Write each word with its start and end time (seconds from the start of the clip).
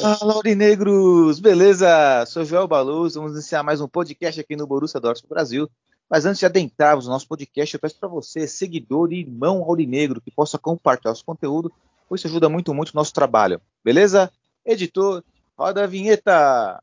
Fala, 0.00 0.32
Aurinegros! 0.32 1.38
Beleza? 1.40 2.24
Sou 2.26 2.42
Joel 2.42 2.66
Baluz, 2.66 3.16
vamos 3.16 3.32
iniciar 3.32 3.62
mais 3.62 3.82
um 3.82 3.88
podcast 3.88 4.40
aqui 4.40 4.56
no 4.56 4.66
Borussia 4.66 4.98
Dortmund 4.98 5.28
Brasil. 5.28 5.70
Mas 6.08 6.24
antes 6.24 6.38
de 6.38 6.46
adentrarmos 6.46 7.04
no 7.04 7.12
nosso 7.12 7.28
podcast, 7.28 7.74
eu 7.74 7.78
peço 7.78 7.98
para 8.00 8.08
você, 8.08 8.48
seguidor 8.48 9.12
e 9.12 9.20
irmão 9.20 9.62
aurinegro, 9.62 10.18
que 10.18 10.30
possa 10.30 10.58
compartilhar 10.58 11.12
esse 11.12 11.22
conteúdo, 11.22 11.70
pois 12.08 12.22
isso 12.22 12.28
ajuda 12.28 12.48
muito, 12.48 12.72
muito 12.72 12.90
o 12.90 12.96
nosso 12.96 13.12
trabalho. 13.12 13.60
Beleza? 13.84 14.32
Editor, 14.64 15.22
roda 15.56 15.84
a 15.84 15.86
vinheta! 15.86 16.82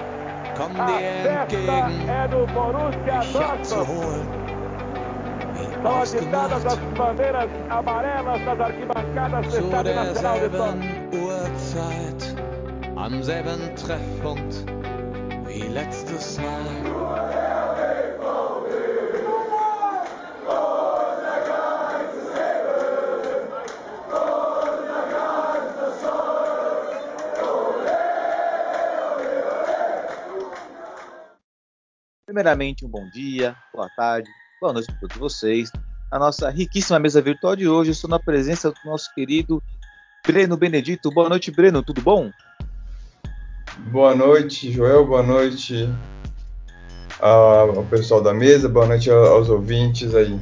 Komm 0.61 0.75
dir 0.75 1.01
entgegen, 1.01 2.07
Borussia 2.53 3.21
dich 3.21 3.35
abzuholen. 3.35 4.27
Wie 5.53 5.73
São 5.83 6.01
agitadas 6.01 6.65
as 6.65 6.73
ausgemacht, 6.73 6.97
bandeiras 6.97 7.49
amarelas 7.69 8.45
das 8.45 8.59
arquibancadas 8.59 9.45
do 9.47 9.51
zu 9.51 9.57
Estádio 9.57 9.95
Nacional 9.95 10.39
de 10.39 10.49
Dortmund. 10.49 10.83
derselben 11.11 11.23
Uhrzeit, 11.25 12.35
am 12.95 13.23
selben 13.23 13.75
Treffpunkt 13.75 14.65
wie 15.47 15.67
letztes 15.67 16.39
Mal. 16.39 17.50
Primeiramente, 32.31 32.85
um 32.85 32.87
bom 32.87 33.09
dia, 33.09 33.53
boa 33.73 33.89
tarde, 33.89 34.29
boa 34.61 34.71
noite 34.71 34.87
para 34.87 35.01
todos 35.01 35.17
vocês. 35.17 35.69
A 36.09 36.17
nossa 36.17 36.49
riquíssima 36.49 36.97
mesa 36.97 37.21
virtual 37.21 37.57
de 37.57 37.67
hoje, 37.67 37.91
estou 37.91 38.09
na 38.09 38.19
presença 38.19 38.71
do 38.71 38.77
nosso 38.85 39.13
querido 39.13 39.61
Breno 40.25 40.55
Benedito. 40.55 41.11
Boa 41.11 41.27
noite, 41.27 41.51
Breno, 41.51 41.83
tudo 41.83 41.99
bom? 42.01 42.31
Boa 43.91 44.15
noite, 44.15 44.71
Joel. 44.71 45.05
Boa 45.05 45.21
noite 45.21 45.89
ao 47.19 47.79
ao 47.79 47.83
pessoal 47.83 48.23
da 48.23 48.33
mesa. 48.33 48.69
Boa 48.69 48.85
noite 48.85 49.11
aos 49.11 49.49
ouvintes 49.49 50.15
aí. 50.15 50.39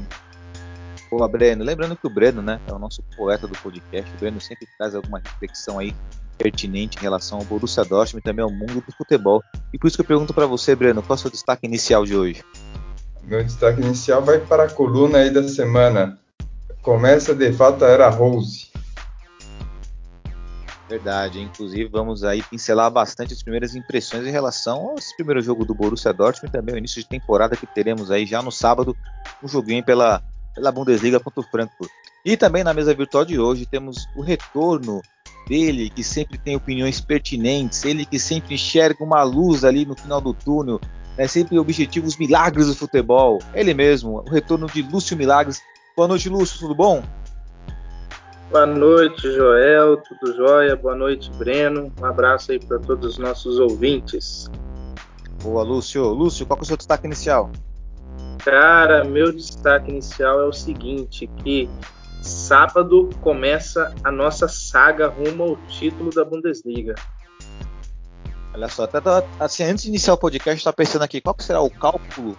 Boa, 1.10 1.28
Breno. 1.28 1.64
Lembrando 1.64 1.96
que 1.96 2.06
o 2.06 2.10
Breno, 2.10 2.42
né, 2.42 2.60
é 2.68 2.72
o 2.72 2.78
nosso 2.78 3.02
poeta 3.18 3.48
do 3.48 3.58
podcast. 3.58 4.14
O 4.14 4.20
Breno 4.20 4.40
sempre 4.40 4.68
traz 4.78 4.94
alguma 4.94 5.20
reflexão 5.20 5.80
aí 5.80 5.96
pertinente 6.38 6.98
em 6.98 7.02
relação 7.02 7.40
ao 7.40 7.44
Borussia 7.44 7.84
Dortmund 7.84 8.20
e 8.20 8.24
também 8.24 8.44
ao 8.44 8.52
mundo 8.52 8.84
do 8.86 8.92
futebol. 8.96 9.44
E 9.74 9.78
por 9.80 9.88
isso 9.88 9.98
que 9.98 10.02
eu 10.02 10.08
pergunto 10.08 10.34
para 10.34 10.46
você, 10.46 10.76
Breno, 10.76 11.02
qual 11.02 11.16
é 11.16 11.20
o 11.20 11.22
seu 11.22 11.32
destaque 11.32 11.66
inicial 11.66 12.06
de 12.06 12.16
hoje? 12.16 12.44
Meu 13.24 13.44
destaque 13.44 13.82
inicial 13.82 14.24
vai 14.24 14.40
para 14.40 14.64
a 14.64 14.70
coluna 14.70 15.18
aí 15.18 15.32
da 15.32 15.48
semana. 15.48 16.18
Começa 16.82 17.34
de 17.34 17.52
fato 17.54 17.84
a 17.84 17.88
era 17.88 18.10
Rose. 18.10 18.70
Verdade, 20.88 21.40
inclusive 21.40 21.88
vamos 21.88 22.24
aí 22.24 22.42
pincelar 22.42 22.90
bastante 22.90 23.32
as 23.32 23.44
primeiras 23.44 23.76
impressões 23.76 24.26
em 24.26 24.32
relação 24.32 24.90
ao 24.90 24.96
esse 24.96 25.16
primeiro 25.16 25.40
jogo 25.40 25.64
do 25.64 25.76
Borussia 25.76 26.12
Dortmund 26.12 26.48
e 26.48 26.52
também 26.52 26.74
o 26.74 26.78
início 26.80 27.00
de 27.00 27.08
temporada 27.08 27.56
que 27.56 27.68
teremos 27.68 28.10
aí 28.10 28.26
já 28.26 28.42
no 28.42 28.52
sábado, 28.52 28.98
um 29.44 29.48
joguinho 29.48 29.86
pela, 29.86 30.24
pela 30.54 30.72
Bundesliga 30.72 31.20
contra 31.20 31.42
o 31.42 31.44
Frankfurt. 31.44 31.90
E 32.26 32.36
também 32.36 32.64
na 32.64 32.74
mesa 32.74 32.94
virtual 32.94 33.26
de 33.26 33.40
hoje 33.40 33.66
temos 33.66 34.08
o 34.16 34.22
retorno 34.22 35.02
dele, 35.48 35.90
que 35.90 36.04
sempre 36.04 36.38
tem 36.38 36.56
opiniões 36.56 37.02
pertinentes, 37.02 37.84
ele 37.84 38.06
que 38.06 38.20
sempre 38.20 38.56
enxerga 38.56 39.04
uma 39.04 39.24
luz 39.24 39.64
ali 39.64 39.86
no 39.86 39.96
final 39.96 40.22
do 40.22 40.34
túnel, 40.34 40.80
é 41.18 41.28
sempre 41.28 41.58
objetivo 41.60 42.08
os 42.08 42.18
milagres 42.18 42.68
do 42.68 42.76
futebol. 42.76 43.40
Ele 43.54 43.74
mesmo, 43.74 44.24
o 44.26 44.30
retorno 44.30 44.68
de 44.68 44.82
Lúcio 44.82 45.18
Milagres. 45.18 45.62
Boa 45.96 46.08
noite, 46.08 46.30
Lúcio, 46.30 46.60
tudo 46.60 46.76
bom? 46.76 47.04
Boa 48.52 48.66
noite, 48.66 49.22
Joel, 49.32 49.98
tudo 49.98 50.36
jóia? 50.36 50.76
Boa 50.76 50.96
noite, 50.96 51.30
Breno. 51.32 51.92
Um 52.02 52.06
abraço 52.06 52.52
aí 52.52 52.60
para 52.60 52.80
todos 52.80 53.14
os 53.14 53.18
nossos 53.18 53.60
ouvintes. 53.60 54.50
Boa, 55.44 55.62
Lúcio. 55.62 56.04
Lúcio, 56.10 56.46
qual 56.46 56.60
é 56.60 56.62
o 56.62 56.66
seu 56.66 56.78
destaque 56.78 57.06
inicial? 57.06 57.52
Cara, 58.44 59.04
meu 59.04 59.32
destaque 59.32 59.92
inicial 59.92 60.42
é 60.42 60.46
o 60.46 60.54
seguinte, 60.54 61.28
que 61.44 61.70
sábado 62.22 63.10
começa 63.22 63.94
a 64.04 64.12
nossa 64.12 64.48
saga 64.48 65.08
rumo 65.08 65.44
ao 65.44 65.56
título 65.68 66.10
da 66.10 66.24
Bundesliga. 66.24 66.96
Olha 68.54 68.68
só, 68.68 68.84
até 68.84 69.00
assim, 69.40 69.64
antes 69.64 69.84
de 69.84 69.90
iniciar 69.90 70.14
o 70.14 70.18
podcast, 70.18 70.52
eu 70.52 70.58
estava 70.58 70.76
pensando 70.76 71.04
aqui, 71.04 71.22
qual 71.22 71.36
será 71.40 71.62
o 71.62 71.70
cálculo 71.70 72.38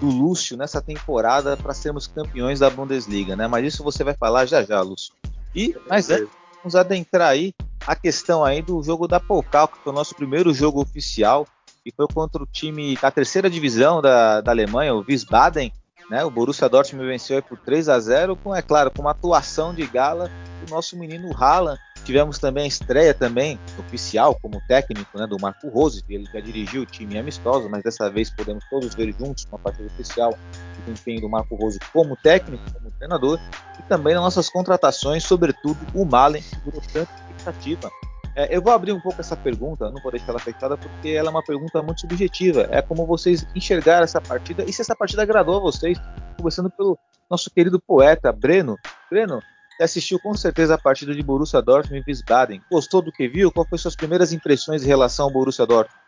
do 0.00 0.06
Lúcio 0.06 0.56
nessa 0.56 0.82
temporada 0.82 1.56
para 1.56 1.72
sermos 1.72 2.06
campeões 2.06 2.58
da 2.58 2.68
Bundesliga, 2.68 3.36
né? 3.36 3.46
Mas 3.46 3.66
isso 3.66 3.84
você 3.84 4.02
vai 4.02 4.14
falar 4.14 4.46
já 4.46 4.62
já, 4.64 4.80
Lúcio. 4.80 5.14
E, 5.54 5.76
mas 5.88 6.10
antes, 6.10 6.28
vamos 6.62 6.74
adentrar 6.74 7.28
aí 7.28 7.54
a 7.86 7.94
questão 7.94 8.44
aí 8.44 8.60
do 8.60 8.82
jogo 8.82 9.06
da 9.06 9.20
Pokal, 9.20 9.68
que 9.68 9.78
foi 9.78 9.92
o 9.92 9.94
nosso 9.94 10.14
primeiro 10.14 10.52
jogo 10.52 10.80
oficial, 10.80 11.46
e 11.84 11.92
foi 11.92 12.06
contra 12.12 12.42
o 12.42 12.46
time 12.46 12.96
da 13.00 13.10
terceira 13.10 13.50
divisão 13.50 14.00
da, 14.00 14.40
da 14.40 14.52
Alemanha, 14.52 14.94
o 14.94 15.04
Wiesbaden, 15.06 15.72
né? 16.10 16.24
O 16.24 16.30
Borussia 16.30 16.68
Dortmund 16.68 17.08
venceu 17.08 17.42
por 17.42 17.58
3 17.58 17.88
a 17.88 17.98
0 17.98 18.36
com, 18.36 18.54
é 18.54 18.62
claro, 18.62 18.90
com 18.90 19.02
uma 19.02 19.12
atuação 19.12 19.74
de 19.74 19.86
gala 19.86 20.30
do 20.64 20.70
nosso 20.70 20.96
menino 20.96 21.34
Haaland. 21.34 21.80
Tivemos 22.04 22.38
também 22.38 22.64
a 22.64 22.66
estreia 22.66 23.14
também 23.14 23.58
oficial 23.78 24.36
como 24.42 24.60
técnico, 24.66 25.16
né, 25.16 25.26
do 25.26 25.38
Marco 25.40 25.68
Rose, 25.68 26.02
ele 26.08 26.26
já 26.32 26.40
dirigiu 26.40 26.82
o 26.82 26.86
time 26.86 27.16
amistoso, 27.16 27.68
mas 27.70 27.82
dessa 27.82 28.10
vez 28.10 28.28
podemos 28.28 28.64
todos 28.68 28.92
ver 28.94 29.14
juntos 29.16 29.46
uma 29.50 29.58
partida 29.58 29.86
oficial 29.86 30.32
o 30.32 30.82
desempenho 30.82 31.20
do 31.20 31.28
Marco 31.28 31.54
Rose 31.54 31.78
como 31.92 32.16
técnico, 32.16 32.64
como 32.72 32.90
treinador, 32.90 33.38
e 33.78 33.82
também 33.84 34.14
nas 34.14 34.24
nossas 34.24 34.50
contratações, 34.50 35.22
sobretudo 35.22 35.78
o 35.94 36.04
Malen, 36.04 36.42
que 36.42 36.64
gerou 36.64 36.82
tanta 36.92 37.12
expectativa. 37.14 37.90
É, 38.34 38.54
eu 38.54 38.62
vou 38.62 38.72
abrir 38.72 38.92
um 38.92 39.00
pouco 39.00 39.20
essa 39.20 39.36
pergunta, 39.36 39.90
não 39.90 40.00
vou 40.02 40.10
deixar 40.10 40.30
ela 40.30 40.38
fechada, 40.38 40.76
porque 40.76 41.10
ela 41.10 41.28
é 41.28 41.30
uma 41.30 41.42
pergunta 41.42 41.82
muito 41.82 42.00
subjetiva. 42.00 42.66
É 42.70 42.80
como 42.80 43.06
vocês 43.06 43.46
enxergaram 43.54 44.04
essa 44.04 44.20
partida 44.20 44.64
e 44.66 44.72
se 44.72 44.80
essa 44.80 44.96
partida 44.96 45.22
agradou 45.22 45.56
a 45.56 45.60
vocês, 45.60 45.98
começando 46.38 46.70
pelo 46.70 46.98
nosso 47.30 47.50
querido 47.50 47.78
poeta 47.78 48.32
Breno. 48.32 48.78
Breno, 49.10 49.42
assistiu 49.80 50.18
com 50.18 50.34
certeza 50.34 50.74
a 50.74 50.78
partida 50.78 51.14
de 51.14 51.22
Borussia 51.22 51.60
Dortmund 51.60 52.02
e 52.06 52.10
Wiesbaden. 52.10 52.62
Gostou 52.70 53.02
do 53.02 53.12
que 53.12 53.28
viu? 53.28 53.52
Qual 53.52 53.66
foram 53.66 53.78
suas 53.78 53.96
primeiras 53.96 54.32
impressões 54.32 54.82
em 54.82 54.86
relação 54.86 55.26
ao 55.26 55.32
Borussia 55.32 55.66
Dortmund? 55.66 56.00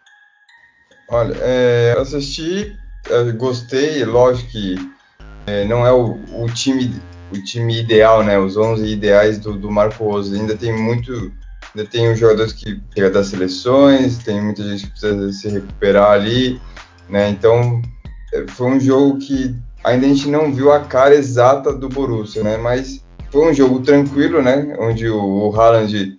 Olha, 1.09 1.35
é, 1.43 1.95
assisti, 1.99 2.75
eu 3.11 3.35
gostei, 3.37 4.03
lógico 4.07 4.51
que 4.51 4.77
é, 5.47 5.67
não 5.67 5.87
é 5.87 5.93
o, 5.93 6.19
o 6.33 6.47
time 6.47 6.91
o 7.33 7.43
time 7.43 7.81
ideal, 7.81 8.23
né? 8.23 8.39
Os 8.39 8.57
11 8.57 8.87
ideais 8.87 9.39
do, 9.39 9.55
do 9.55 9.71
Marco 9.71 10.05
Rose. 10.05 10.39
Ainda 10.39 10.57
tem 10.57 10.73
muito, 10.73 11.33
ainda 11.75 11.89
tem 11.89 12.11
os 12.11 12.19
jogadores 12.19 12.53
que 12.53 12.81
chegam 12.95 13.11
das 13.11 13.27
seleções, 13.27 14.19
tem 14.19 14.41
muita 14.41 14.63
gente 14.63 14.85
que 14.85 14.91
precisa 14.91 15.33
se 15.33 15.49
recuperar 15.49 16.13
ali, 16.13 16.61
né? 17.09 17.29
Então 17.29 17.83
é, 18.33 18.47
foi 18.49 18.69
um 18.69 18.81
jogo 18.81 19.19
que 19.19 19.55
ainda 19.83 20.07
a 20.07 20.09
gente 20.09 20.29
não 20.29 20.53
viu 20.53 20.73
a 20.73 20.81
cara 20.81 21.15
exata 21.15 21.73
do 21.73 21.89
Borussia, 21.89 22.43
né? 22.43 22.57
Mas 22.57 23.05
foi 23.31 23.51
um 23.51 23.55
jogo 23.55 23.81
tranquilo, 23.81 24.41
né? 24.41 24.77
Onde 24.79 25.09
o, 25.09 25.49
o 25.49 25.61
Haaland 25.61 26.17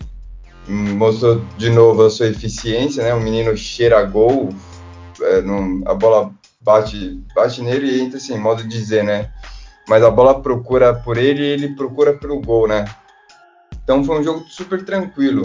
mostrou 0.68 1.42
de 1.58 1.70
novo 1.70 2.04
a 2.04 2.10
sua 2.10 2.28
eficiência, 2.28 3.04
né? 3.04 3.14
O 3.14 3.22
menino 3.22 3.56
cheira 3.56 4.04
gol, 4.04 4.50
é, 5.22 5.42
não, 5.42 5.82
a 5.86 5.94
bola 5.94 6.32
bate, 6.60 7.24
bate 7.34 7.62
nele 7.62 7.88
e 7.88 8.02
entra 8.02 8.18
assim, 8.18 8.38
modo 8.38 8.62
de 8.64 8.70
dizer, 8.70 9.04
né? 9.04 9.32
Mas 9.88 10.04
a 10.04 10.10
bola 10.10 10.42
procura 10.42 10.94
por 10.94 11.16
ele 11.18 11.44
e 11.44 11.52
ele 11.52 11.76
procura 11.76 12.14
pelo 12.14 12.42
gol, 12.42 12.68
né? 12.68 12.86
Então 13.86 14.04
foi 14.04 14.20
um 14.20 14.24
jogo 14.24 14.46
super 14.50 14.84
tranquilo. 14.84 15.44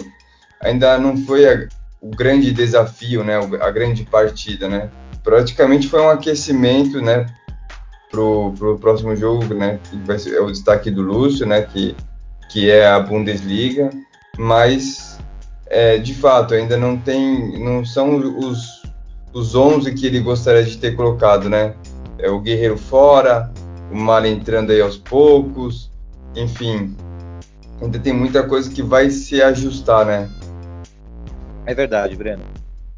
Ainda 0.63 0.99
não 0.99 1.17
foi 1.19 1.47
a, 1.47 1.69
o 2.01 2.09
grande 2.09 2.51
desafio, 2.53 3.23
né? 3.23 3.37
A 3.61 3.71
grande 3.71 4.03
partida, 4.05 4.67
né? 4.67 4.91
Praticamente 5.23 5.87
foi 5.87 6.01
um 6.01 6.09
aquecimento, 6.09 7.03
né? 7.03 7.27
Pro, 8.11 8.53
pro 8.59 8.79
próximo 8.79 9.15
jogo, 9.15 9.55
né? 9.55 9.79
Que 9.85 9.97
vai 9.99 10.19
ser 10.19 10.35
é 10.35 10.41
o 10.41 10.51
destaque 10.51 10.91
do 10.91 11.03
Lúcio, 11.03 11.47
né? 11.47 11.61
Que, 11.63 11.95
que 12.51 12.71
é 12.71 12.89
a 12.89 12.99
Bundesliga. 12.99 13.91
Mas, 14.39 15.19
é, 15.67 15.99
de 15.99 16.15
fato, 16.15 16.55
ainda 16.55 16.79
não 16.79 16.97
tem... 16.97 17.63
Não 17.63 17.85
são 17.85 18.17
os, 18.39 18.83
os 19.35 19.55
11 19.55 19.93
que 19.93 20.07
ele 20.07 20.21
gostaria 20.21 20.65
de 20.65 20.79
ter 20.79 20.97
colocado, 20.97 21.51
né? 21.51 21.75
É 22.19 22.31
o 22.31 22.41
Guerreiro 22.41 22.79
fora, 22.79 23.53
o 23.93 23.97
Mal 23.97 24.25
entrando 24.25 24.73
aí 24.73 24.81
aos 24.81 24.97
poucos, 24.97 25.91
enfim, 26.35 26.97
ainda 27.81 27.99
tem 27.99 28.12
muita 28.12 28.47
coisa 28.47 28.71
que 28.71 28.82
vai 28.82 29.11
se 29.11 29.43
ajustar, 29.43 30.06
né? 30.06 30.29
É 31.67 31.75
verdade, 31.75 32.17
Breno. 32.17 32.44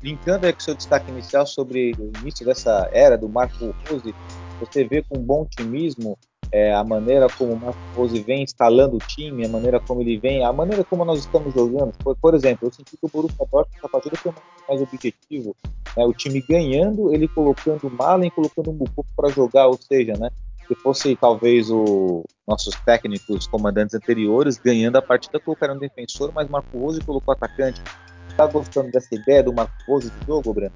Linkando 0.02 0.46
aí 0.46 0.52
com 0.52 0.58
o 0.58 0.62
seu 0.62 0.74
destaque 0.74 1.10
inicial 1.10 1.46
sobre 1.46 1.92
o 1.98 2.10
início 2.20 2.44
dessa 2.44 2.88
era 2.92 3.16
do 3.16 3.28
Marco 3.28 3.74
Rose, 3.88 4.14
você 4.58 4.84
vê 4.84 5.02
com 5.02 5.18
bom 5.18 5.42
otimismo 5.42 6.18
é, 6.50 6.74
a 6.74 6.84
maneira 6.84 7.26
como 7.38 7.54
o 7.54 7.58
Marco 7.58 7.80
Rose 7.96 8.20
vem 8.20 8.42
instalando 8.42 8.96
o 8.96 8.98
time, 8.98 9.46
a 9.46 9.48
maneira 9.48 9.80
como 9.80 10.02
ele 10.02 10.18
vem, 10.18 10.44
a 10.44 10.52
maneira 10.52 10.84
como 10.84 11.04
nós 11.04 11.20
estamos 11.20 11.54
jogando. 11.54 11.92
Por, 12.02 12.16
por 12.16 12.34
exemplo, 12.34 12.68
eu 12.68 12.72
senti 12.72 12.96
que 12.96 13.06
o 13.06 13.08
Borussia 13.08 13.46
Dortmund 13.50 13.78
essa 13.78 13.88
partida 13.88 14.16
foi 14.16 14.32
mais 14.68 14.82
objetivo, 14.82 15.56
né? 15.96 16.04
o 16.04 16.12
time 16.12 16.40
ganhando, 16.42 17.12
ele 17.14 17.26
colocando 17.28 17.88
o 17.88 17.90
Malen, 17.90 18.30
colocando 18.30 18.70
o 18.70 18.74
Mucuco 18.74 19.06
para 19.16 19.30
jogar, 19.30 19.66
ou 19.68 19.78
seja, 19.80 20.12
né? 20.18 20.30
Se 20.66 20.74
fosse 20.76 21.16
talvez 21.16 21.70
o 21.70 22.24
nossos 22.46 22.74
técnicos 22.84 23.46
comandantes 23.46 23.94
anteriores 23.94 24.58
ganhando 24.58 24.96
a 24.96 25.02
partida 25.02 25.38
colocando 25.38 25.74
um 25.74 25.78
defensor, 25.78 26.32
mas 26.34 26.48
Marco 26.48 26.78
Rose 26.78 27.00
colocou 27.00 27.32
atacante. 27.32 27.80
Está 28.28 28.46
gostando 28.46 28.90
dessa 28.90 29.14
ideia 29.14 29.42
do 29.42 29.52
Marco 29.52 29.72
Rose 29.86 30.10
de 30.10 30.26
jogo, 30.26 30.52
Breno? 30.52 30.72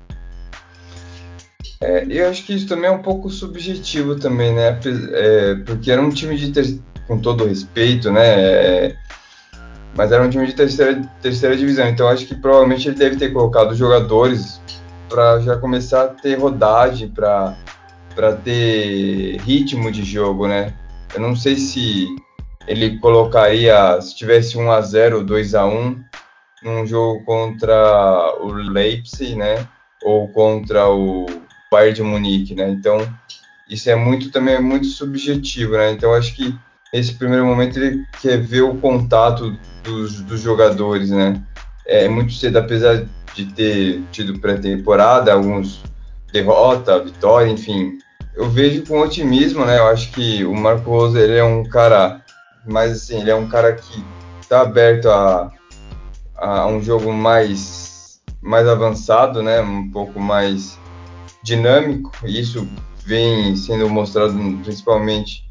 É, 1.81 2.07
eu 2.09 2.29
acho 2.29 2.45
que 2.45 2.55
isso 2.55 2.69
também 2.69 2.89
é 2.89 2.93
um 2.93 3.03
pouco 3.03 3.29
subjetivo 3.29 4.17
também, 4.17 4.55
né? 4.55 4.79
É, 5.13 5.55
porque 5.57 5.91
era 5.91 6.01
um 6.01 6.11
time 6.11 6.37
de 6.37 6.53
ter... 6.53 6.81
com 7.07 7.19
todo 7.19 7.45
respeito, 7.45 8.11
né? 8.11 8.27
É, 8.27 8.97
mas 9.97 10.13
era 10.13 10.23
um 10.23 10.31
time 10.31 10.47
de 10.47 10.55
terceira, 10.55 11.01
terceira 11.23 11.57
divisão, 11.57 11.89
então 11.89 12.09
acho 12.09 12.27
que 12.27 12.35
provavelmente 12.35 12.89
ele 12.89 12.97
deve 12.97 13.17
ter 13.17 13.33
colocado 13.33 13.75
jogadores 13.75 14.61
para 15.09 15.41
já 15.41 15.57
começar 15.57 16.05
a 16.05 16.09
ter 16.09 16.39
rodagem, 16.39 17.09
para 17.09 17.57
para 18.17 18.35
ter 18.35 19.37
ritmo 19.43 19.93
de 19.93 20.03
jogo, 20.03 20.49
né? 20.49 20.75
Eu 21.15 21.21
não 21.21 21.37
sei 21.37 21.57
se 21.57 22.07
ele 22.67 22.99
colocaria, 22.99 24.01
se 24.01 24.17
tivesse 24.17 24.57
1 24.57 24.71
a 24.73 24.81
0, 24.81 25.23
2 25.23 25.55
a 25.55 25.67
1 25.67 26.01
num 26.65 26.87
jogo 26.87 27.23
contra 27.25 28.35
o 28.41 28.51
Leipzig, 28.51 29.37
né? 29.37 29.69
Ou 30.03 30.27
contra 30.29 30.89
o 30.89 31.27
Bayern 31.71 31.95
de 31.95 32.03
Munique, 32.03 32.55
né? 32.55 32.71
Então, 32.71 32.99
isso 33.69 33.91
é 33.91 33.95
muito 33.95 34.31
também 34.33 34.55
é 34.55 34.61
muito 34.61 34.87
subjetivo, 34.87 35.77
né? 35.77 35.93
Então, 35.93 36.15
acho 36.15 36.35
que 36.35 36.55
esse 36.93 37.15
primeiro 37.15 37.45
momento 37.45 37.79
ele 37.79 38.05
quer 38.23 38.41
ver 38.41 38.63
o 38.63 38.77
contato 38.77 39.57
dos, 39.85 40.23
dos 40.23 40.41
jogadores, 40.41 41.11
né? 41.11 41.41
É 41.85 42.09
muito 42.09 42.33
cedo, 42.33 42.59
apesar 42.59 43.05
de 43.35 43.45
ter 43.53 44.03
tido 44.11 44.41
pré-temporada, 44.41 45.33
alguns 45.33 45.83
derrota, 46.33 47.03
vitória, 47.03 47.51
enfim. 47.51 47.99
Eu 48.37 48.51
vejo 48.51 48.85
com 48.85 49.01
otimismo, 49.01 49.65
né? 49.65 49.79
Eu 49.79 49.87
acho 49.87 50.13
que 50.13 50.45
o 50.45 50.55
Marco 50.55 50.91
Rose 50.91 51.19
ele 51.19 51.39
é 51.39 51.45
um 51.45 51.65
cara, 51.65 52.23
mas 52.67 52.93
assim, 52.93 53.21
ele 53.21 53.31
é 53.31 53.35
um 53.35 53.49
cara 53.49 53.73
que 53.73 54.05
está 54.41 54.61
aberto 54.61 55.09
a, 55.09 55.51
a 56.37 56.67
um 56.67 56.83
jogo 56.83 57.13
mais 57.13 58.21
mais 58.43 58.69
avançado, 58.69 59.43
né? 59.43 59.61
Um 59.63 59.91
pouco 59.91 60.21
mais 60.21 60.79
dinâmico. 61.43 62.13
E 62.25 62.39
isso 62.39 62.69
vem 63.07 63.57
sendo 63.57 63.89
mostrado 63.89 64.35
principalmente 64.63 65.43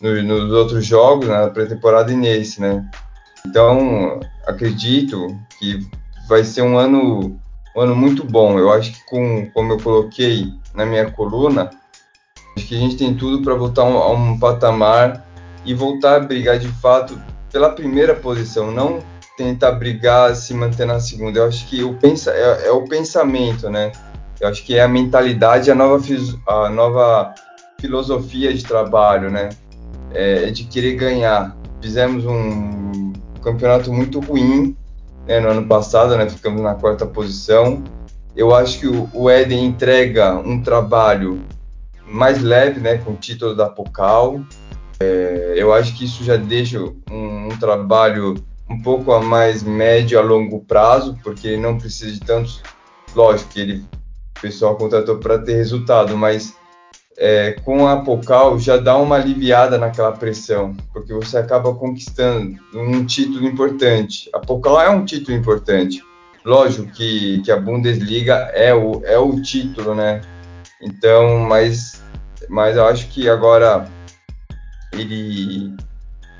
no, 0.00 0.22
nos 0.22 0.52
outros 0.52 0.86
jogos, 0.86 1.28
na 1.28 1.48
pré-temporada 1.48 2.12
e 2.12 2.16
nesse, 2.16 2.60
né? 2.60 2.88
Então, 3.44 4.20
acredito 4.46 5.36
que 5.58 5.84
vai 6.28 6.44
ser 6.44 6.62
um 6.62 6.78
ano, 6.78 7.38
um 7.76 7.80
ano 7.80 7.96
muito 7.96 8.24
bom. 8.24 8.58
Eu 8.58 8.72
acho 8.72 8.92
que, 8.92 9.04
com, 9.06 9.50
como 9.50 9.72
eu 9.72 9.80
coloquei 9.80 10.52
na 10.74 10.86
minha 10.86 11.10
coluna, 11.10 11.70
acho 12.56 12.66
que 12.66 12.74
a 12.76 12.78
gente 12.78 12.96
tem 12.96 13.14
tudo 13.14 13.42
para 13.42 13.54
voltar 13.54 13.82
a 13.82 14.12
um, 14.12 14.38
patamar 14.38 15.26
e 15.64 15.74
voltar 15.74 16.16
a 16.16 16.20
brigar 16.20 16.58
de 16.58 16.68
fato 16.68 17.20
pela 17.52 17.70
primeira 17.70 18.14
posição, 18.14 18.70
não 18.70 19.00
tentar 19.36 19.72
brigar 19.72 20.34
se 20.36 20.52
manter 20.52 20.86
na 20.86 21.00
segunda. 21.00 21.40
Eu 21.40 21.46
acho 21.46 21.66
que 21.66 21.82
o 21.82 21.94
pensa, 21.94 22.30
é, 22.30 22.68
é 22.68 22.70
o 22.70 22.84
pensamento, 22.84 23.70
né? 23.70 23.92
Eu 24.40 24.48
acho 24.48 24.64
que 24.64 24.76
é 24.76 24.82
a 24.82 24.88
mentalidade, 24.88 25.70
a 25.70 25.74
nova, 25.74 26.02
a 26.46 26.68
nova 26.70 27.34
filosofia 27.80 28.52
de 28.52 28.64
trabalho, 28.64 29.30
né? 29.30 29.50
É, 30.12 30.50
de 30.50 30.64
querer 30.64 30.94
ganhar. 30.94 31.56
Fizemos 31.80 32.24
um 32.24 33.12
campeonato 33.42 33.92
muito 33.92 34.20
ruim 34.20 34.76
né, 35.26 35.40
no 35.40 35.48
ano 35.48 35.66
passado, 35.66 36.16
né? 36.16 36.28
Ficamos 36.28 36.60
na 36.60 36.74
quarta 36.74 37.06
posição. 37.06 37.82
Eu 38.36 38.54
acho 38.54 38.78
que 38.78 38.86
o, 38.86 39.08
o 39.12 39.28
Éden 39.28 39.66
entrega 39.66 40.34
um 40.34 40.62
trabalho 40.62 41.40
mais 42.10 42.42
leve, 42.42 42.80
né? 42.80 42.98
Com 42.98 43.12
o 43.12 43.16
título 43.16 43.54
da 43.54 43.68
Pocal. 43.68 44.40
É, 44.98 45.54
eu 45.56 45.72
acho 45.72 45.96
que 45.96 46.04
isso 46.04 46.22
já 46.24 46.36
deixa 46.36 46.78
um, 47.10 47.46
um 47.46 47.58
trabalho 47.58 48.34
um 48.68 48.80
pouco 48.82 49.12
a 49.12 49.20
mais 49.20 49.62
médio 49.62 50.18
a 50.18 50.22
longo 50.22 50.60
prazo, 50.60 51.18
porque 51.22 51.48
ele 51.48 51.62
não 51.62 51.78
precisa 51.78 52.12
de 52.12 52.20
tantos. 52.20 52.62
Lógico 53.14 53.50
que 53.50 53.60
ele 53.60 53.84
o 54.38 54.40
pessoal 54.40 54.74
contratou 54.76 55.18
para 55.18 55.38
ter 55.38 55.54
resultado, 55.54 56.16
mas 56.16 56.56
é, 57.18 57.52
com 57.62 57.86
a 57.86 57.98
Pocal 57.98 58.58
já 58.58 58.78
dá 58.78 58.96
uma 58.96 59.16
aliviada 59.16 59.76
naquela 59.76 60.12
pressão, 60.12 60.74
porque 60.94 61.12
você 61.12 61.36
acaba 61.36 61.74
conquistando 61.74 62.56
um 62.74 63.04
título 63.04 63.46
importante. 63.46 64.30
A 64.32 64.38
Pocal 64.38 64.80
é 64.80 64.88
um 64.88 65.04
título 65.04 65.36
importante. 65.36 66.02
Lógico 66.42 66.90
que, 66.90 67.42
que 67.42 67.52
a 67.52 67.60
Bundesliga 67.60 68.50
é 68.54 68.72
o, 68.72 69.02
é 69.04 69.18
o 69.18 69.42
título, 69.42 69.94
né? 69.94 70.22
Então, 70.80 71.38
mas, 71.40 72.02
mas 72.48 72.76
eu 72.76 72.86
acho 72.86 73.08
que 73.08 73.28
agora 73.28 73.86
ele, 74.92 75.74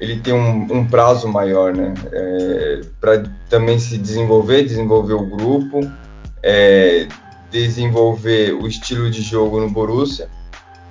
ele 0.00 0.20
tem 0.20 0.32
um, 0.32 0.62
um 0.72 0.86
prazo 0.86 1.28
maior, 1.28 1.74
né? 1.74 1.94
É, 2.12 2.80
para 3.00 3.22
também 3.48 3.78
se 3.78 3.98
desenvolver, 3.98 4.64
desenvolver 4.64 5.14
o 5.14 5.26
grupo. 5.26 5.80
É, 6.42 7.06
desenvolver 7.50 8.52
o 8.54 8.66
estilo 8.66 9.10
de 9.10 9.20
jogo 9.22 9.60
no 9.60 9.68
Borussia 9.68 10.28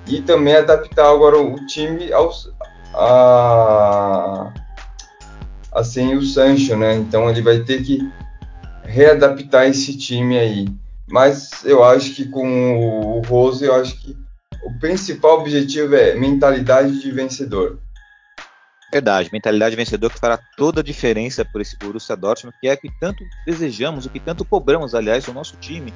e 0.06 0.20
também 0.20 0.54
adaptar 0.54 1.10
agora 1.10 1.38
o 1.38 1.66
time 1.66 2.12
aos, 2.12 2.50
a, 2.94 4.52
a 5.72 5.84
sem 5.84 6.16
o 6.16 6.22
Sancho, 6.22 6.76
né? 6.76 6.94
Então 6.94 7.28
ele 7.28 7.42
vai 7.42 7.60
ter 7.60 7.82
que 7.82 8.10
readaptar 8.84 9.66
esse 9.66 9.96
time 9.96 10.38
aí. 10.38 10.68
Mas 11.10 11.64
eu 11.64 11.82
acho 11.82 12.14
que 12.14 12.26
com 12.26 13.18
o 13.18 13.20
Rose, 13.22 13.64
eu 13.64 13.74
acho 13.74 13.96
que 13.96 14.16
o 14.62 14.78
principal 14.78 15.40
objetivo 15.40 15.94
é 15.94 16.14
mentalidade 16.14 17.00
de 17.00 17.10
vencedor. 17.10 17.78
Verdade, 18.92 19.30
mentalidade 19.32 19.76
vencedor 19.76 20.10
que 20.10 20.18
fará 20.18 20.38
toda 20.56 20.80
a 20.80 20.84
diferença 20.84 21.44
por 21.44 21.60
esse 21.60 21.76
Borussia 21.76 22.16
Dortmund, 22.16 22.56
que 22.60 22.68
é 22.68 22.76
que 22.76 22.90
tanto 23.00 23.24
desejamos, 23.46 24.04
o 24.04 24.10
que 24.10 24.18
tanto 24.18 24.44
cobramos, 24.44 24.94
aliás, 24.94 25.26
o 25.28 25.32
nosso 25.32 25.56
time 25.56 25.92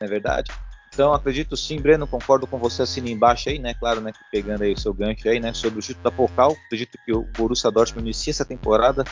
não 0.00 0.06
é 0.06 0.10
verdade? 0.10 0.52
Então 0.92 1.12
acredito 1.12 1.56
sim, 1.56 1.80
Breno, 1.80 2.06
concordo 2.06 2.46
com 2.46 2.58
você 2.58 2.82
assina 2.82 3.10
embaixo 3.10 3.48
aí, 3.48 3.58
né? 3.58 3.74
Claro, 3.74 4.00
né? 4.00 4.12
Pegando 4.30 4.62
aí 4.62 4.72
o 4.72 4.78
seu 4.78 4.94
gancho 4.94 5.28
aí, 5.28 5.40
né? 5.40 5.52
Sobre 5.52 5.80
o 5.80 5.82
título 5.82 6.04
da 6.04 6.10
Pocal, 6.10 6.56
acredito 6.66 6.98
que 7.04 7.12
o 7.12 7.26
Borussia 7.36 7.70
Dortmund 7.70 8.06
inicia 8.06 8.30
essa 8.30 8.44
temporada 8.44 9.04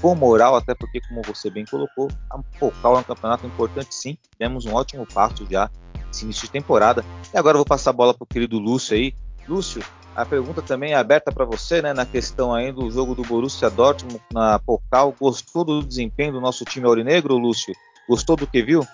com 0.00 0.14
moral, 0.14 0.56
até 0.56 0.74
porque, 0.74 1.00
como 1.08 1.22
você 1.22 1.50
bem 1.50 1.64
colocou, 1.64 2.08
a 2.30 2.38
Pocal 2.58 2.96
é 2.96 2.98
um 3.00 3.02
campeonato 3.02 3.46
importante 3.46 3.94
sim. 3.94 4.16
Temos 4.38 4.64
um 4.64 4.74
ótimo 4.74 5.06
passo 5.12 5.46
já 5.50 5.70
nesse 6.06 6.24
início 6.24 6.46
de 6.46 6.52
temporada. 6.52 7.04
E 7.32 7.38
agora 7.38 7.54
eu 7.54 7.60
vou 7.60 7.66
passar 7.66 7.90
a 7.90 7.94
bola 7.94 8.14
para 8.14 8.24
o 8.24 8.26
querido 8.26 8.58
Lúcio 8.58 8.96
aí. 8.96 9.14
Lúcio, 9.46 9.82
a 10.14 10.24
pergunta 10.24 10.62
também 10.62 10.92
é 10.92 10.96
aberta 10.96 11.30
para 11.30 11.44
você, 11.44 11.82
né? 11.82 11.92
Na 11.92 12.06
questão 12.06 12.54
aí 12.54 12.72
do 12.72 12.90
jogo 12.90 13.14
do 13.14 13.22
Borussia 13.22 13.70
Dortmund 13.70 14.20
na 14.32 14.58
Pocal. 14.58 15.14
Gostou 15.20 15.64
do 15.64 15.82
desempenho 15.82 16.32
do 16.32 16.40
nosso 16.40 16.64
time 16.64 16.86
aurinegro, 16.86 17.36
Lúcio? 17.36 17.74
Gostou 18.08 18.36
do 18.36 18.46
que 18.46 18.62
viu? 18.62 18.84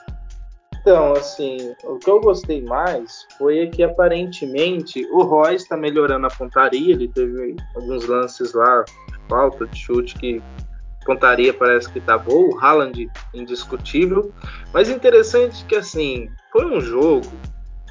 Então, 0.80 1.14
assim, 1.14 1.75
o 1.82 1.98
que 1.98 2.08
eu 2.08 2.20
gostei 2.20 2.62
mais 2.62 3.26
foi 3.38 3.66
que 3.68 3.82
aparentemente 3.82 5.04
o 5.06 5.22
Royce 5.22 5.64
está 5.64 5.76
melhorando 5.76 6.28
a 6.28 6.30
pontaria, 6.30 6.94
ele 6.94 7.08
teve 7.08 7.56
alguns 7.75 8.06
lances 8.06 8.52
lá, 8.52 8.84
falta 9.28 9.66
de 9.66 9.76
chute 9.76 10.14
que 10.14 10.40
pontaria 11.06 11.54
parece 11.54 11.90
que 11.90 12.00
tá 12.00 12.18
boa, 12.18 12.54
o 12.54 12.58
Haaland 12.58 13.08
indiscutível, 13.32 14.32
mas 14.75 14.90
interessante 14.90 15.64
que 15.64 15.76
assim, 15.76 16.28
foi 16.52 16.66
um 16.66 16.80
jogo 16.80 17.26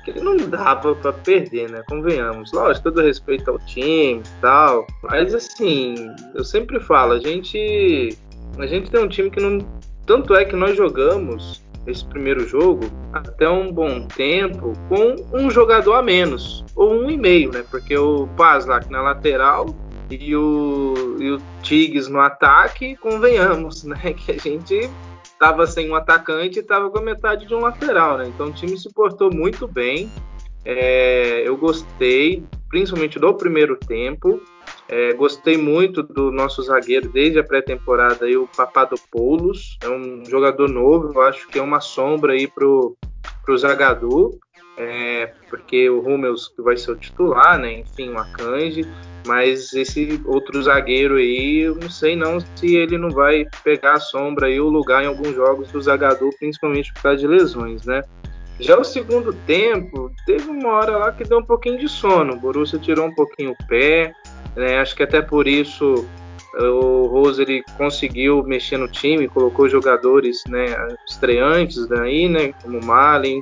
que 0.03 0.19
não 0.19 0.38
dava 0.38 0.93
para 0.93 1.12
perder, 1.12 1.69
né? 1.72 1.81
Convenhamos. 1.89 2.51
Lógico, 2.51 2.91
todo 2.91 3.01
respeito 3.01 3.50
ao 3.50 3.57
time 3.60 4.19
e 4.19 4.41
tal, 4.41 4.86
mas 5.01 5.34
assim, 5.34 5.95
eu 6.36 6.43
sempre 6.43 6.79
falo, 6.79 7.13
a 7.13 7.19
gente 7.19 8.15
a 8.60 8.67
gente 8.67 8.91
tem 8.91 9.03
um 9.03 9.07
time 9.07 9.31
que 9.31 9.39
não 9.39 9.57
tanto 10.05 10.36
é 10.36 10.45
que 10.45 10.55
nós 10.55 10.77
jogamos 10.77 11.65
esse 11.88 12.05
primeiro 12.05 12.48
jogo 12.48 12.86
até 13.13 13.48
um 13.50 13.72
bom 13.72 14.07
tempo 14.07 14.74
com 14.89 15.15
um 15.34 15.50
jogador 15.50 15.93
a 15.93 16.01
menos, 16.01 16.63
ou 16.75 16.93
um 16.93 17.10
e 17.10 17.17
meio, 17.17 17.51
né? 17.51 17.63
Porque 17.69 17.98
o 17.98 18.27
Paslak 18.36 18.89
na 18.91 19.01
lateral 19.01 19.67
e 20.10 20.36
o, 20.36 21.18
e 21.20 21.32
o 21.32 21.42
Tigres 21.62 22.08
no 22.08 22.20
ataque, 22.20 22.96
convenhamos, 22.98 23.84
né? 23.84 24.14
Que 24.14 24.34
a 24.34 24.38
gente 24.38 24.90
estava 25.24 25.68
sem 25.68 25.90
um 25.92 25.96
atacante 25.96 26.60
e 26.60 26.62
estava 26.62 26.90
com 26.90 27.00
a 27.00 27.02
metade 27.02 27.46
de 27.46 27.54
um 27.54 27.60
lateral, 27.60 28.18
né? 28.18 28.28
Então 28.28 28.48
o 28.48 28.52
time 28.52 28.78
se 28.78 28.92
portou 28.94 29.34
muito 29.34 29.68
bem. 29.68 30.10
É, 30.64 31.44
eu 31.46 31.56
gostei, 31.58 32.44
principalmente 32.70 33.20
do 33.20 33.34
primeiro 33.34 33.78
tempo. 33.78 34.42
É, 34.88 35.14
gostei 35.14 35.58
muito 35.58 36.04
do 36.04 36.32
nosso 36.32 36.62
zagueiro 36.64 37.10
desde 37.10 37.40
a 37.40 37.44
pré-temporada, 37.44 38.26
o 38.40 38.48
Papadopoulos. 38.48 39.78
É 39.84 39.90
um 39.90 40.24
jogador 40.26 40.70
novo, 40.70 41.12
eu 41.14 41.22
acho 41.22 41.48
que 41.48 41.60
é 41.60 41.62
uma 41.62 41.80
sombra 41.80 42.34
aí 42.34 42.48
pro, 42.48 42.96
pro 43.44 43.58
Zagadou. 43.58 44.40
É, 44.77 45.32
porque 45.50 45.89
o 45.89 46.01
Hummels 46.01 46.50
que 46.50 46.62
vai 46.62 46.75
ser 46.75 46.91
o 46.91 46.96
titular, 46.96 47.58
né? 47.58 47.79
Enfim, 47.79 48.10
o 48.10 48.17
Akanji. 48.17 48.86
Mas 49.25 49.74
esse 49.74 50.22
outro 50.25 50.62
zagueiro 50.62 51.15
aí, 51.15 51.62
eu 51.62 51.75
não 51.75 51.89
sei 51.89 52.15
não 52.15 52.39
se 52.39 52.75
ele 52.75 52.98
não 52.98 53.10
vai 53.10 53.46
pegar 53.63 53.94
a 53.94 54.00
sombra 54.00 54.50
e 54.51 54.60
o 54.60 54.70
lugar 54.70 55.03
em 55.03 55.08
alguns 55.08 55.34
jogos 55.34 55.72
do 55.72 55.82
Zagadou, 55.82 56.29
principalmente 56.38 56.94
por 56.94 57.01
causa 57.01 57.17
de 57.17 57.27
lesões, 57.27 57.86
né? 57.86 58.03
Já 58.60 58.77
o 58.77 58.84
segundo 58.84 59.34
tempo, 59.34 60.12
teve 60.27 60.48
uma 60.48 60.70
hora 60.74 60.98
lá 60.98 61.12
que 61.12 61.24
deu 61.24 61.39
um 61.39 61.46
pouquinho 61.46 61.79
de 61.79 61.89
sono. 61.89 62.34
O 62.34 62.39
Borussia 62.39 62.77
tirou 62.77 63.08
um 63.08 63.15
pouquinho 63.15 63.51
o 63.51 63.67
pé, 63.67 64.13
né? 64.55 64.77
Acho 64.79 64.96
que 64.96 65.03
até 65.03 65.22
por 65.22 65.48
isso 65.48 66.08
o 66.58 67.08
Rose 67.08 67.41
ele 67.41 67.63
conseguiu 67.77 68.44
mexer 68.44 68.77
no 68.77 68.88
time, 68.88 69.27
colocou 69.27 69.67
jogadores 69.67 70.41
né, 70.48 70.65
estreantes 71.08 71.86
daí, 71.88 72.29
né? 72.29 72.53
Como 72.63 72.84
Malin, 72.84 73.41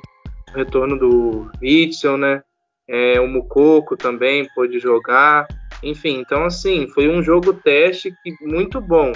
retorno 0.54 0.98
do 0.98 1.52
Witzel, 1.62 2.18
né? 2.18 2.44
É, 2.88 3.20
o 3.20 3.28
Mukoko 3.28 3.96
também 3.96 4.48
pôde 4.54 4.80
jogar. 4.80 5.48
Enfim, 5.82 6.20
então 6.20 6.46
assim, 6.46 6.88
foi 6.88 7.10
um 7.10 7.22
jogo 7.22 7.54
teste 7.54 8.14
que, 8.24 8.36
muito 8.42 8.80
bom. 8.80 9.12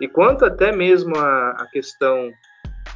E 0.00 0.08
quanto 0.08 0.44
até 0.44 0.72
mesmo 0.72 1.16
a, 1.16 1.50
a 1.50 1.66
questão 1.66 2.30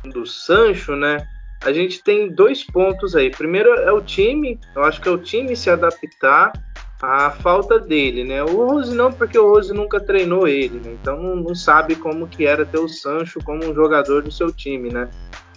do 0.05 0.27
Sancho, 0.27 0.97
né? 0.97 1.27
A 1.65 1.73
gente 1.73 2.03
tem 2.03 2.29
dois 2.29 2.65
pontos 2.65 3.17
aí. 3.17 3.31
Primeiro 3.31 3.73
é 3.75 3.93
o 3.93 4.01
time, 4.01 4.59
eu 4.75 4.85
acho 4.85 5.01
que 5.01 5.09
é 5.09 5.11
o 5.11 5.19
time 5.19 5.57
se 5.57 5.71
adaptar 5.71 6.53
à 7.01 7.31
falta 7.31 7.79
dele, 7.79 8.25
né? 8.25 8.43
O 8.43 8.67
Rose 8.67 8.95
não, 8.95 9.13
porque 9.13 9.39
o 9.39 9.49
Rose 9.53 9.73
nunca 9.73 10.01
treinou 10.01 10.49
ele, 10.49 10.81
né? 10.81 10.97
então 11.01 11.21
não, 11.23 11.37
não 11.37 11.55
sabe 11.55 11.95
como 11.95 12.29
que 12.29 12.47
era 12.47 12.65
ter 12.65 12.79
o 12.79 12.89
Sancho 12.89 13.39
como 13.45 13.65
um 13.65 13.75
jogador 13.75 14.23
do 14.23 14.31
seu 14.31 14.51
time, 14.51 14.91
né? 14.91 15.11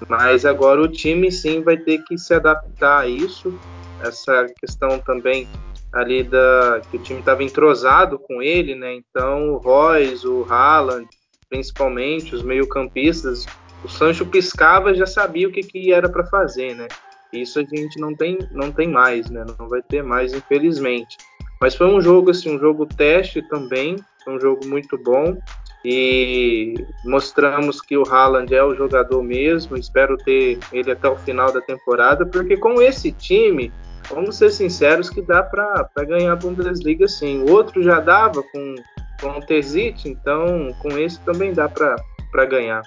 Mas 0.08 0.46
agora 0.46 0.82
o 0.82 0.88
time 0.88 1.32
sim 1.32 1.62
vai 1.62 1.78
ter 1.78 2.04
que 2.04 2.18
se 2.18 2.34
adaptar 2.34 3.02
a 3.02 3.08
isso. 3.08 3.58
Essa 4.02 4.46
questão 4.60 4.98
também 5.00 5.48
ali 5.92 6.24
da 6.24 6.82
que 6.90 6.98
o 6.98 7.02
time 7.02 7.20
estava 7.20 7.44
entrosado 7.44 8.20
com 8.20 8.42
ele, 8.42 8.76
né? 8.76 8.94
Então 8.96 9.54
o 9.54 9.58
Royce, 9.58 10.28
o 10.28 10.46
Haaland, 10.50 11.08
principalmente 11.50 12.36
os 12.36 12.44
meio-campistas, 12.44 13.46
o 13.84 13.90
Sancho 13.90 14.26
piscava 14.26 14.94
já 14.94 15.06
sabia 15.06 15.48
o 15.48 15.52
que, 15.52 15.62
que 15.62 15.92
era 15.92 16.08
para 16.10 16.26
fazer, 16.26 16.76
né? 16.76 16.88
Isso 17.32 17.60
a 17.60 17.64
gente 17.64 18.00
não 18.00 18.16
tem, 18.16 18.38
não 18.52 18.72
tem 18.72 18.88
mais, 18.88 19.30
né? 19.30 19.46
Não 19.58 19.68
vai 19.68 19.82
ter 19.82 20.04
mais, 20.04 20.34
infelizmente. 20.34 21.18
Mas 21.60 21.76
foi 21.76 21.88
um 21.88 22.02
jogo 22.02 22.32
assim, 22.32 22.56
um 22.56 22.60
jogo 22.60 22.86
teste 22.86 23.42
também, 23.42 23.98
foi 24.24 24.36
um 24.36 24.40
jogo 24.40 24.66
muito 24.66 24.98
bom 24.98 25.38
e 25.84 26.74
mostramos 27.06 27.82
que 27.82 27.98
o 27.98 28.04
Haaland 28.04 28.54
é 28.54 28.64
o 28.64 28.76
jogador 28.76 29.22
mesmo. 29.24 29.78
Espero 29.78 30.18
ter 30.18 30.60
ele 30.72 30.92
até 30.92 31.10
o 31.10 31.16
final 31.18 31.52
da 31.52 31.62
temporada, 31.62 32.26
porque 32.26 32.58
com 32.58 32.82
esse 32.82 33.12
time, 33.12 33.72
vamos 34.10 34.38
ser 34.38 34.52
sinceros, 34.52 35.10
que 35.10 35.22
dá 35.22 35.44
para 35.44 35.90
ganhar 36.06 36.34
a 36.34 36.36
Bundesliga 36.36 37.08
sim. 37.08 37.44
O 37.44 37.52
outro 37.52 37.82
já 37.84 38.00
dava 38.00 38.44
com, 38.44 38.76
com 39.22 39.30
o 39.30 39.46
Terzic, 39.46 40.08
então 40.08 40.74
com 40.80 40.98
esse 40.98 41.20
também 41.22 41.54
dá 41.54 41.70
para 41.70 42.46
ganhar. 42.46 42.82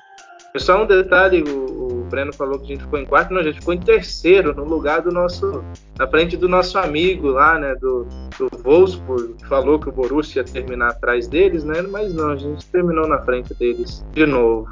Só 0.56 0.82
um 0.82 0.86
detalhe, 0.86 1.42
o, 1.42 1.91
Breno 2.12 2.32
falou 2.32 2.58
que 2.58 2.66
a 2.66 2.68
gente 2.68 2.84
ficou 2.84 2.98
em 2.98 3.06
quarto, 3.06 3.32
não, 3.32 3.40
a 3.40 3.42
gente 3.42 3.58
ficou 3.58 3.72
em 3.72 3.80
terceiro, 3.80 4.54
no 4.54 4.64
lugar 4.64 5.00
do 5.00 5.10
nosso, 5.10 5.64
na 5.98 6.06
frente 6.06 6.36
do 6.36 6.46
nosso 6.46 6.78
amigo 6.78 7.28
lá, 7.28 7.58
né, 7.58 7.74
do, 7.74 8.04
do 8.38 8.50
Wolfsburg, 8.62 9.32
que 9.32 9.48
falou 9.48 9.80
que 9.80 9.88
o 9.88 9.92
Borussia 9.92 10.42
ia 10.42 10.44
terminar 10.44 10.90
atrás 10.90 11.26
deles, 11.26 11.64
né, 11.64 11.80
mas 11.80 12.12
não, 12.12 12.30
a 12.30 12.36
gente 12.36 12.66
terminou 12.66 13.08
na 13.08 13.18
frente 13.22 13.54
deles 13.54 14.04
de 14.12 14.26
novo. 14.26 14.68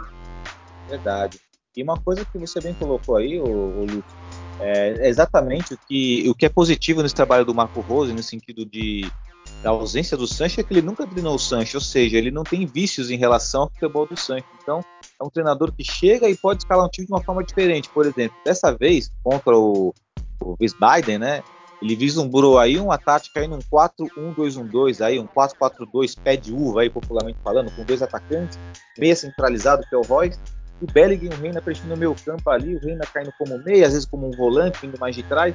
Verdade. 0.87 1.41
E 1.75 1.83
uma 1.83 1.97
coisa 1.97 2.27
que 2.27 2.37
você 2.37 2.61
bem 2.61 2.75
colocou 2.75 3.17
aí, 3.17 3.41
o, 3.41 3.45
o 3.47 4.05
é 4.61 5.09
exatamente 5.09 5.73
o 5.73 5.79
que, 5.89 6.29
o 6.29 6.35
que 6.35 6.45
é 6.45 6.49
positivo 6.51 7.03
nesse 7.03 7.15
trabalho 7.15 7.47
do 7.47 7.55
Marco 7.55 7.81
Rose, 7.81 8.13
no 8.13 8.23
sentido 8.23 8.67
de 8.67 9.11
da 9.63 9.71
ausência 9.71 10.17
do 10.17 10.27
Sancho, 10.27 10.61
é 10.61 10.63
que 10.63 10.73
ele 10.73 10.83
nunca 10.83 11.07
treinou 11.07 11.35
o 11.35 11.39
Sancho, 11.39 11.77
ou 11.77 11.81
seja, 11.81 12.17
ele 12.17 12.31
não 12.31 12.45
tem 12.45 12.67
vícios 12.67 13.11
em 13.11 13.17
relação 13.17 13.63
ao 13.63 13.71
futebol 13.71 14.07
do 14.07 14.17
Sancho. 14.17 14.47
Então, 14.63 14.83
é 15.21 15.25
um 15.25 15.31
treinador 15.31 15.71
que 15.73 15.85
chega 15.85 16.29
e 16.29 16.37
pode 16.37 16.63
escalar 16.63 16.87
um 16.87 16.89
time 16.89 17.07
de 17.07 17.13
uma 17.13 17.23
forma 17.23 17.45
diferente. 17.45 17.89
Por 17.91 18.07
exemplo, 18.07 18.37
dessa 18.45 18.73
vez, 18.73 19.13
contra 19.23 19.57
o, 19.57 19.95
o 20.41 20.57
Biden, 20.57 21.19
né? 21.19 21.43
Ele 21.83 21.97
vislumbrou 21.97 22.59
aí 22.59 22.79
uma 22.79 22.99
tática 22.99 23.41
aí 23.41 23.49
num 23.49 23.59
4-1-2-1-2, 23.59 25.01
aí 25.05 25.19
um 25.19 25.27
4-4-2 25.27 26.19
pé 26.23 26.37
de 26.37 26.53
uva 26.53 26.83
aí, 26.83 26.91
popularmente 26.91 27.39
falando, 27.43 27.71
com 27.75 27.85
dois 27.85 28.03
atacantes, 28.03 28.59
meia 28.99 29.17
centralizado, 29.17 29.83
que 29.89 29.95
é 29.95 29.99
o 29.99 30.03
Royce, 30.03 30.39
o 30.83 30.87
Bellingham 30.87 31.33
e 31.33 31.35
o 31.35 31.41
Reina 31.41 31.63
preenchendo 31.63 31.95
o 31.95 31.97
meio 31.97 32.15
campo 32.23 32.51
ali, 32.51 32.77
o 32.77 32.81
Reina 32.81 33.07
caindo 33.07 33.33
como 33.39 33.59
meia, 33.59 33.87
às 33.87 33.95
vezes 33.95 34.07
como 34.07 34.29
um 34.29 34.31
volante, 34.31 34.79
vindo 34.83 34.99
mais 34.99 35.17
de 35.17 35.23
trás. 35.23 35.55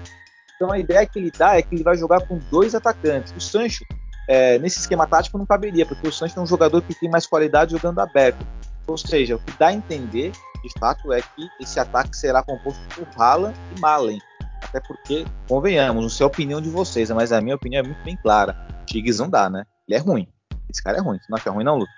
Então 0.55 0.72
a 0.72 0.79
ideia 0.79 1.05
que 1.05 1.19
ele 1.19 1.31
dá 1.31 1.57
é 1.57 1.62
que 1.62 1.75
ele 1.75 1.84
vai 1.84 1.95
jogar 1.95 2.25
com 2.27 2.39
dois 2.50 2.74
atacantes. 2.74 3.31
O 3.36 3.39
Sancho, 3.39 3.86
é, 4.27 4.57
nesse 4.57 4.79
esquema 4.79 5.05
tático, 5.05 5.38
não 5.38 5.45
caberia, 5.45 5.86
porque 5.86 6.07
o 6.07 6.12
Sancho 6.12 6.39
é 6.39 6.41
um 6.41 6.48
jogador 6.48 6.81
que 6.81 6.95
tem 6.95 7.10
mais 7.10 7.27
qualidade 7.27 7.74
jogando 7.74 8.00
aberto. 8.00 8.43
Ou 8.87 8.97
seja, 8.97 9.35
o 9.35 9.39
que 9.39 9.57
dá 9.57 9.67
a 9.67 9.73
entender, 9.73 10.31
de 10.31 10.79
fato, 10.79 11.11
é 11.11 11.21
que 11.21 11.49
esse 11.59 11.79
ataque 11.79 12.15
será 12.15 12.43
composto 12.43 12.81
por 12.95 13.07
Haaland 13.17 13.57
e 13.75 13.79
Malen. 13.79 14.19
Até 14.63 14.79
porque, 14.79 15.25
convenhamos, 15.47 16.03
não 16.03 16.09
sei 16.09 16.23
a 16.23 16.27
opinião 16.27 16.61
de 16.61 16.69
vocês, 16.69 17.09
mas 17.11 17.31
a 17.31 17.41
minha 17.41 17.55
opinião 17.55 17.81
é 17.81 17.83
muito 17.83 18.03
bem 18.03 18.17
clara. 18.17 18.55
Tigres 18.85 19.19
não 19.19 19.29
dá, 19.29 19.49
né? 19.49 19.63
Ele 19.87 19.97
é 19.97 20.01
ruim. 20.01 20.27
Esse 20.69 20.83
cara 20.83 20.97
é 20.97 21.01
ruim. 21.01 21.17
Você 21.17 21.25
não 21.29 21.37
acha 21.37 21.51
ruim, 21.51 21.63
não, 21.63 21.77
Lucas? 21.77 21.93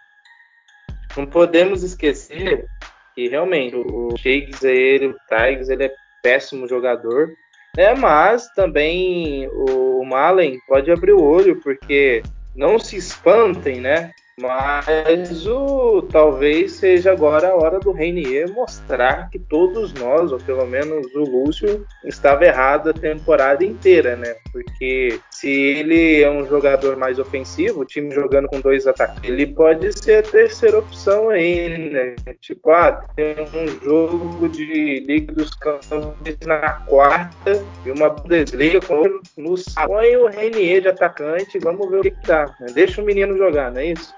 Não 1.15 1.25
podemos 1.25 1.84
esquecer 1.84 2.67
que 3.15 3.27
realmente 3.27 3.75
o 3.75 4.10
Tigres, 4.15 4.63
ele, 4.63 5.08
o 5.08 5.15
Tigres, 5.27 5.70
ele 5.70 5.86
é 5.86 5.94
péssimo 6.22 6.67
jogador. 6.67 7.29
É, 7.75 7.96
mas 7.96 8.48
também 8.53 9.48
o 9.50 10.03
Malen 10.03 10.60
pode 10.67 10.91
abrir 10.91 11.13
o 11.13 11.24
olho, 11.24 11.60
porque 11.62 12.22
não 12.56 12.79
se 12.79 12.98
espantem, 12.98 13.79
né? 13.82 14.12
Mas 14.39 15.48
o 15.48 16.03
talvez 16.12 16.74
seja 16.74 17.12
agora 17.12 17.50
a 17.50 17.56
hora 17.56 17.79
do 17.79 17.91
Reinier 17.91 18.48
mostrar 18.53 19.32
que 19.32 19.39
todos 19.39 19.91
nós, 19.96 20.32
ou 20.32 20.38
pelo 20.38 20.63
menos 20.67 21.08
o 21.15 21.22
Lúcio, 21.22 21.88
estava 22.06 22.46
errado 22.46 22.91
a 22.91 22.94
temporada 22.94 23.65
inteira, 23.65 24.15
né? 24.15 24.36
Porque 24.53 25.20
se 25.32 25.50
ele 25.50 26.22
é 26.22 26.29
um 26.29 26.46
jogador 26.46 26.96
mais 26.98 27.17
ofensivo, 27.17 27.82
o 27.82 27.86
time 27.86 28.13
jogando 28.13 28.48
com 28.48 28.62
dois 28.62 28.86
ataques, 28.86 29.27
ele 29.27 29.48
pode 29.48 29.91
ser 29.98 30.20
a 30.20 30.29
terceira 30.29 30.77
opção 30.77 31.29
aí, 31.29 31.89
né? 31.89 32.15
Tipo, 32.39 32.70
ah, 32.70 32.91
tem 33.15 33.36
um 33.56 33.67
jogo 33.84 34.50
de 34.50 35.00
Liga 35.00 35.34
dos 35.34 35.56
Campeões 35.56 36.38
na 36.46 36.74
quarta 36.86 37.65
e 37.84 37.89
uma 37.89 38.10
Bundesliga 38.10 38.82
no 39.36 39.58
sábado. 39.58 39.94
Põe 39.94 40.15
o 40.15 40.27
Reinier 40.27 40.82
de 40.82 40.89
atacante, 40.89 41.58
vamos 41.58 41.89
ver 41.89 41.98
o 41.98 42.01
que, 42.03 42.12
que 42.12 42.27
dá. 42.27 42.46
Né? 42.60 42.67
Deixa 42.75 43.01
o 43.01 43.06
menino 43.06 43.36
jogar, 43.36 43.72
não 43.72 43.82
é 43.82 43.88
isso? 43.88 44.13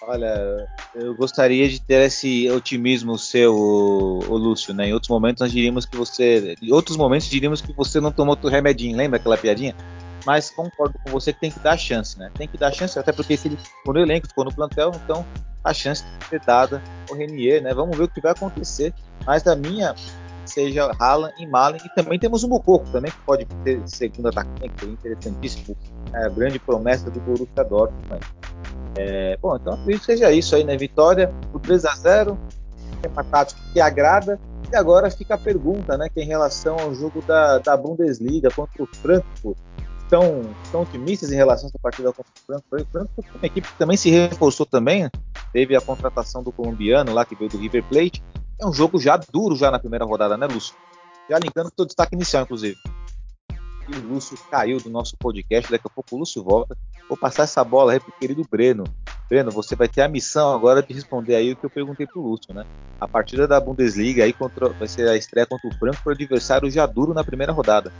Olha, 0.00 0.68
eu 0.94 1.14
gostaria 1.14 1.68
de 1.68 1.80
ter 1.80 2.02
esse 2.02 2.48
otimismo 2.50 3.18
seu, 3.18 3.54
o, 3.54 4.36
Lúcio, 4.36 4.72
né? 4.72 4.88
Em 4.88 4.92
outros 4.92 5.10
momentos 5.10 5.40
nós 5.40 5.50
diríamos 5.50 5.84
que 5.84 5.96
você, 5.96 6.56
em 6.62 6.72
outros 6.72 6.96
momentos 6.96 7.28
diríamos 7.28 7.60
que 7.60 7.72
você 7.72 8.00
não 8.00 8.12
tomou 8.12 8.38
o 8.40 8.48
remedinho, 8.48 8.96
lembra 8.96 9.18
aquela 9.18 9.36
piadinha? 9.36 9.74
Mas 10.24 10.50
concordo 10.50 10.98
com 11.04 11.10
você 11.10 11.32
que 11.32 11.40
tem 11.40 11.50
que 11.50 11.58
dar 11.58 11.76
chance, 11.76 12.18
né? 12.18 12.30
Tem 12.34 12.46
que 12.46 12.56
dar 12.56 12.72
chance, 12.72 12.98
até 12.98 13.12
porque 13.12 13.36
se 13.36 13.48
ele 13.48 13.56
ficou 13.56 13.94
no 13.94 14.00
elenco, 14.00 14.28
ficou 14.28 14.44
no 14.44 14.54
plantel, 14.54 14.92
então 15.04 15.26
a 15.64 15.74
chance 15.74 16.04
tem 16.04 16.18
que 16.18 16.28
ser 16.28 16.40
dada 16.46 16.82
ao 17.10 17.16
Renier, 17.16 17.62
né? 17.62 17.74
Vamos 17.74 17.96
ver 17.96 18.04
o 18.04 18.08
que 18.08 18.20
vai 18.20 18.32
acontecer. 18.32 18.94
Mas 19.26 19.46
a 19.46 19.56
minha 19.56 19.94
seja 20.48 20.90
Haaland 20.98 21.34
e 21.38 21.46
Malen. 21.46 21.80
E 21.84 21.88
também 21.94 22.18
temos 22.18 22.42
o 22.42 22.48
Mukoko 22.48 22.88
também, 22.90 23.10
que 23.10 23.18
pode 23.20 23.44
ter 23.64 23.80
segundo 23.86 24.28
atacante, 24.28 24.70
que 24.76 24.84
é 24.84 24.88
interessantíssimo. 24.88 25.76
É 26.12 26.26
a 26.26 26.28
grande 26.28 26.58
promessa 26.58 27.10
do 27.10 27.20
Borussia 27.20 27.64
Dortmund. 27.64 28.08
Né? 28.10 28.18
É, 28.96 29.36
bom, 29.36 29.56
então 29.56 29.74
acredito 29.74 30.00
que 30.00 30.06
seja 30.06 30.32
isso 30.32 30.56
aí, 30.56 30.64
né? 30.64 30.76
Vitória 30.76 31.32
por 31.52 31.60
3 31.60 31.84
a 31.84 31.94
0 31.94 32.38
uma 33.12 33.24
tática 33.24 33.60
que 33.72 33.80
agrada. 33.80 34.40
E 34.72 34.76
agora 34.76 35.10
fica 35.10 35.34
a 35.34 35.38
pergunta, 35.38 35.96
né? 35.96 36.08
Que 36.08 36.20
é 36.20 36.24
em 36.24 36.26
relação 36.26 36.76
ao 36.78 36.94
jogo 36.94 37.22
da, 37.22 37.58
da 37.58 37.76
Bundesliga 37.76 38.50
contra 38.50 38.82
o 38.82 38.86
Frankfurt. 38.86 39.56
Estão, 40.02 40.42
estão 40.64 40.82
otimistas 40.82 41.30
em 41.30 41.36
relação 41.36 41.66
a 41.66 41.68
essa 41.68 41.78
partida 41.78 42.12
contra 42.12 42.32
o 42.32 42.46
Frankfurt? 42.46 42.86
O 42.86 42.90
Frankfurt 42.90 43.26
é 43.26 43.38
uma 43.38 43.46
equipe 43.46 43.68
que 43.68 43.78
também 43.78 43.96
se 43.96 44.10
reforçou 44.10 44.66
também. 44.66 45.08
Teve 45.52 45.76
a 45.76 45.80
contratação 45.80 46.42
do 46.42 46.50
colombiano 46.50 47.12
lá, 47.12 47.24
que 47.24 47.34
veio 47.34 47.50
do 47.50 47.58
River 47.58 47.84
Plate. 47.84 48.22
É 48.60 48.66
um 48.66 48.72
jogo 48.72 48.98
já 48.98 49.16
duro 49.16 49.54
já 49.54 49.70
na 49.70 49.78
primeira 49.78 50.04
rodada, 50.04 50.36
né, 50.36 50.46
Lúcio? 50.46 50.74
Já 51.30 51.38
linkando 51.38 51.70
com 51.70 51.82
o 51.82 51.86
destaque 51.86 52.16
inicial, 52.16 52.42
inclusive. 52.42 52.76
E 53.88 53.96
o 53.96 54.08
Lúcio 54.08 54.36
caiu 54.50 54.78
do 54.78 54.90
nosso 54.90 55.16
podcast, 55.16 55.70
daqui 55.70 55.86
a 55.86 55.90
pouco 55.90 56.16
o 56.16 56.18
Lúcio 56.18 56.42
volta. 56.42 56.76
Vou 57.08 57.16
passar 57.16 57.44
essa 57.44 57.62
bola 57.62 57.92
aí 57.92 58.00
pro 58.00 58.12
querido 58.12 58.44
Breno. 58.50 58.82
Breno, 59.30 59.52
você 59.52 59.76
vai 59.76 59.86
ter 59.86 60.02
a 60.02 60.08
missão 60.08 60.52
agora 60.52 60.82
de 60.82 60.92
responder 60.92 61.36
aí 61.36 61.52
o 61.52 61.56
que 61.56 61.66
eu 61.66 61.70
perguntei 61.70 62.06
pro 62.06 62.20
Lúcio, 62.20 62.52
né? 62.52 62.64
A 63.00 63.06
partida 63.06 63.46
da 63.46 63.60
Bundesliga 63.60 64.24
aí 64.24 64.32
contra, 64.32 64.70
vai 64.70 64.88
ser 64.88 65.08
a 65.08 65.16
estreia 65.16 65.46
contra 65.46 65.68
o 65.68 65.72
o 66.04 66.10
adversário 66.10 66.68
já 66.68 66.84
duro 66.84 67.14
na 67.14 67.22
primeira 67.22 67.52
rodada. 67.52 67.92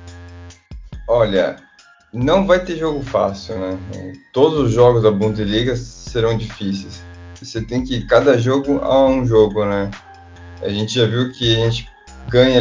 Olha, 1.06 1.56
não 2.12 2.46
vai 2.46 2.64
ter 2.64 2.76
jogo 2.76 3.00
fácil, 3.02 3.58
né? 3.58 3.78
Todos 4.32 4.58
os 4.58 4.72
jogos 4.72 5.04
da 5.04 5.10
Bundesliga 5.10 5.76
serão 5.76 6.36
difíceis. 6.36 7.00
Você 7.36 7.62
tem 7.62 7.84
que 7.84 8.04
cada 8.06 8.36
jogo 8.36 8.80
a 8.82 9.06
um 9.06 9.24
jogo, 9.24 9.64
né? 9.64 9.90
A 10.62 10.68
gente 10.68 10.94
já 10.94 11.06
viu 11.06 11.32
que 11.32 11.56
a 11.56 11.70
gente 11.70 11.88
ganha, 12.28 12.60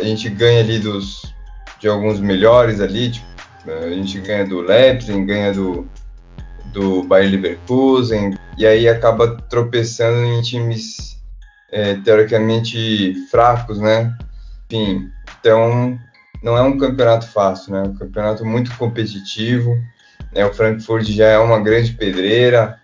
a 0.00 0.04
gente 0.04 0.28
ganha 0.28 0.60
ali 0.60 0.78
dos 0.78 1.34
de 1.80 1.88
alguns 1.88 2.18
melhores 2.18 2.80
ali, 2.80 3.10
tipo, 3.10 3.26
a 3.66 3.90
gente 3.90 4.18
ganha 4.20 4.44
do 4.46 4.60
Leipzig, 4.60 5.24
ganha 5.24 5.52
do 5.52 5.88
do 6.72 7.02
Bayer 7.02 7.30
Leverkusen 7.30 8.36
e 8.56 8.66
aí 8.66 8.88
acaba 8.88 9.36
tropeçando 9.48 10.24
em 10.24 10.42
times 10.42 11.18
é, 11.70 11.94
teoricamente 11.94 13.14
fracos, 13.30 13.78
né? 13.78 14.16
Enfim, 14.70 15.10
então 15.40 15.98
não 16.42 16.56
é 16.56 16.62
um 16.62 16.78
campeonato 16.78 17.26
fácil, 17.28 17.72
né? 17.72 17.80
É 17.80 17.88
um 17.88 17.94
campeonato 17.94 18.44
muito 18.44 18.74
competitivo. 18.76 19.76
Né? 20.34 20.44
O 20.44 20.52
Frankfurt 20.52 21.06
já 21.06 21.26
é 21.26 21.38
uma 21.38 21.60
grande 21.60 21.92
pedreira, 21.92 22.77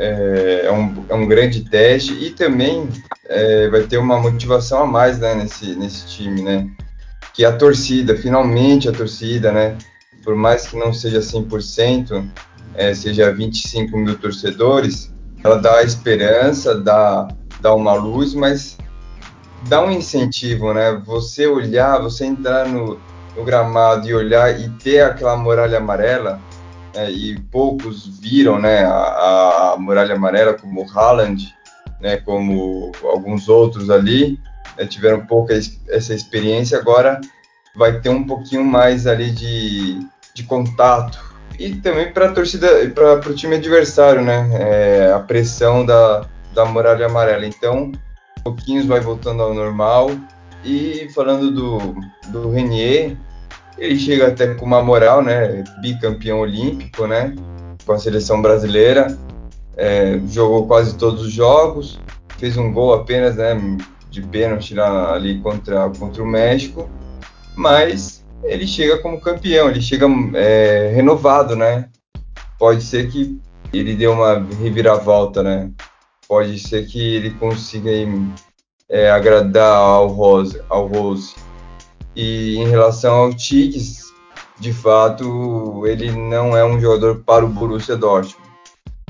é, 0.00 0.62
é, 0.64 0.72
um, 0.72 1.04
é 1.10 1.14
um 1.14 1.28
grande 1.28 1.68
teste 1.68 2.14
e 2.14 2.30
também 2.30 2.88
é, 3.28 3.68
vai 3.68 3.82
ter 3.82 3.98
uma 3.98 4.18
motivação 4.18 4.82
a 4.82 4.86
mais 4.86 5.18
né, 5.18 5.34
nesse, 5.34 5.74
nesse 5.76 6.06
time, 6.06 6.40
né? 6.40 6.66
Que 7.34 7.44
a 7.44 7.54
torcida, 7.54 8.16
finalmente 8.16 8.88
a 8.88 8.92
torcida, 8.92 9.52
né? 9.52 9.76
Por 10.24 10.34
mais 10.34 10.66
que 10.66 10.76
não 10.76 10.90
seja 10.90 11.20
100%, 11.20 12.26
é, 12.74 12.94
seja 12.94 13.30
25 13.30 13.96
mil 13.98 14.16
torcedores, 14.18 15.12
ela 15.44 15.56
dá 15.56 15.82
esperança, 15.82 16.74
dá, 16.74 17.28
dá 17.60 17.74
uma 17.74 17.92
luz, 17.92 18.32
mas 18.32 18.78
dá 19.68 19.84
um 19.84 19.90
incentivo, 19.90 20.72
né? 20.72 21.00
Você 21.04 21.46
olhar, 21.46 22.00
você 22.00 22.24
entrar 22.24 22.66
no, 22.66 22.98
no 23.36 23.44
gramado 23.44 24.08
e 24.08 24.14
olhar 24.14 24.58
e 24.58 24.70
ter 24.70 25.02
aquela 25.02 25.36
muralha 25.36 25.76
amarela, 25.76 26.40
né? 26.94 27.10
e 27.10 27.38
poucos 27.50 28.18
viram, 28.18 28.58
né, 28.58 28.84
a, 28.84 29.72
a 29.72 29.76
muralha 29.78 30.14
amarela 30.14 30.54
como 30.54 30.88
Haaland, 30.90 31.54
né, 32.00 32.16
como 32.18 32.92
alguns 33.04 33.48
outros 33.48 33.90
ali, 33.90 34.38
né, 34.76 34.86
tiveram 34.86 35.26
pouca 35.26 35.54
essa 35.88 36.14
experiência, 36.14 36.78
agora 36.78 37.20
vai 37.76 38.00
ter 38.00 38.08
um 38.08 38.24
pouquinho 38.24 38.64
mais 38.64 39.06
ali 39.06 39.30
de, 39.30 40.00
de 40.34 40.42
contato 40.44 41.30
e 41.58 41.74
também 41.76 42.10
para 42.10 42.30
a 42.30 42.32
torcida, 42.32 42.68
para 42.94 43.30
o 43.30 43.34
time 43.34 43.56
adversário, 43.56 44.22
né, 44.22 44.48
é, 44.54 45.12
a 45.12 45.20
pressão 45.20 45.84
da, 45.84 46.26
da 46.54 46.64
muralha 46.64 47.04
amarela. 47.04 47.46
Então, 47.46 47.92
pouquinhos 48.42 48.86
vai 48.86 49.00
voltando 49.00 49.42
ao 49.42 49.52
normal. 49.52 50.10
E 50.64 51.08
falando 51.14 51.50
do, 51.50 51.94
do 52.28 52.50
Renier, 52.50 53.16
ele 53.78 53.98
chega 53.98 54.28
até 54.28 54.54
com 54.54 54.64
uma 54.64 54.82
moral, 54.82 55.22
né? 55.22 55.64
Bicampeão 55.80 56.40
olímpico, 56.40 57.06
né? 57.06 57.34
Com 57.84 57.92
a 57.92 57.98
seleção 57.98 58.40
brasileira. 58.40 59.16
É, 59.76 60.20
jogou 60.28 60.66
quase 60.66 60.96
todos 60.96 61.22
os 61.22 61.32
jogos, 61.32 61.98
fez 62.38 62.56
um 62.56 62.72
gol 62.72 62.94
apenas, 62.94 63.36
né? 63.36 63.56
De 64.10 64.22
pênalti 64.22 64.74
lá, 64.74 65.14
ali 65.14 65.40
contra, 65.40 65.88
contra 65.90 66.22
o 66.22 66.26
México, 66.26 66.90
mas 67.56 68.24
ele 68.42 68.66
chega 68.66 68.98
como 68.98 69.20
campeão, 69.20 69.70
ele 69.70 69.80
chega 69.80 70.06
é, 70.34 70.92
renovado, 70.94 71.54
né? 71.54 71.88
Pode 72.58 72.82
ser 72.82 73.08
que 73.10 73.40
ele 73.72 73.94
dê 73.94 74.06
uma 74.06 74.44
reviravolta, 74.60 75.42
né? 75.42 75.70
pode 76.30 76.60
ser 76.60 76.86
que 76.86 77.16
ele 77.16 77.30
consiga 77.30 77.90
é, 78.88 79.10
agradar 79.10 79.76
ao 79.76 80.06
Rose, 80.06 80.62
ao 80.68 80.86
Rose. 80.86 81.34
E 82.14 82.56
em 82.56 82.68
relação 82.68 83.14
ao 83.14 83.34
Tigres, 83.34 84.04
de 84.58 84.72
fato, 84.72 85.86
ele 85.86 86.10
não 86.10 86.56
é 86.56 86.64
um 86.64 86.80
jogador 86.80 87.22
para 87.24 87.44
o 87.44 87.48
Borussia 87.48 87.96
Dortmund. 87.96 88.50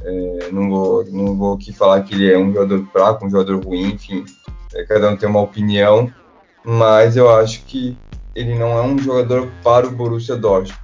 É, 0.03 0.51
não, 0.51 0.71
vou, 0.71 1.05
não 1.07 1.37
vou 1.37 1.55
aqui 1.55 1.73
falar 1.73 2.03
que 2.03 2.15
ele 2.15 2.33
é 2.33 2.39
um 2.39 2.53
jogador 2.53 2.87
fraco, 2.93 3.27
um 3.27 3.31
jogador 3.31 3.63
ruim, 3.65 3.93
enfim, 3.93 4.25
é, 4.75 4.85
cada 4.85 5.11
um 5.11 5.17
tem 5.17 5.29
uma 5.29 5.41
opinião, 5.41 6.13
mas 6.65 7.17
eu 7.17 7.29
acho 7.29 7.65
que 7.65 7.99
ele 8.35 8.55
não 8.59 8.79
é 8.79 8.83
um 8.83 8.99
jogador 8.99 9.51
para 9.63 9.87
o 9.87 9.91
Borussia 9.91 10.37
Dortmund. 10.37 10.79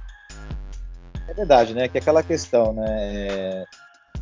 É 1.27 1.33
verdade, 1.33 1.73
né? 1.73 1.87
Que 1.87 1.97
é 1.97 2.01
aquela 2.01 2.21
questão, 2.21 2.73
né? 2.73 2.85
É, 2.87 3.63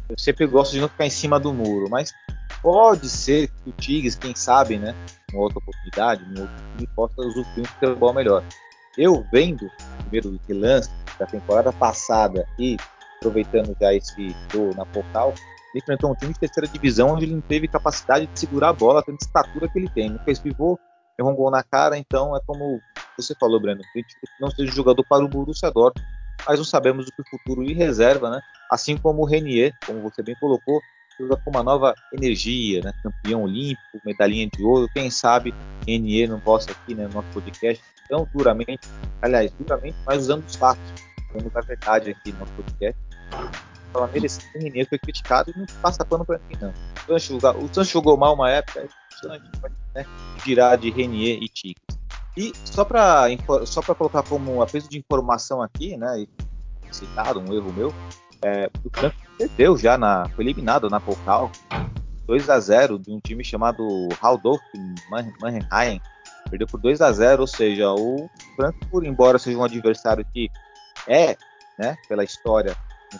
eu 0.10 0.16
sempre 0.18 0.46
gosto 0.46 0.74
de 0.74 0.82
não 0.82 0.88
ficar 0.88 1.06
em 1.06 1.10
cima 1.10 1.40
do 1.40 1.54
muro, 1.54 1.88
mas 1.90 2.14
pode 2.62 3.10
ser 3.10 3.48
que 3.48 3.70
o 3.70 3.74
Tigres, 3.74 4.16
quem 4.16 4.36
sabe, 4.36 4.78
né, 4.78 4.96
uma 5.36 5.44
outra 5.44 5.60
oportunidade, 5.60 6.24
um 6.24 6.42
outro 6.42 6.56
time, 6.76 6.90
possa 6.96 7.22
usufruir 7.22 7.66
um 7.66 7.66
futebol 7.66 8.14
melhor. 8.14 8.44
Eu 8.98 9.26
vendo, 9.32 9.70
primeiro 10.00 10.40
lance 10.50 10.90
da 11.20 11.26
temporada 11.26 11.72
passada 11.74 12.48
e 12.58 12.78
aproveitando 13.18 13.76
já 13.80 13.94
esse 13.94 14.36
gol 14.54 14.74
na 14.76 14.86
Pocal, 14.86 15.34
ele 15.74 15.82
enfrentou 15.82 16.12
um 16.12 16.16
time 16.16 16.34
de 16.34 16.40
terceira 16.40 16.68
divisão 16.68 17.10
onde 17.10 17.26
ele 17.26 17.34
não 17.34 17.42
teve 17.42 17.68
capacidade 17.68 18.28
de 18.28 18.40
segurar 18.40 18.70
a 18.70 18.74
bola, 18.74 19.04
tendo 19.04 19.18
estatura 19.22 19.68
que 19.68 19.78
ele 19.78 19.90
tem. 19.90 20.10
Não 20.10 20.20
fez 20.20 20.40
pivô, 20.40 20.80
errou 21.20 21.32
um 21.32 21.36
gol 21.36 21.52
na 21.52 21.64
cara, 21.64 21.98
então 21.98 22.36
é 22.36 22.40
como 22.46 22.80
você 23.18 23.34
falou, 23.36 23.60
Breno, 23.60 23.82
gente 23.96 24.16
não 24.40 24.50
seja 24.50 24.72
jogador 24.72 25.04
para 25.08 25.24
o 25.24 25.28
Borussia 25.28 25.72
Dortmund, 25.72 26.08
mas 26.48 26.60
não 26.60 26.66
sabemos 26.66 27.08
o 27.08 27.12
que 27.12 27.22
o 27.22 27.30
futuro 27.30 27.62
lhe 27.62 27.74
reserva, 27.74 28.30
né? 28.30 28.42
Assim 28.72 28.98
como 28.98 29.22
o 29.22 29.26
Renier, 29.26 29.74
como 29.86 30.02
você 30.02 30.22
bem 30.22 30.36
colocou, 30.40 30.82
joga 31.20 31.38
com 31.38 31.50
uma 31.50 31.64
nova 31.64 31.94
energia, 32.14 32.82
né? 32.82 32.92
Campeão 33.04 33.44
olímpico, 33.44 34.02
medalhinha 34.06 34.48
de 34.48 34.64
ouro. 34.64 34.90
Quem 34.94 35.10
sabe 35.10 35.54
Renier 35.88 36.30
não 36.30 36.40
possa 36.40 36.72
aqui, 36.72 36.96
né, 36.96 37.08
no 37.08 37.14
nosso 37.14 37.28
podcast, 37.30 37.84
tão 38.10 38.28
duramente, 38.34 38.88
aliás, 39.22 39.52
duramente, 39.54 39.96
mas 40.06 40.24
usando 40.24 40.46
os 40.46 40.56
fatos, 40.56 40.84
usando 41.34 41.52
a 41.56 41.62
verdade 41.62 42.12
aqui 42.12 42.32
no 42.32 42.40
nosso 42.40 42.54
podcast. 42.54 43.00
Fala, 43.94 44.10
merecendo 44.14 44.48
o 44.56 44.60
Renier 44.60 44.90
foi 44.90 45.00
criticado 45.00 45.52
e 45.56 45.60
não 45.60 45.66
passa 45.82 46.04
pano 46.04 46.26
para 46.26 46.40
ninguém, 46.40 46.58
não. 46.62 46.74
O 47.64 47.74
Sancho 47.74 47.94
jogou 47.94 48.18
mal 48.18 48.34
uma 48.34 48.50
época, 48.50 48.82
é 48.82 49.28
né? 49.94 50.06
Tirar 50.44 50.76
de 50.76 50.90
Renier 50.90 51.42
e 51.42 51.48
Tigres. 51.48 51.86
E 52.36 52.52
só 52.66 52.84
para 52.84 53.28
só 53.66 53.82
colocar 53.82 54.24
como 54.24 54.62
apeso 54.62 54.90
de 54.90 54.98
informação 54.98 55.62
aqui, 55.62 55.96
né, 55.96 56.26
citado, 56.92 57.40
um 57.40 57.54
erro 57.54 57.72
meu, 57.74 57.94
é, 58.44 58.70
o 58.84 58.90
Franco 58.90 59.16
perdeu 59.38 59.78
já, 59.78 59.98
na, 59.98 60.30
foi 60.30 60.44
eliminado 60.44 60.90
na 60.90 61.00
Pokal, 61.00 61.52
2 62.26 62.50
a 62.50 62.60
0 62.60 63.00
de 63.00 63.12
um 63.12 63.20
time 63.20 63.44
chamado 63.44 64.10
Haldorf 64.22 64.64
Mannheim, 65.10 66.02
perdeu 66.50 66.68
por 66.68 66.80
2 66.80 67.02
a 67.02 67.12
0 67.12 67.42
ou 67.42 67.48
seja, 67.48 67.92
o 67.92 68.30
Frankfurt, 68.56 69.06
embora 69.06 69.38
seja 69.38 69.58
um 69.58 69.64
adversário 69.64 70.26
que 70.34 70.50
é, 71.08 71.38
né, 71.78 71.98
pela 72.08 72.24
história, 72.24 72.76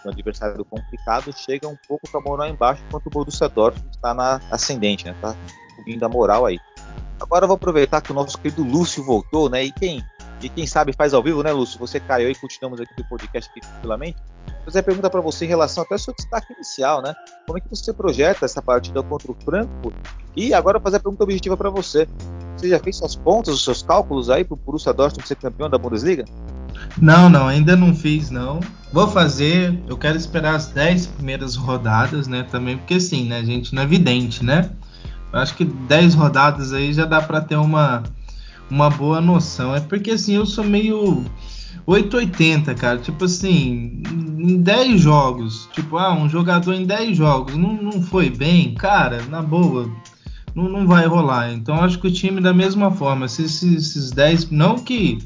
um 0.06 0.10
adversário 0.10 0.66
complicado, 0.66 1.32
chega 1.34 1.68
um 1.68 1.78
pouco 1.88 2.10
com 2.10 2.18
a 2.18 2.22
moral 2.22 2.48
embaixo, 2.48 2.84
enquanto 2.88 3.08
o 3.08 3.10
Borussia 3.10 3.48
Dortmund 3.48 3.96
está 3.96 4.14
na 4.14 4.42
ascendente, 4.52 5.06
né, 5.06 5.16
tá 5.22 5.36
subindo 5.76 6.04
a 6.04 6.10
moral 6.10 6.46
aí. 6.46 6.60
Agora 7.20 7.46
eu 7.46 7.48
vou 7.48 7.56
aproveitar 7.56 8.02
que 8.02 8.12
o 8.12 8.16
nosso 8.16 8.38
querido 8.38 8.64
Lúcio 8.64 9.04
voltou, 9.04 9.50
né? 9.50 9.64
E 9.64 9.72
quem, 9.72 10.04
e 10.46 10.50
quem 10.50 10.68
sabe 10.68 10.94
faz 10.94 11.12
ao 11.12 11.24
vivo, 11.24 11.42
né, 11.42 11.52
Lúcio? 11.52 11.80
Você 11.80 12.00
caiu 12.00 12.30
e 12.30 12.36
continuamos 12.36 12.80
aqui 12.80 13.02
o 13.02 13.10
podcast 13.10 13.50
aqui 13.50 13.62
tranquilamente. 13.62 14.18
Fazer 14.64 14.80
a 14.80 14.84
pergunta 14.84 15.10
para 15.10 15.20
você 15.20 15.46
em 15.46 15.48
relação 15.48 15.82
até 15.82 15.96
ao 15.96 16.00
seu 16.00 16.14
destaque 16.14 16.54
inicial, 16.54 17.02
né? 17.02 17.16
Como 17.48 17.58
é 17.58 17.62
que 17.62 17.68
você 17.68 17.92
projeta 17.92 18.46
essa 18.46 18.62
partida 18.62 19.02
contra 19.02 19.32
o 19.32 19.36
Franco? 19.44 19.92
E 20.36 20.54
agora 20.54 20.80
fazer 20.80 20.98
a 20.98 21.00
pergunta 21.00 21.24
objetiva 21.24 21.58
para 21.58 21.72
você. 21.72 22.08
Você 22.56 22.70
já 22.70 22.80
fez 22.80 22.98
suas 22.98 23.16
contas, 23.16 23.56
os 23.56 23.64
seus 23.64 23.82
cálculos 23.82 24.30
aí 24.30 24.44
para 24.44 24.54
o 24.54 24.58
Borussia 24.58 24.94
Dortmund 24.94 25.28
ser 25.28 25.36
campeão 25.36 25.68
da 25.68 25.80
Bundesliga? 25.80 26.26
Não, 27.02 27.28
não, 27.28 27.48
ainda 27.48 27.76
não 27.76 27.96
fiz, 27.96 28.30
não. 28.30 28.60
Vou 28.94 29.08
fazer, 29.08 29.82
eu 29.88 29.98
quero 29.98 30.16
esperar 30.16 30.54
as 30.54 30.68
10 30.68 31.08
primeiras 31.08 31.56
rodadas, 31.56 32.28
né, 32.28 32.44
também, 32.52 32.78
porque 32.78 33.00
sim, 33.00 33.28
né, 33.28 33.44
gente 33.44 33.74
não 33.74 33.82
é 33.82 33.86
evidente, 33.86 34.46
né? 34.46 34.70
acho 35.34 35.56
que 35.56 35.66
10 35.66 36.14
rodadas 36.14 36.72
aí 36.72 36.94
já 36.94 37.04
dá 37.04 37.22
para 37.22 37.42
ter 37.42 37.58
uma, 37.58 38.04
uma 38.70 38.90
boa 38.90 39.22
noção. 39.22 39.76
É 39.76 39.80
porque 39.80 40.12
assim, 40.12 40.36
eu 40.36 40.46
sou 40.46 40.64
meio 40.64 41.24
880, 41.86 42.74
cara. 42.76 43.00
Tipo 43.00 43.26
assim, 43.26 44.02
em 44.10 44.62
10 44.62 45.02
jogos, 45.02 45.70
tipo, 45.74 45.98
ah, 45.98 46.14
um 46.14 46.28
jogador 46.28 46.74
em 46.74 46.86
10 46.86 47.18
jogos 47.18 47.56
não, 47.56 47.74
não 47.74 48.02
foi 48.02 48.30
bem, 48.30 48.74
cara, 48.74 49.24
na 49.24 49.42
boa, 49.42 49.90
não, 50.54 50.68
não 50.68 50.88
vai 50.88 51.06
rolar. 51.06 51.54
Então 51.54 51.76
acho 51.76 52.00
que 52.00 52.08
o 52.08 52.14
time 52.14 52.42
da 52.42 52.54
mesma 52.54 52.92
forma, 52.92 53.28
se 53.28 53.44
esses, 53.44 53.74
esses 53.74 54.12
10, 54.12 54.50
não 54.50 54.76
que 54.76 55.20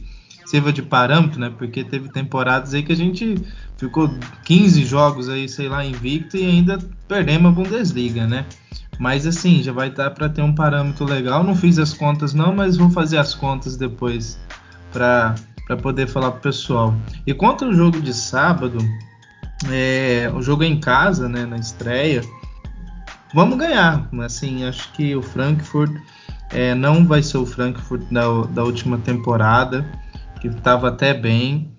sirva 0.45 0.73
de 0.73 0.82
parâmetro, 0.82 1.39
né? 1.39 1.54
Porque 1.56 1.84
teve 1.84 2.10
temporadas 2.10 2.73
aí 2.73 2.82
que 2.82 2.91
a 2.91 2.95
gente 2.95 3.36
ficou 3.78 4.10
15 4.45 4.84
jogos 4.84 5.30
aí, 5.30 5.47
sei 5.47 5.69
lá, 5.69 5.86
invicto 5.86 6.36
e 6.36 6.43
ainda 6.43 6.80
perdemos 7.08 7.52
a 7.52 7.54
Bundesliga, 7.54 8.25
né? 8.25 8.45
Mas 8.99 9.25
assim, 9.25 9.63
já 9.63 9.71
vai 9.71 9.89
dar 9.89 10.12
para 10.12 10.27
ter 10.27 10.41
um 10.41 10.53
parâmetro 10.53 11.05
legal. 11.05 11.41
Não 11.41 11.55
fiz 11.55 11.79
as 11.79 11.93
contas 11.93 12.33
não, 12.33 12.53
mas 12.53 12.75
vou 12.75 12.89
fazer 12.89 13.17
as 13.17 13.33
contas 13.33 13.77
depois 13.77 14.38
para 14.91 15.35
poder 15.81 16.05
falar 16.05 16.31
pro 16.31 16.41
pessoal. 16.41 16.93
E 17.25 17.33
quanto 17.33 17.63
ao 17.63 17.73
jogo 17.73 18.01
de 18.01 18.13
sábado, 18.13 18.77
é, 19.71 20.29
o 20.35 20.41
jogo 20.41 20.63
é 20.63 20.67
em 20.67 20.79
casa, 20.81 21.29
né, 21.29 21.45
na 21.45 21.57
estreia, 21.57 22.21
vamos 23.33 23.57
ganhar. 23.57 24.09
Assim, 24.21 24.65
acho 24.65 24.91
que 24.91 25.15
o 25.15 25.21
Frankfurt 25.21 25.95
é, 26.51 26.75
não 26.75 27.05
vai 27.05 27.23
ser 27.23 27.38
o 27.38 27.45
Frankfurt 27.45 28.01
da, 28.12 28.23
da 28.53 28.63
última 28.65 28.97
temporada, 28.97 29.85
que 30.41 30.49
estava 30.49 30.89
até 30.89 31.13
bem. 31.13 31.71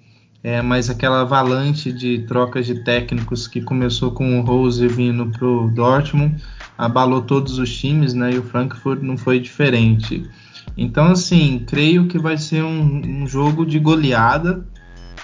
É, 0.43 0.63
mas 0.63 0.89
aquela 0.89 1.21
avalanche 1.21 1.93
de 1.93 2.21
trocas 2.21 2.65
de 2.67 2.83
técnicos 2.83 3.47
que 3.47 3.61
começou 3.61 4.11
com 4.11 4.39
o 4.39 4.43
Rose 4.43 4.87
vindo 4.89 5.27
para 5.27 5.47
o 5.47 5.69
Dortmund 5.69 6.43
abalou 6.79 7.21
todos 7.21 7.59
os 7.59 7.77
times, 7.77 8.15
né? 8.15 8.33
E 8.33 8.39
o 8.39 8.43
Frankfurt 8.43 9.03
não 9.03 9.19
foi 9.19 9.39
diferente. 9.39 10.29
Então, 10.77 11.09
assim, 11.09 11.63
creio 11.67 12.07
que 12.07 12.19
vai 12.19 12.39
ser 12.39 12.65
um, 12.65 13.23
um 13.23 13.27
jogo 13.27 13.67
de 13.67 13.79
goleada, 13.79 14.67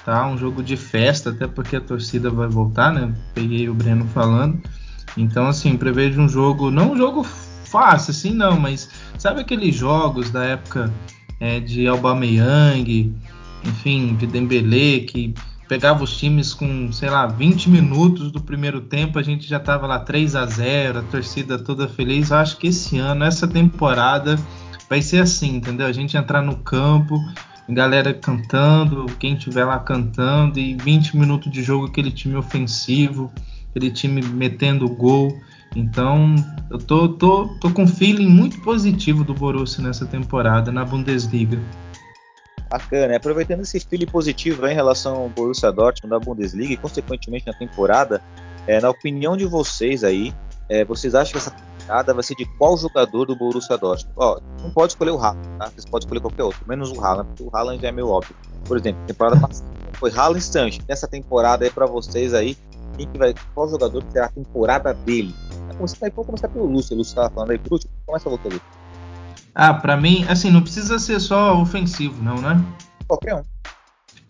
tá? 0.04 0.26
Um 0.26 0.36
jogo 0.36 0.62
de 0.62 0.76
festa, 0.76 1.30
até 1.30 1.46
porque 1.46 1.76
a 1.76 1.80
torcida 1.80 2.28
vai 2.28 2.48
voltar, 2.48 2.92
né? 2.92 3.14
Peguei 3.34 3.70
o 3.70 3.74
Breno 3.74 4.04
falando. 4.08 4.60
Então, 5.16 5.46
assim, 5.46 5.78
prevejo 5.78 6.20
um 6.20 6.28
jogo, 6.28 6.70
não 6.70 6.92
um 6.92 6.96
jogo 6.96 7.24
fácil, 7.24 8.10
assim, 8.10 8.34
não, 8.34 8.60
mas 8.60 8.90
sabe 9.16 9.40
aqueles 9.40 9.74
jogos 9.74 10.30
da 10.30 10.44
época 10.44 10.92
é, 11.40 11.58
de 11.58 11.86
Aubameyang, 11.86 13.14
enfim, 13.66 14.14
de 14.14 14.26
Dembélé, 14.26 15.00
que 15.00 15.34
pegava 15.68 16.04
os 16.04 16.16
times 16.16 16.54
com, 16.54 16.90
sei 16.92 17.10
lá, 17.10 17.26
20 17.26 17.68
minutos 17.70 18.30
do 18.30 18.40
primeiro 18.40 18.80
tempo, 18.80 19.18
a 19.18 19.22
gente 19.22 19.46
já 19.46 19.58
tava 19.58 19.86
lá 19.86 19.98
3 19.98 20.36
a 20.36 20.46
0 20.46 20.98
a 21.00 21.02
torcida 21.02 21.58
toda 21.58 21.88
feliz. 21.88 22.30
Eu 22.30 22.36
acho 22.38 22.56
que 22.56 22.68
esse 22.68 22.98
ano, 22.98 23.24
essa 23.24 23.48
temporada, 23.48 24.38
vai 24.88 25.02
ser 25.02 25.20
assim, 25.20 25.56
entendeu? 25.56 25.86
A 25.86 25.92
gente 25.92 26.16
entrar 26.16 26.42
no 26.42 26.56
campo, 26.56 27.18
galera 27.68 28.14
cantando, 28.14 29.06
quem 29.18 29.34
tiver 29.34 29.64
lá 29.64 29.78
cantando, 29.78 30.58
e 30.58 30.74
20 30.74 31.16
minutos 31.16 31.50
de 31.50 31.62
jogo, 31.62 31.86
aquele 31.86 32.10
time 32.10 32.36
ofensivo, 32.36 33.32
aquele 33.70 33.90
time 33.90 34.22
metendo 34.22 34.88
gol. 34.88 35.36
Então, 35.74 36.34
eu 36.70 36.78
tô, 36.78 37.08
tô, 37.08 37.48
tô 37.60 37.70
com 37.70 37.82
um 37.82 37.88
feeling 37.88 38.28
muito 38.28 38.60
positivo 38.60 39.24
do 39.24 39.34
Borussia 39.34 39.82
nessa 39.82 40.06
temporada 40.06 40.70
na 40.70 40.84
Bundesliga. 40.84 41.60
Bacana, 42.68 43.12
e 43.12 43.16
aproveitando 43.16 43.60
esse 43.60 43.78
feeling 43.78 44.06
positivo 44.06 44.66
em 44.66 44.74
relação 44.74 45.16
ao 45.16 45.28
Borussia 45.28 45.70
Dortmund 45.70 46.10
da 46.10 46.18
Bundesliga 46.18 46.72
e 46.72 46.76
consequentemente 46.76 47.46
na 47.46 47.52
temporada, 47.52 48.20
é, 48.66 48.80
na 48.80 48.90
opinião 48.90 49.36
de 49.36 49.44
vocês 49.44 50.02
aí, 50.02 50.34
é, 50.68 50.84
vocês 50.84 51.14
acham 51.14 51.32
que 51.32 51.38
essa 51.38 51.50
temporada 51.50 52.12
vai 52.12 52.22
ser 52.24 52.34
de 52.34 52.44
qual 52.58 52.76
jogador 52.76 53.24
do 53.26 53.36
Borussia 53.36 53.78
Dortmund? 53.78 54.12
Ó, 54.16 54.40
não 54.62 54.70
pode 54.70 54.92
escolher 54.92 55.12
o 55.12 55.18
Haaland, 55.18 55.48
tá? 55.58 55.66
Vocês 55.66 55.84
podem 55.84 56.04
escolher 56.06 56.20
qualquer 56.20 56.42
outro, 56.42 56.60
menos 56.66 56.90
o 56.90 57.00
Haaland, 57.00 57.28
porque 57.28 57.44
o 57.44 57.56
Haaland 57.56 57.80
já 57.80 57.88
é 57.88 57.92
meio 57.92 58.08
óbvio. 58.08 58.34
Por 58.64 58.76
exemplo, 58.76 59.00
temporada 59.06 59.40
passada 59.40 59.70
foi 59.94 60.10
Haaland 60.10 60.42
Sancho. 60.42 60.80
Nessa 60.88 61.06
temporada 61.06 61.64
aí 61.64 61.70
para 61.70 61.86
vocês 61.86 62.34
aí, 62.34 62.56
quem 62.96 63.06
que 63.06 63.18
vai, 63.18 63.34
qual 63.54 63.68
jogador 63.68 64.02
que 64.04 64.12
será 64.12 64.26
a 64.26 64.30
temporada 64.30 64.92
dele? 64.92 65.32
Vamos 65.78 65.94
começar, 65.94 66.48
pelo 66.48 66.66
Lúcio. 66.66 66.94
O 66.94 66.98
Lúcio 66.98 67.10
estava 67.10 67.30
falando 67.30 67.50
aí 67.50 67.58
por 67.58 67.74
último. 67.74 67.92
Começa 68.06 68.30
você, 68.30 68.44
Lúcio. 68.44 68.62
Ah, 69.58 69.72
para 69.72 69.96
mim, 69.96 70.22
assim, 70.28 70.50
não 70.50 70.60
precisa 70.60 70.98
ser 70.98 71.18
só 71.18 71.58
ofensivo, 71.58 72.22
não, 72.22 72.36
né? 72.36 72.62
Qualquer 73.08 73.36
um. 73.36 73.42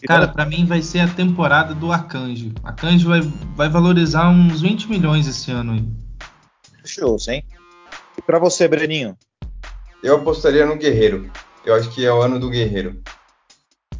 Cara, 0.06 0.28
para 0.28 0.46
mim 0.46 0.64
vai 0.64 0.80
ser 0.80 1.00
a 1.00 1.08
temporada 1.08 1.74
do 1.74 1.90
Arcanjo. 1.90 2.52
Arcanjo 2.62 3.08
vai, 3.08 3.20
vai 3.56 3.68
valorizar 3.68 4.30
uns 4.30 4.60
20 4.60 4.88
milhões 4.88 5.26
esse 5.26 5.50
ano 5.50 5.72
aí. 5.72 5.84
Show, 6.84 7.16
hein? 7.28 7.44
E 8.16 8.22
para 8.22 8.38
você, 8.38 8.68
Breninho? 8.68 9.18
Eu 10.00 10.14
apostaria 10.14 10.64
no 10.64 10.76
Guerreiro. 10.76 11.28
Eu 11.64 11.74
acho 11.74 11.90
que 11.90 12.06
é 12.06 12.12
o 12.12 12.22
ano 12.22 12.38
do 12.38 12.48
Guerreiro. 12.48 13.02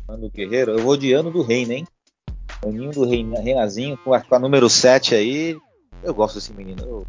Ano 0.08 0.28
do 0.28 0.30
Guerreiro? 0.30 0.78
Eu 0.78 0.84
vou 0.84 0.96
de 0.96 1.12
ano 1.12 1.32
do 1.32 1.42
Reino, 1.42 1.72
hein? 1.72 1.88
Aninho 2.64 2.92
do 2.92 3.04
Reinazinho, 3.04 3.96
com 3.96 4.14
a, 4.14 4.20
com 4.20 4.36
a 4.36 4.38
número 4.38 4.70
7 4.70 5.16
aí. 5.16 5.58
Eu 6.04 6.14
gosto 6.14 6.36
desse 6.36 6.52
menino. 6.52 6.84
Eu... 6.84 7.06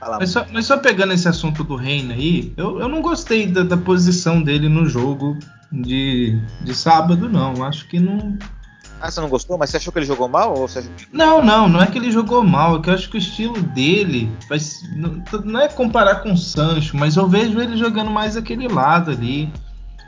Mas 0.00 0.30
só, 0.30 0.46
mas 0.52 0.66
só, 0.66 0.76
pegando 0.76 1.12
esse 1.12 1.26
assunto 1.26 1.64
do 1.64 1.74
Reina 1.74 2.14
aí, 2.14 2.52
eu, 2.56 2.80
eu 2.80 2.88
não 2.88 3.00
gostei 3.00 3.46
da, 3.46 3.62
da, 3.62 3.76
posição 3.76 4.42
dele 4.42 4.68
no 4.68 4.86
jogo 4.86 5.38
de, 5.72 6.38
de 6.60 6.74
sábado, 6.74 7.28
não. 7.28 7.64
Acho 7.64 7.88
que 7.88 7.98
não. 7.98 8.36
Ah, 9.00 9.10
você 9.10 9.20
não 9.20 9.28
gostou? 9.28 9.56
Mas 9.56 9.70
você 9.70 9.78
achou 9.78 9.92
que 9.92 9.98
ele 9.98 10.06
jogou 10.06 10.28
mal? 10.28 10.54
Ou 10.54 10.68
você 10.68 10.80
achou... 10.80 10.92
Não, 11.12 11.42
não, 11.42 11.68
não 11.68 11.82
é 11.82 11.86
que 11.86 11.98
ele 11.98 12.10
jogou 12.10 12.44
mal, 12.44 12.76
é 12.76 12.82
que 12.82 12.90
eu 12.90 12.94
acho 12.94 13.10
que 13.10 13.16
o 13.16 13.18
estilo 13.18 13.60
dele 13.60 14.30
faz, 14.48 14.82
não, 14.94 15.22
não 15.44 15.60
é 15.60 15.68
comparar 15.68 16.16
com 16.16 16.32
o 16.32 16.36
Sancho, 16.36 16.96
mas 16.96 17.16
eu 17.16 17.26
vejo 17.26 17.60
ele 17.60 17.76
jogando 17.76 18.10
mais 18.10 18.36
aquele 18.36 18.68
lado 18.68 19.10
ali, 19.10 19.50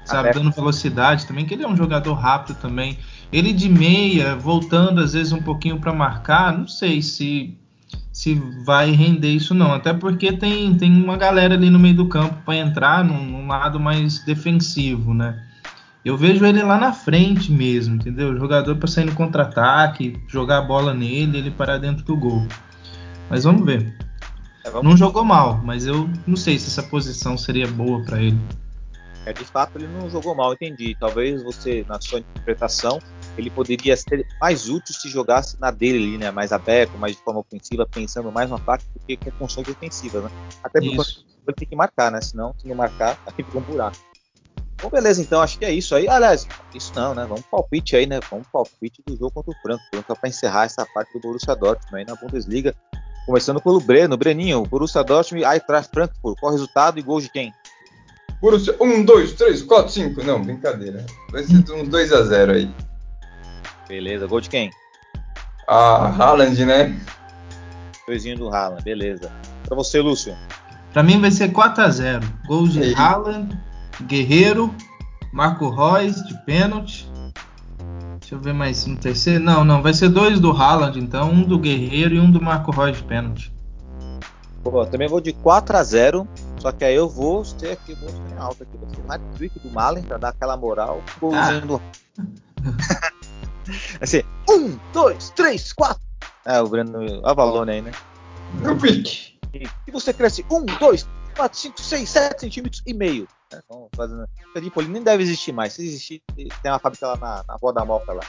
sabe, 0.04 0.30
Até. 0.30 0.38
dando 0.38 0.52
velocidade 0.52 1.26
também, 1.26 1.46
que 1.46 1.54
ele 1.54 1.64
é 1.64 1.68
um 1.68 1.76
jogador 1.76 2.14
rápido 2.14 2.56
também. 2.60 2.98
Ele 3.32 3.52
de 3.52 3.68
meia, 3.68 4.36
voltando 4.36 5.00
às 5.00 5.12
vezes 5.14 5.32
um 5.32 5.42
pouquinho 5.42 5.78
para 5.78 5.92
marcar, 5.92 6.56
não 6.56 6.66
sei 6.66 7.02
se 7.02 7.58
se 8.18 8.34
vai 8.34 8.90
render 8.90 9.28
isso 9.28 9.54
não. 9.54 9.72
Até 9.72 9.94
porque 9.94 10.32
tem, 10.32 10.76
tem 10.76 10.90
uma 10.90 11.16
galera 11.16 11.54
ali 11.54 11.70
no 11.70 11.78
meio 11.78 11.94
do 11.94 12.08
campo 12.08 12.34
para 12.44 12.56
entrar 12.56 13.04
num, 13.04 13.24
num, 13.24 13.46
lado 13.46 13.78
mais 13.78 14.18
defensivo, 14.24 15.14
né? 15.14 15.40
Eu 16.04 16.16
vejo 16.16 16.44
ele 16.44 16.60
lá 16.64 16.78
na 16.78 16.92
frente 16.92 17.52
mesmo, 17.52 17.94
entendeu? 17.94 18.30
O 18.30 18.36
jogador 18.36 18.74
para 18.74 18.88
sair 18.88 19.04
no 19.04 19.14
contra-ataque, 19.14 20.20
jogar 20.26 20.58
a 20.58 20.62
bola 20.62 20.92
nele, 20.92 21.38
ele 21.38 21.52
parar 21.52 21.78
dentro 21.78 22.04
do 22.04 22.16
gol. 22.16 22.44
Mas 23.30 23.44
vamos 23.44 23.64
ver. 23.64 23.96
É, 24.64 24.70
vamos... 24.70 24.90
Não 24.90 24.96
jogou 24.96 25.24
mal, 25.24 25.60
mas 25.64 25.86
eu 25.86 26.10
não 26.26 26.34
sei 26.34 26.58
se 26.58 26.66
essa 26.66 26.82
posição 26.82 27.38
seria 27.38 27.68
boa 27.68 28.02
para 28.02 28.20
ele. 28.20 28.40
É, 29.26 29.32
de 29.32 29.44
fato, 29.44 29.78
ele 29.78 29.86
não 29.86 30.10
jogou 30.10 30.34
mal, 30.34 30.52
entendi. 30.52 30.96
Talvez 30.98 31.40
você, 31.44 31.86
na 31.88 32.00
sua 32.00 32.18
interpretação, 32.18 32.98
ele 33.38 33.50
poderia 33.50 33.96
ser 33.96 34.26
mais 34.40 34.68
útil 34.68 34.94
se 34.94 35.08
jogasse 35.08 35.58
na 35.60 35.70
dele 35.70 35.98
ali, 35.98 36.18
né? 36.18 36.30
Mais 36.30 36.52
aberto, 36.52 36.98
mais 36.98 37.16
de 37.16 37.22
forma 37.22 37.40
ofensiva, 37.40 37.86
pensando 37.86 38.32
mais 38.32 38.50
no 38.50 38.56
ataque 38.56 38.84
do 38.92 39.00
que 39.06 39.16
com 39.16 39.30
funções 39.32 39.66
defensivas, 39.66 40.24
né? 40.24 40.30
Até 40.62 40.80
porque 40.80 40.96
ele 41.46 41.56
tem 41.56 41.68
que 41.68 41.76
marcar, 41.76 42.10
né? 42.10 42.20
Senão, 42.20 42.54
se 42.58 42.66
não 42.66 42.74
marcar, 42.74 43.18
aqui 43.26 43.42
fica 43.42 43.58
um 43.58 43.62
buraco. 43.62 43.96
Bom, 44.80 44.90
beleza, 44.90 45.20
então 45.20 45.40
acho 45.40 45.58
que 45.58 45.64
é 45.64 45.72
isso 45.72 45.94
aí. 45.94 46.08
Aliás, 46.08 46.46
isso 46.74 46.92
não, 46.94 47.14
né? 47.14 47.24
Vamos 47.28 47.44
palpite 47.50 47.96
aí, 47.96 48.06
né? 48.06 48.20
Vamos 48.30 48.46
palpite 48.48 49.02
do 49.06 49.16
jogo 49.16 49.32
contra 49.32 49.50
o 49.50 49.62
Frankfurt, 49.62 50.06
só 50.06 50.14
para 50.14 50.28
encerrar 50.28 50.64
essa 50.64 50.86
parte 50.86 51.12
do 51.12 51.20
Borussia 51.20 51.54
Dortmund 51.54 51.96
aí 51.96 52.04
na 52.04 52.14
Bundesliga. 52.14 52.74
Começando 53.26 53.60
pelo 53.60 53.80
Breno. 53.80 54.16
Breninho, 54.16 54.62
Borussia 54.62 55.02
Dortmund, 55.02 55.44
Eintracht 55.44 55.90
Frankfurt. 55.92 56.38
Qual 56.38 56.50
o 56.50 56.54
resultado 56.54 56.98
e 56.98 57.02
gol 57.02 57.20
de 57.20 57.28
quem? 57.28 57.52
Borussia, 58.40 58.76
1, 58.80 59.04
2, 59.04 59.32
3, 59.32 59.62
4, 59.62 59.92
5. 59.92 60.22
Não, 60.22 60.40
brincadeira. 60.40 61.04
Vai 61.30 61.42
ser 61.42 61.56
uns 61.72 61.88
2 61.88 62.12
a 62.12 62.22
0 62.22 62.52
aí. 62.52 62.87
Beleza, 63.88 64.26
gol 64.26 64.40
de 64.40 64.50
quem? 64.50 64.70
Ah, 65.66 66.14
Haaland, 66.18 66.64
né? 66.64 66.94
Doisinho 68.06 68.36
do 68.36 68.54
Haaland, 68.54 68.82
beleza. 68.82 69.32
Pra 69.64 69.74
você, 69.74 70.00
Lúcio. 70.00 70.36
Pra 70.92 71.02
mim 71.02 71.20
vai 71.20 71.30
ser 71.30 71.52
4x0. 71.52 72.22
Gol 72.46 72.68
de 72.68 72.80
Ei. 72.80 72.94
Haaland, 72.94 73.58
Guerreiro, 74.02 74.74
Marco 75.32 75.70
Reus 75.70 76.16
de 76.26 76.34
pênalti. 76.44 77.10
Deixa 78.20 78.34
eu 78.34 78.40
ver 78.40 78.52
mais 78.52 78.84
no 78.84 78.96
terceiro. 78.96 79.42
Não, 79.42 79.64
não, 79.64 79.82
vai 79.82 79.94
ser 79.94 80.10
dois 80.10 80.38
do 80.38 80.50
Haaland, 80.52 80.98
então. 80.98 81.30
Um 81.30 81.42
do 81.42 81.58
Guerreiro 81.58 82.14
e 82.14 82.20
um 82.20 82.30
do 82.30 82.42
Marco 82.42 82.70
Reus 82.70 82.98
de 82.98 83.04
pênalti. 83.04 83.52
Pô, 84.62 84.84
também 84.84 85.08
vou 85.08 85.20
de 85.20 85.32
4x0. 85.32 86.26
Só 86.58 86.72
que 86.72 86.84
aí 86.84 86.94
eu 86.94 87.08
vou 87.08 87.42
ter 87.42 87.72
aqui, 87.72 87.94
vou 87.94 88.10
ter 88.10 88.38
alto 88.38 88.62
aqui. 88.64 88.76
Vai 88.76 88.90
ser 88.90 89.00
o 89.00 89.12
hat-trick 89.12 89.58
do 89.60 89.70
Malen 89.70 90.02
pra 90.02 90.18
dar 90.18 90.28
aquela 90.30 90.56
moral. 90.56 91.02
Golzinho 91.20 91.62
ah. 91.62 91.66
do. 91.66 91.82
Assim, 94.00 94.22
um, 94.48 94.78
dois, 94.92 95.30
três, 95.30 95.72
quatro. 95.72 96.02
É, 96.44 96.60
o 96.60 96.68
Breno 96.68 97.26
Avalone 97.26 97.72
aí, 97.72 97.82
né? 97.82 97.92
No 98.62 98.78
pique. 98.78 99.38
E 99.86 99.90
você 99.90 100.12
cresce 100.12 100.44
um, 100.50 100.64
dois, 100.64 101.06
quatro, 101.36 101.58
cinco, 101.58 101.80
seis, 101.80 102.08
sete 102.08 102.40
centímetros 102.40 102.82
e 102.86 102.94
meio. 102.94 103.28
É, 103.52 103.60
então, 103.64 103.88
fazendo... 103.94 104.28
O 104.76 104.82
nem 104.82 105.02
deve 105.02 105.22
existir 105.22 105.52
mais. 105.52 105.72
Se 105.72 105.82
existir, 105.82 106.22
tem 106.34 106.50
uma 106.70 106.78
fábrica 106.78 107.06
lá 107.08 107.16
na, 107.16 107.44
na 107.46 107.54
Rua 107.54 107.72
da 107.72 107.84
Moca 107.84 108.12
lá. 108.12 108.22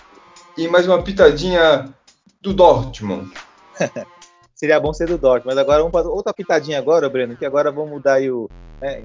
E 0.57 0.67
mais 0.67 0.87
uma 0.87 1.01
pitadinha 1.01 1.93
do 2.41 2.53
Dortmund. 2.53 3.31
Seria 4.53 4.79
bom 4.79 4.91
ser 4.93 5.07
do 5.07 5.17
Dortmund, 5.17 5.55
mas 5.55 5.57
agora 5.57 5.79
vamos 5.79 5.91
para 5.91 6.09
outra 6.09 6.33
pitadinha 6.33 6.77
agora, 6.77 7.09
Breno, 7.09 7.35
que 7.35 7.45
agora 7.45 7.71
vamos 7.71 7.91
mudar 7.91 8.15
aí 8.15 8.29
o. 8.29 8.49
Né, 8.81 9.03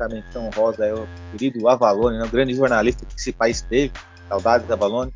a 0.00 0.08
menção 0.08 0.50
rosa 0.50 0.84
é 0.84 0.92
o 0.92 1.06
querido 1.30 1.68
Avalone, 1.68 2.18
né, 2.18 2.24
o 2.24 2.28
grande 2.28 2.54
jornalista 2.54 3.06
que 3.06 3.14
esse 3.14 3.32
país 3.32 3.62
teve. 3.62 3.92
Saudades 4.28 4.66
da 4.66 4.74
Avalone. 4.74 5.12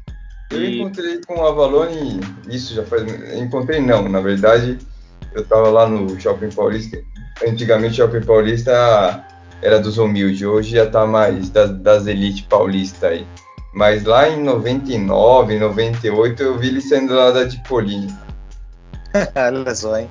Eu 0.50 0.62
e... 0.62 0.80
encontrei 0.80 1.20
com 1.26 1.38
o 1.38 1.46
Avalone, 1.46 2.20
isso 2.48 2.74
já 2.74 2.84
faz. 2.84 3.02
Encontrei 3.34 3.80
não, 3.80 4.08
na 4.08 4.20
verdade, 4.20 4.78
eu 5.32 5.42
estava 5.42 5.68
lá 5.68 5.88
no 5.88 6.18
Shopping 6.20 6.50
Paulista. 6.50 6.98
Antigamente 7.46 8.00
o 8.00 8.06
Shopping 8.06 8.24
Paulista 8.24 9.24
era 9.62 9.80
dos 9.80 9.98
humildes, 9.98 10.42
hoje 10.42 10.76
já 10.76 10.84
está 10.84 11.06
mais 11.06 11.50
das, 11.50 11.70
das 11.78 12.06
elites 12.06 12.42
paulistas 12.42 13.02
aí. 13.02 13.26
Mas 13.74 14.04
lá 14.04 14.28
em 14.28 14.42
99, 14.42 15.58
98 15.58 16.42
eu 16.42 16.58
vi 16.58 16.68
ele 16.68 16.80
saindo 16.80 17.14
lá 17.14 17.32
da 17.32 17.48
Tipolini. 17.48 18.14
Olha 19.34 19.74
só, 19.74 19.98
hein? 19.98 20.08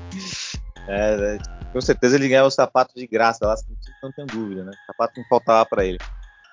É, 0.88 1.36
é, 1.36 1.38
com 1.72 1.80
certeza 1.80 2.18
ele 2.18 2.28
ganhou 2.28 2.48
o 2.48 2.52
sapato 2.52 2.94
de 2.96 3.08
graça 3.08 3.46
lá, 3.46 3.56
não 4.02 4.12
tenho 4.12 4.28
dúvida, 4.28 4.66
né? 4.66 4.72
O 4.72 4.86
sapato 4.88 5.14
não 5.18 5.26
faltava 5.30 5.66
para 5.66 5.86
ele. 5.86 5.98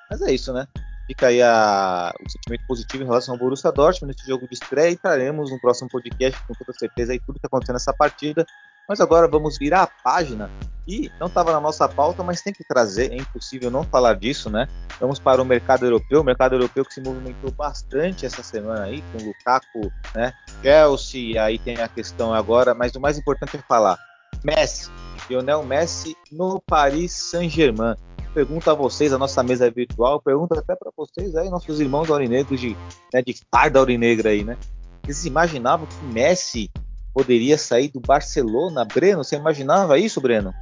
Mas 0.08 0.22
é 0.22 0.32
isso, 0.32 0.52
né? 0.52 0.66
Fica 1.10 1.26
aí 1.26 1.42
a, 1.42 2.14
o 2.24 2.30
sentimento 2.30 2.64
positivo 2.68 3.02
em 3.02 3.06
relação 3.06 3.34
ao 3.34 3.40
Borussia 3.40 3.72
Dortmund 3.72 4.14
nesse 4.14 4.28
jogo 4.28 4.46
de 4.46 4.54
estreia 4.54 4.92
e 4.92 4.96
traremos 4.96 5.50
no 5.50 5.60
próximo 5.60 5.88
podcast 5.90 6.40
com 6.46 6.54
toda 6.54 6.72
certeza 6.72 7.10
aí 7.10 7.18
tudo 7.18 7.40
que 7.40 7.46
aconteceu 7.46 7.72
nessa 7.72 7.92
partida. 7.92 8.46
Mas 8.88 9.00
agora 9.00 9.26
vamos 9.26 9.58
virar 9.58 9.82
a 9.82 9.86
página 9.88 10.48
e 10.86 11.10
não 11.18 11.26
estava 11.26 11.50
na 11.50 11.60
nossa 11.60 11.88
pauta, 11.88 12.22
mas 12.22 12.42
tem 12.42 12.52
que 12.52 12.62
trazer, 12.62 13.10
é 13.10 13.16
impossível 13.16 13.72
não 13.72 13.82
falar 13.82 14.14
disso, 14.14 14.48
né? 14.48 14.68
Vamos 15.00 15.18
para 15.18 15.42
o 15.42 15.44
mercado 15.44 15.84
europeu, 15.84 16.20
o 16.20 16.24
mercado 16.24 16.54
europeu 16.54 16.84
que 16.84 16.94
se 16.94 17.00
movimentou 17.00 17.50
bastante 17.50 18.24
essa 18.24 18.44
semana 18.44 18.84
aí, 18.84 19.02
com 19.10 19.18
o 19.18 19.26
Lukaku, 19.26 19.92
né? 20.14 20.32
Chelsea, 20.62 21.42
aí 21.42 21.58
tem 21.58 21.80
a 21.80 21.88
questão 21.88 22.32
agora, 22.32 22.72
mas 22.72 22.94
o 22.94 23.00
mais 23.00 23.18
importante 23.18 23.56
é 23.56 23.62
falar. 23.66 23.98
Messi, 24.44 24.88
Lionel 25.28 25.64
Messi 25.64 26.16
no 26.30 26.60
Paris 26.60 27.12
Saint-Germain. 27.12 27.96
Pergunto 28.32 28.70
a 28.70 28.74
vocês, 28.74 29.12
a 29.12 29.18
nossa 29.18 29.42
mesa 29.42 29.68
virtual, 29.70 30.20
pergunto 30.20 30.56
até 30.56 30.76
para 30.76 30.92
vocês 30.96 31.34
aí, 31.34 31.50
nossos 31.50 31.80
irmãos 31.80 32.10
aurinegros 32.10 32.60
de, 32.60 32.76
né, 33.12 33.22
de 33.22 33.36
farda 33.50 33.80
aurinegra 33.80 34.30
aí, 34.30 34.44
né? 34.44 34.56
Vocês 35.02 35.24
imaginavam 35.24 35.86
que 35.86 36.04
Messi 36.04 36.70
poderia 37.12 37.58
sair 37.58 37.88
do 37.88 37.98
Barcelona? 37.98 38.84
Breno, 38.84 39.24
você 39.24 39.34
imaginava 39.34 39.98
isso, 39.98 40.20
Breno? 40.20 40.54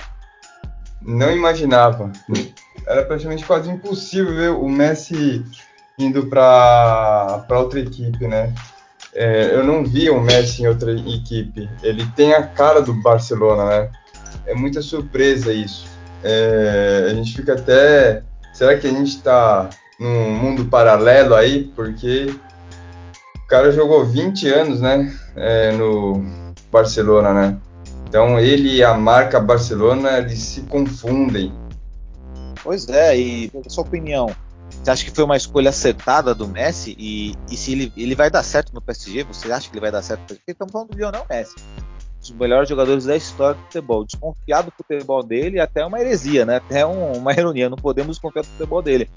Não 1.02 1.31
imaginava. 1.31 2.11
Era 2.87 3.04
praticamente 3.04 3.44
quase 3.44 3.70
impossível 3.70 4.35
ver 4.35 4.50
o 4.50 4.68
Messi 4.68 5.44
indo 5.98 6.26
para 6.26 7.44
outra 7.50 7.81
equipe, 7.81 8.26
né? 8.26 8.54
É, 9.14 9.54
eu 9.54 9.62
não 9.64 9.85
vi 9.85 10.09
o 10.09 10.20
Messi 10.20 10.62
em 10.62 10.68
outra 10.68 10.92
equipe. 10.92 11.68
Ele 11.83 12.07
tem 12.16 12.33
a 12.33 12.46
cara 12.46 12.81
do 12.81 12.94
Barcelona, 12.94 13.66
né? 13.66 13.90
É 14.46 14.54
muita 14.54 14.81
surpresa 14.81 15.52
isso. 15.52 15.98
É, 16.22 17.09
a 17.11 17.14
gente 17.14 17.35
fica 17.35 17.54
até. 17.54 18.22
Será 18.52 18.76
que 18.76 18.87
a 18.87 18.90
gente 18.90 19.16
está 19.16 19.70
num 19.98 20.31
mundo 20.31 20.64
paralelo 20.66 21.35
aí? 21.35 21.64
Porque 21.76 22.35
o 23.37 23.46
cara 23.48 23.70
jogou 23.70 24.04
20 24.04 24.48
anos, 24.48 24.81
né? 24.81 25.14
É, 25.37 25.72
no 25.72 26.24
Barcelona, 26.70 27.33
né? 27.33 27.59
Então 28.09 28.40
ele 28.40 28.76
e 28.76 28.83
a 28.83 28.94
marca 28.94 29.38
Barcelona 29.38 30.18
eles 30.18 30.38
se 30.38 30.62
confundem. 30.62 31.52
Pois 32.62 32.88
é, 32.88 33.16
e 33.18 33.52
a 33.64 33.70
sua 33.70 33.85
opinião? 33.85 34.35
Você 34.70 34.90
acha 34.90 35.04
que 35.04 35.11
foi 35.11 35.24
uma 35.24 35.37
escolha 35.37 35.70
acertada 35.70 36.35
do 36.35 36.46
Messi? 36.46 36.94
E, 36.98 37.35
e 37.50 37.57
se 37.57 37.72
ele, 37.72 37.92
ele 37.96 38.14
vai 38.14 38.31
dar 38.31 38.42
certo 38.42 38.72
no 38.72 38.81
PSG? 38.81 39.24
Você 39.24 39.50
acha 39.50 39.68
que 39.68 39.74
ele 39.74 39.81
vai 39.81 39.90
dar 39.90 40.02
certo 40.02 40.20
no 40.20 40.26
PSG? 40.26 40.42
Estamos 40.48 40.72
falando 40.72 40.88
do 40.88 40.96
Lionel 40.96 41.26
Messi. 41.28 41.54
Dos 42.20 42.31
melhores 42.33 42.68
jogadores 42.68 43.04
da 43.04 43.16
história 43.16 43.54
do 43.54 43.62
futebol. 43.64 44.04
Desconfiado 44.04 44.66
do 44.66 44.72
futebol 44.72 45.22
dele 45.22 45.61
até 45.61 45.85
uma 45.85 46.00
heresia, 46.00 46.44
né? 46.44 46.57
Até 46.57 46.85
um, 46.87 47.12
uma 47.12 47.33
ironia. 47.33 47.68
Não 47.68 47.76
podemos 47.76 48.16
desconfiar 48.16 48.42
do 48.42 48.48
futebol 48.48 48.83
dele. 48.83 49.09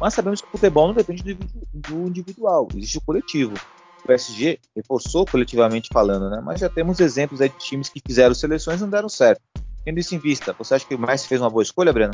Mas 0.00 0.14
sabemos 0.14 0.40
que 0.40 0.48
o 0.48 0.50
futebol 0.50 0.88
não 0.88 0.94
depende 0.94 1.34
do, 1.34 2.06
individual. 2.06 2.68
Existe 2.74 2.98
o 2.98 3.02
coletivo. 3.02 3.54
O 4.02 4.06
PSG 4.06 4.58
reforçou 4.74 5.26
coletivamente 5.26 5.90
falando, 5.92 6.30
né? 6.30 6.40
Mas 6.42 6.60
já 6.60 6.68
temos 6.68 7.00
exemplos 7.00 7.40
de 7.40 7.48
times 7.50 7.88
que 7.88 8.00
fizeram 8.04 8.34
seleções 8.34 8.80
e 8.80 8.82
não 8.82 8.90
deram 8.90 9.08
certo. 9.08 9.42
Tendo 9.84 9.98
isso 9.98 10.14
em 10.14 10.18
vista, 10.18 10.54
você 10.58 10.74
acha 10.74 10.86
que 10.86 10.94
o 10.94 10.98
Messi 10.98 11.28
fez 11.28 11.40
uma 11.40 11.50
boa 11.50 11.62
escolha, 11.62 11.92
Breno? 11.92 12.12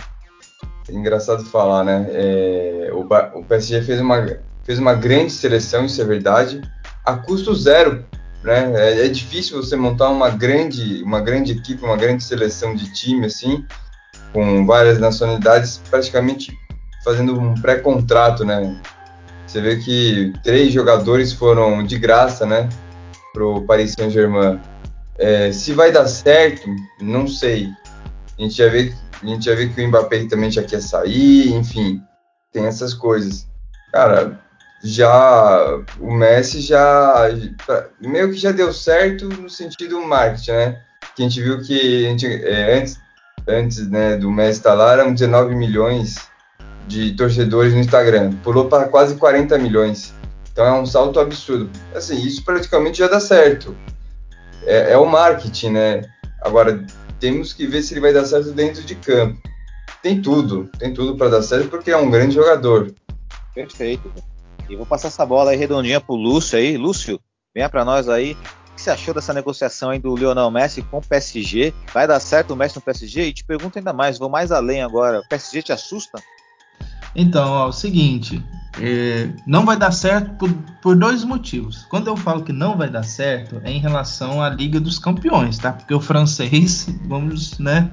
engraçado 0.88 1.44
falar, 1.44 1.84
né? 1.84 2.06
É, 2.10 2.90
o, 2.92 3.00
o, 3.38 3.44
PSG 3.44 3.82
fez 3.82 4.00
uma, 4.00 4.24
fez 4.62 4.78
uma 4.78 4.94
grande 4.94 5.32
seleção, 5.32 5.84
isso 5.84 6.00
é 6.00 6.04
verdade, 6.04 6.60
a 7.04 7.16
custo 7.16 7.54
zero. 7.54 8.04
Né? 8.46 8.72
É, 8.76 9.06
é, 9.06 9.08
difícil 9.08 9.60
você 9.60 9.74
montar 9.74 10.08
uma 10.08 10.30
grande, 10.30 11.02
uma 11.02 11.20
grande 11.20 11.50
equipe, 11.50 11.84
uma 11.84 11.96
grande 11.96 12.22
seleção 12.22 12.76
de 12.76 12.92
time 12.92 13.26
assim, 13.26 13.66
com 14.32 14.64
várias 14.64 15.00
nacionalidades, 15.00 15.82
praticamente 15.90 16.56
fazendo 17.02 17.36
um 17.36 17.54
pré-contrato, 17.60 18.44
né? 18.44 18.80
Você 19.44 19.60
vê 19.60 19.78
que 19.78 20.32
três 20.44 20.72
jogadores 20.72 21.32
foram 21.32 21.82
de 21.84 21.98
graça, 21.98 22.46
né, 22.46 22.68
pro 23.34 23.62
Paris 23.62 23.94
Saint-Germain. 23.98 24.60
É, 25.18 25.50
se 25.50 25.72
vai 25.72 25.90
dar 25.90 26.06
certo, 26.06 26.70
não 27.00 27.26
sei. 27.26 27.68
A 28.38 28.42
gente 28.42 28.54
já 28.54 28.68
vê 28.68 28.94
a 29.22 29.26
gente 29.26 29.46
já 29.46 29.56
viu 29.56 29.72
que 29.72 29.82
o 29.82 29.88
Mbappé 29.88 30.26
também 30.26 30.52
já 30.52 30.62
quer 30.62 30.80
sair, 30.80 31.52
enfim, 31.52 32.00
tem 32.52 32.66
essas 32.66 32.94
coisas. 32.94 33.48
Cara, 33.90 34.38
já 34.82 35.80
o 35.98 36.12
Messi 36.12 36.60
já 36.60 37.28
meio 38.00 38.30
que 38.30 38.36
já 38.36 38.52
deu 38.52 38.72
certo 38.72 39.28
no 39.28 39.48
sentido 39.48 40.00
marketing, 40.00 40.52
né? 40.52 40.82
Que 41.14 41.22
a 41.22 41.28
gente 41.28 41.42
viu 41.42 41.60
que 41.62 42.02
gente, 42.02 42.26
é, 42.26 42.78
antes, 42.78 43.00
antes 43.46 43.90
né, 43.90 44.16
do 44.16 44.30
Messi 44.30 44.58
estar 44.58 44.74
lá 44.74 44.92
eram 44.92 45.12
19 45.12 45.54
milhões 45.54 46.28
de 46.86 47.12
torcedores 47.14 47.74
no 47.74 47.80
Instagram, 47.80 48.32
pulou 48.44 48.68
para 48.68 48.88
quase 48.88 49.16
40 49.16 49.58
milhões. 49.58 50.14
Então 50.52 50.64
é 50.64 50.72
um 50.72 50.86
salto 50.86 51.20
absurdo. 51.20 51.68
Assim, 51.94 52.16
isso 52.24 52.44
praticamente 52.44 52.98
já 52.98 53.08
dá 53.08 53.20
certo. 53.20 53.76
É, 54.64 54.92
é 54.92 54.96
o 54.96 55.04
marketing, 55.04 55.70
né? 55.70 56.02
Agora, 56.42 56.84
temos 57.18 57.52
que 57.52 57.66
ver 57.66 57.82
se 57.82 57.94
ele 57.94 58.00
vai 58.00 58.12
dar 58.12 58.24
certo 58.24 58.52
dentro 58.52 58.82
de 58.82 58.94
campo. 58.94 59.40
Tem 60.02 60.22
tudo, 60.22 60.70
tem 60.78 60.94
tudo 60.94 61.16
para 61.16 61.30
dar 61.30 61.42
certo 61.42 61.68
porque 61.68 61.90
é 61.90 61.96
um 61.96 62.10
grande 62.10 62.34
jogador. 62.34 62.94
Perfeito. 63.54 64.12
E 64.68 64.76
vou 64.76 64.86
passar 64.86 65.08
essa 65.08 65.24
bola 65.24 65.52
aí 65.52 65.56
redondinha 65.56 66.00
pro 66.00 66.14
Lúcio 66.14 66.58
aí. 66.58 66.76
Lúcio, 66.76 67.20
venha 67.54 67.68
para 67.68 67.84
nós 67.84 68.08
aí. 68.08 68.32
O 68.32 68.74
que 68.76 68.82
você 68.82 68.90
achou 68.90 69.14
dessa 69.14 69.32
negociação 69.32 69.90
aí 69.90 69.98
do 69.98 70.14
Lionel 70.14 70.50
Messi 70.50 70.82
com 70.82 70.98
o 70.98 71.02
PSG? 71.02 71.72
Vai 71.94 72.06
dar 72.06 72.20
certo 72.20 72.52
o 72.52 72.56
Messi 72.56 72.76
no 72.76 72.82
PSG? 72.82 73.26
E 73.26 73.32
te 73.32 73.44
pergunto 73.44 73.78
ainda 73.78 73.92
mais, 73.92 74.18
vou 74.18 74.28
mais 74.28 74.52
além 74.52 74.82
agora. 74.82 75.20
O 75.20 75.28
PSG 75.28 75.62
te 75.62 75.72
assusta? 75.72 76.22
Então, 77.14 77.48
ó, 77.50 77.64
é 77.64 77.68
o 77.68 77.72
seguinte, 77.72 78.44
é, 78.78 79.30
não 79.46 79.64
vai 79.64 79.78
dar 79.78 79.90
certo 79.90 80.34
por, 80.34 80.52
por, 80.82 80.94
dois 80.94 81.24
motivos. 81.24 81.86
Quando 81.88 82.08
eu 82.08 82.16
falo 82.16 82.44
que 82.44 82.52
não 82.52 82.76
vai 82.76 82.90
dar 82.90 83.02
certo, 83.02 83.60
é 83.64 83.70
em 83.70 83.78
relação 83.78 84.42
à 84.42 84.50
Liga 84.50 84.78
dos 84.78 84.98
Campeões, 84.98 85.56
tá? 85.56 85.72
Porque 85.72 85.94
o 85.94 86.00
francês, 86.00 86.86
vamos, 87.06 87.58
né, 87.58 87.90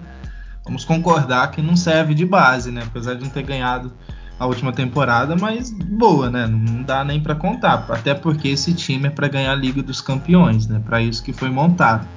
vamos 0.65 0.83
concordar 0.83 1.51
que 1.51 1.61
não 1.61 1.77
serve 1.77 2.13
de 2.13 2.25
base, 2.25 2.69
né? 2.69 2.83
Apesar 2.85 3.13
de 3.13 3.23
não 3.23 3.29
ter 3.29 3.43
ganhado 3.43 3.93
a 4.39 4.45
última 4.45 4.71
temporada, 4.71 5.35
mas 5.35 5.71
boa, 5.71 6.29
né? 6.29 6.47
Não 6.47 6.83
dá 6.83 7.03
nem 7.03 7.21
para 7.21 7.35
contar, 7.35 7.85
até 7.89 8.13
porque 8.13 8.49
esse 8.49 8.73
time 8.73 9.07
é 9.07 9.09
para 9.09 9.27
ganhar 9.27 9.51
a 9.51 9.55
Liga 9.55 9.81
dos 9.81 10.01
Campeões, 10.01 10.67
né? 10.67 10.81
Para 10.83 11.01
isso 11.01 11.23
que 11.23 11.31
foi 11.31 11.49
montado. 11.49 12.07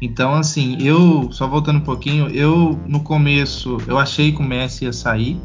Então, 0.00 0.34
assim, 0.34 0.78
eu 0.80 1.30
só 1.30 1.46
voltando 1.46 1.76
um 1.76 1.82
pouquinho, 1.82 2.28
eu 2.28 2.80
no 2.86 3.00
começo 3.00 3.76
eu 3.86 3.98
achei 3.98 4.32
que 4.32 4.40
o 4.40 4.44
Messi 4.44 4.86
ia 4.86 4.92
sair, 4.92 5.40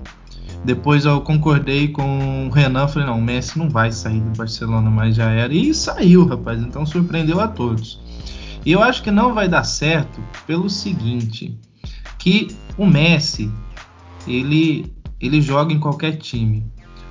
depois 0.64 1.06
eu 1.06 1.22
concordei 1.22 1.90
com 1.90 2.48
o 2.48 2.50
Renan, 2.50 2.88
falei, 2.88 3.08
não, 3.08 3.20
o 3.20 3.22
Messi 3.22 3.60
não 3.60 3.70
vai 3.70 3.92
sair 3.92 4.20
do 4.20 4.36
Barcelona, 4.36 4.90
mas 4.90 5.16
já 5.16 5.30
era. 5.30 5.54
E 5.54 5.74
saiu, 5.76 6.26
rapaz, 6.26 6.60
então 6.60 6.86
surpreendeu 6.86 7.40
a 7.40 7.48
todos. 7.48 8.00
E 8.66 8.72
eu 8.72 8.82
acho 8.82 9.04
que 9.04 9.12
não 9.12 9.34
vai 9.34 9.48
dar 9.48 9.64
certo 9.64 10.20
pelo 10.48 10.68
seguinte, 10.70 11.56
que 12.18 12.48
o 12.78 12.86
Messi, 12.88 13.52
ele, 14.28 14.92
ele 15.20 15.42
joga 15.42 15.74
em 15.74 15.80
qualquer 15.80 16.18
time. 16.18 16.66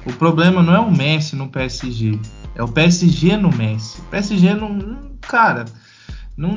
O 0.07 0.13
problema 0.13 0.63
não 0.63 0.75
é 0.75 0.81
o 0.81 0.91
Messi 0.91 1.35
no 1.35 1.49
PSG, 1.49 2.19
é 2.55 2.63
o 2.63 2.69
PSG 2.69 3.37
no 3.37 3.51
Messi. 3.55 4.01
O 4.01 4.05
PSG 4.05 4.55
não, 4.55 5.17
cara, 5.21 5.65
não, 6.37 6.53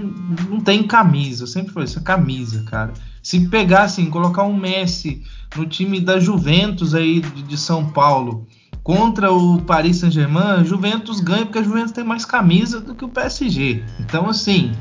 não 0.50 0.60
tem 0.60 0.84
camisa, 0.84 1.44
eu 1.44 1.48
sempre 1.48 1.72
falei 1.72 1.88
isso, 1.88 2.00
é 2.00 2.04
camisa, 2.04 2.64
cara. 2.64 2.94
Se 3.24 3.48
pegassem, 3.48 4.10
colocar 4.10 4.44
um 4.44 4.58
Messi 4.58 5.24
no 5.56 5.66
time 5.66 6.00
da 6.00 6.20
Juventus 6.20 6.94
aí 6.94 7.22
de, 7.22 7.44
de 7.44 7.58
São 7.58 7.90
Paulo 7.90 8.48
contra 8.84 9.32
o 9.34 9.62
Paris 9.64 9.98
Saint-Germain, 9.98 10.64
Juventus 10.64 11.20
ganha 11.20 11.46
porque 11.46 11.60
a 11.60 11.64
Juventus 11.64 11.92
tem 11.92 12.06
mais 12.06 12.24
camisa 12.24 12.80
do 12.80 12.96
que 12.96 13.04
o 13.04 13.10
PSG. 13.10 13.84
Então, 14.00 14.30
assim, 14.30 14.72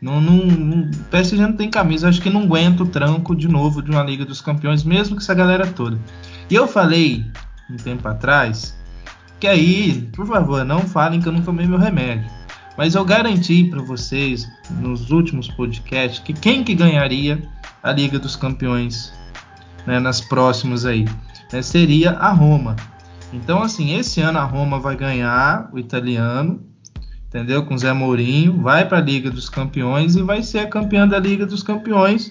não, 0.00 0.20
não, 0.20 0.82
o 0.82 1.04
PSG 1.10 1.40
não 1.40 1.54
tem 1.54 1.70
camisa. 1.70 2.08
Acho 2.08 2.20
que 2.20 2.30
não 2.30 2.42
aguenta 2.42 2.82
o 2.82 2.86
tranco 2.86 3.34
de 3.34 3.48
novo 3.48 3.82
de 3.82 3.90
uma 3.90 4.02
Liga 4.02 4.24
dos 4.24 4.40
Campeões, 4.40 4.84
mesmo 4.84 5.16
com 5.16 5.22
essa 5.22 5.34
galera 5.34 5.66
toda. 5.66 5.98
E 6.50 6.54
eu 6.54 6.68
falei 6.68 7.24
um 7.70 7.76
tempo 7.76 8.06
atrás 8.06 8.76
que 9.40 9.46
aí, 9.46 10.08
por 10.14 10.26
favor, 10.26 10.64
não 10.64 10.80
falem 10.80 11.20
que 11.20 11.28
eu 11.28 11.32
não 11.32 11.42
tomei 11.42 11.66
meu 11.66 11.78
remédio. 11.78 12.30
Mas 12.76 12.94
eu 12.94 13.04
garanti 13.04 13.64
para 13.64 13.82
vocês 13.82 14.50
nos 14.80 15.10
últimos 15.10 15.48
podcasts 15.48 16.20
que 16.20 16.32
quem 16.32 16.62
que 16.62 16.74
ganharia 16.74 17.42
a 17.82 17.92
Liga 17.92 18.18
dos 18.18 18.36
Campeões 18.36 19.12
né, 19.86 19.98
nas 19.98 20.20
próximas 20.20 20.84
aí 20.84 21.06
né, 21.52 21.62
seria 21.62 22.12
a 22.12 22.30
Roma. 22.30 22.76
Então, 23.32 23.62
assim, 23.62 23.96
esse 23.96 24.20
ano 24.20 24.38
a 24.38 24.44
Roma 24.44 24.78
vai 24.78 24.96
ganhar 24.96 25.68
o 25.72 25.78
italiano, 25.78 26.60
entendeu? 27.36 27.64
Com 27.64 27.76
Zé 27.76 27.92
Mourinho, 27.92 28.62
vai 28.62 28.88
para 28.88 28.98
a 28.98 29.02
Liga 29.02 29.30
dos 29.30 29.50
Campeões 29.50 30.16
e 30.16 30.22
vai 30.22 30.42
ser 30.42 30.60
a 30.60 30.66
campeã 30.66 31.06
da 31.06 31.18
Liga 31.18 31.44
dos 31.44 31.62
Campeões 31.62 32.30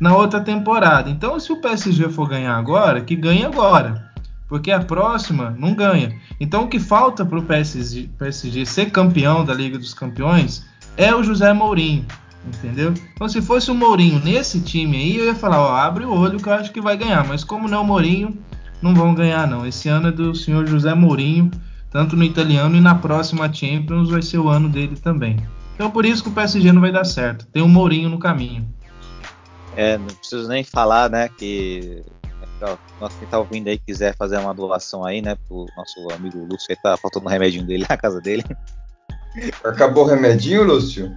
na 0.00 0.16
outra 0.16 0.40
temporada. 0.40 1.08
Então, 1.08 1.38
se 1.38 1.52
o 1.52 1.60
PSG 1.60 2.08
for 2.08 2.28
ganhar 2.28 2.56
agora, 2.56 3.00
que 3.00 3.14
ganhe 3.14 3.44
agora 3.44 4.10
porque 4.48 4.72
a 4.72 4.80
próxima 4.80 5.54
não 5.56 5.74
ganha. 5.74 6.12
Então 6.40 6.64
o 6.64 6.68
que 6.68 6.80
falta 6.80 7.24
para 7.24 7.38
o 7.38 7.42
PSG, 7.44 8.10
PSG, 8.18 8.66
ser 8.66 8.90
campeão 8.90 9.44
da 9.44 9.54
Liga 9.54 9.78
dos 9.78 9.94
Campeões 9.94 10.66
é 10.96 11.14
o 11.14 11.22
José 11.22 11.52
Mourinho, 11.52 12.04
entendeu? 12.44 12.92
Então 13.14 13.28
se 13.28 13.40
fosse 13.40 13.70
o 13.70 13.74
Mourinho 13.76 14.18
nesse 14.24 14.60
time 14.60 14.96
aí, 14.96 15.16
eu 15.18 15.26
ia 15.26 15.36
falar, 15.36 15.60
ó, 15.60 15.76
abre 15.76 16.04
o 16.04 16.12
olho 16.12 16.40
que 16.40 16.48
eu 16.48 16.52
acho 16.52 16.72
que 16.72 16.80
vai 16.80 16.96
ganhar, 16.96 17.24
mas 17.28 17.44
como 17.44 17.68
não 17.68 17.78
é 17.78 17.80
o 17.80 17.84
Mourinho, 17.84 18.36
não 18.82 18.92
vão 18.92 19.14
ganhar 19.14 19.46
não. 19.46 19.64
Esse 19.64 19.88
ano 19.88 20.08
é 20.08 20.12
do 20.12 20.34
senhor 20.34 20.66
José 20.66 20.94
Mourinho, 20.94 21.48
tanto 21.90 22.16
no 22.16 22.24
italiano 22.24 22.76
e 22.76 22.80
na 22.80 22.94
próxima 22.94 23.52
Champions 23.52 24.10
vai 24.10 24.22
ser 24.22 24.38
o 24.38 24.48
ano 24.48 24.68
dele 24.68 24.96
também. 24.96 25.36
Então 25.74 25.90
por 25.90 26.04
isso 26.04 26.22
que 26.22 26.28
o 26.28 26.32
PSG 26.32 26.72
não 26.72 26.80
vai 26.80 26.92
dar 26.92 27.04
certo. 27.04 27.46
Tem 27.46 27.62
um 27.62 27.68
Mourinho 27.68 28.08
no 28.08 28.18
caminho. 28.18 28.68
É, 29.72 29.98
não 29.98 30.06
preciso 30.06 30.48
nem 30.48 30.64
falar, 30.64 31.10
né, 31.10 31.28
que 31.28 32.02
nossa, 33.00 33.18
quem 33.18 33.28
tá 33.28 33.38
ouvindo 33.38 33.68
aí 33.68 33.78
quiser 33.78 34.14
fazer 34.16 34.38
uma 34.38 34.54
doação 34.54 35.04
aí, 35.04 35.22
né, 35.22 35.36
pro 35.48 35.66
nosso 35.76 36.12
amigo 36.12 36.44
Lúcio, 36.44 36.68
que 36.68 36.76
tá 36.82 36.96
faltando 36.96 37.26
um 37.26 37.30
remedinho 37.30 37.64
dele 37.64 37.86
na 37.88 37.96
casa 37.96 38.20
dele. 38.20 38.44
Acabou 39.64 40.04
o 40.04 40.06
remedinho, 40.06 40.64
Lúcio? 40.64 41.10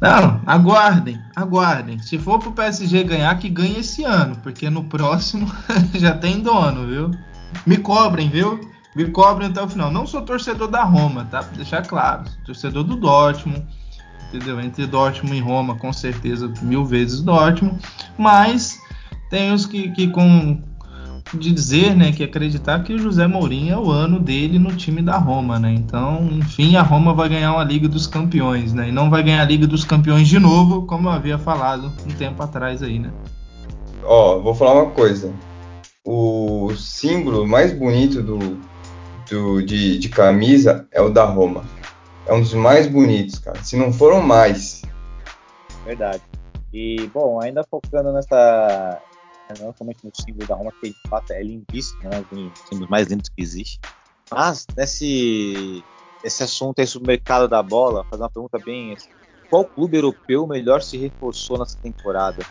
Não, 0.00 0.42
aguardem, 0.44 1.20
aguardem. 1.36 1.98
Se 2.00 2.18
for 2.18 2.38
pro 2.38 2.52
PSG 2.52 3.04
ganhar, 3.04 3.38
que 3.38 3.48
ganhe 3.48 3.78
esse 3.78 4.04
ano, 4.04 4.36
porque 4.42 4.68
no 4.68 4.84
próximo 4.84 5.46
já 5.94 6.16
tem 6.16 6.40
dono, 6.40 6.86
viu? 6.86 7.10
Me 7.64 7.76
cobrem, 7.76 8.28
viu? 8.28 8.60
Me 8.94 9.10
cobrem 9.10 9.48
até 9.48 9.62
o 9.62 9.68
final. 9.68 9.90
Não 9.90 10.06
sou 10.06 10.22
torcedor 10.22 10.68
da 10.68 10.84
Roma, 10.84 11.26
tá? 11.30 11.42
Pra 11.42 11.56
deixar 11.56 11.82
claro. 11.86 12.24
Torcedor 12.46 12.84
do 12.84 12.96
Dortmund, 12.96 13.66
entendeu? 14.28 14.60
Entre 14.60 14.86
Dortmund 14.86 15.36
e 15.36 15.40
Roma, 15.40 15.74
com 15.76 15.92
certeza, 15.92 16.52
mil 16.62 16.84
vezes 16.84 17.20
Dortmund. 17.20 17.78
Mas 18.16 18.78
tem 19.30 19.52
os 19.52 19.66
que, 19.66 19.90
que 19.90 20.08
com 20.08 20.62
de 21.32 21.52
dizer, 21.52 21.96
né, 21.96 22.12
que 22.12 22.22
acreditar 22.22 22.82
que 22.84 22.92
o 22.92 22.98
José 22.98 23.26
Mourinho 23.26 23.74
é 23.74 23.78
o 23.78 23.90
ano 23.90 24.20
dele 24.20 24.58
no 24.58 24.76
time 24.76 25.00
da 25.02 25.16
Roma, 25.16 25.58
né? 25.58 25.72
Então, 25.72 26.28
enfim, 26.30 26.76
a 26.76 26.82
Roma 26.82 27.14
vai 27.14 27.28
ganhar 27.28 27.52
uma 27.52 27.64
Liga 27.64 27.88
dos 27.88 28.06
Campeões, 28.06 28.72
né? 28.72 28.90
E 28.90 28.92
não 28.92 29.10
vai 29.10 29.22
ganhar 29.22 29.40
a 29.40 29.44
Liga 29.44 29.66
dos 29.66 29.84
Campeões 29.84 30.28
de 30.28 30.38
novo, 30.38 30.86
como 30.86 31.08
eu 31.08 31.12
havia 31.12 31.38
falado 31.38 31.90
um 32.06 32.10
tempo 32.10 32.42
atrás 32.42 32.82
aí, 32.82 32.98
né? 32.98 33.10
Ó, 34.04 34.38
vou 34.40 34.54
falar 34.54 34.82
uma 34.82 34.90
coisa. 34.90 35.32
O 36.04 36.70
símbolo 36.76 37.46
mais 37.46 37.72
bonito 37.72 38.22
do, 38.22 38.58
de, 39.64 39.98
de 39.98 40.08
camisa 40.08 40.86
é 40.90 41.00
o 41.00 41.08
da 41.08 41.24
Roma. 41.24 41.64
É 42.26 42.32
um 42.32 42.40
dos 42.40 42.54
mais 42.54 42.86
bonitos, 42.86 43.38
cara. 43.38 43.62
Se 43.62 43.76
não 43.76 43.92
foram 43.92 44.22
mais. 44.22 44.82
Verdade. 45.84 46.22
E, 46.72 47.08
bom, 47.12 47.40
ainda 47.40 47.62
focando 47.64 48.12
nessa, 48.12 49.00
né, 49.48 49.56
não 49.60 49.74
somente 49.76 49.98
no 50.04 50.10
símbolo 50.14 50.46
da 50.46 50.54
Roma, 50.54 50.72
que 50.80 50.90
de 50.90 51.08
fato 51.08 51.32
é 51.32 51.42
lindíssimo, 51.42 52.02
né, 52.04 52.24
um 52.32 52.48
dos 52.48 52.58
símbolos 52.68 52.88
mais 52.88 53.06
lindos 53.08 53.28
que 53.28 53.42
existe. 53.42 53.78
Mas 54.30 54.66
nesse 54.76 55.84
esse 56.24 56.42
assunto 56.42 56.80
aí 56.80 56.86
sobre 56.86 57.06
o 57.06 57.12
mercado 57.12 57.46
da 57.46 57.62
bola, 57.62 58.04
fazer 58.10 58.22
uma 58.22 58.30
pergunta 58.30 58.58
bem 58.58 58.94
assim, 58.94 59.10
qual 59.50 59.64
clube 59.64 59.98
europeu 59.98 60.46
melhor 60.46 60.82
se 60.82 60.96
reforçou 60.96 61.58
nessa 61.58 61.76
temporada? 61.78 62.42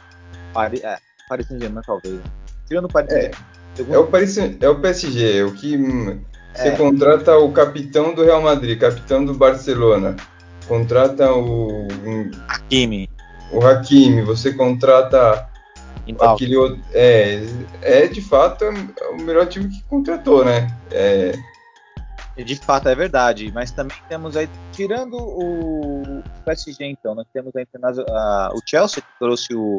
Paris, 0.54 0.84
é, 0.84 1.00
Paris 1.28 1.48
Saint-Germain 1.48 1.82
talvez. 1.84 2.14
Né? 2.14 2.24
Tirando 2.68 2.86
o 2.86 2.90
Paris 2.90 3.12
é, 3.12 3.32
é 3.90 3.98
o 3.98 4.08
Paris, 4.08 4.38
é 4.38 4.70
o 4.70 4.80
PSG, 4.80 5.44
o 5.44 5.54
que 5.56 5.76
você 6.54 6.68
é. 6.70 6.76
contrata 6.76 7.38
o 7.38 7.52
capitão 7.52 8.14
do 8.14 8.24
Real 8.24 8.42
Madrid, 8.42 8.80
capitão 8.80 9.26
do 9.26 9.34
Barcelona, 9.34 10.16
contrata 10.68 11.34
o 11.34 11.88
Hakimi. 12.48 13.10
O 13.52 13.66
Hakimi, 13.66 14.22
você 14.22 14.54
contrata 14.54 15.50
Aquele, 16.20 16.56
é, 16.92 17.42
é 17.82 18.08
de 18.08 18.22
fato 18.22 18.66
é 18.66 18.70
o 19.10 19.22
melhor 19.22 19.48
time 19.48 19.70
que 19.70 19.82
contratou, 19.84 20.44
né? 20.44 20.68
É... 20.92 21.32
De 22.36 22.56
fato 22.56 22.90
é 22.90 22.96
verdade, 22.96 23.52
mas 23.54 23.72
também 23.72 23.96
temos 24.10 24.36
aí, 24.36 24.50
tirando 24.72 25.16
o 25.16 26.24
PSG 26.44 26.86
então, 26.86 27.16
nós 27.16 27.28
temos 27.32 27.56
aí 27.56 27.66
o 28.54 28.60
Chelsea 28.66 29.02
que 29.02 29.20
trouxe 29.20 29.54
o, 29.54 29.78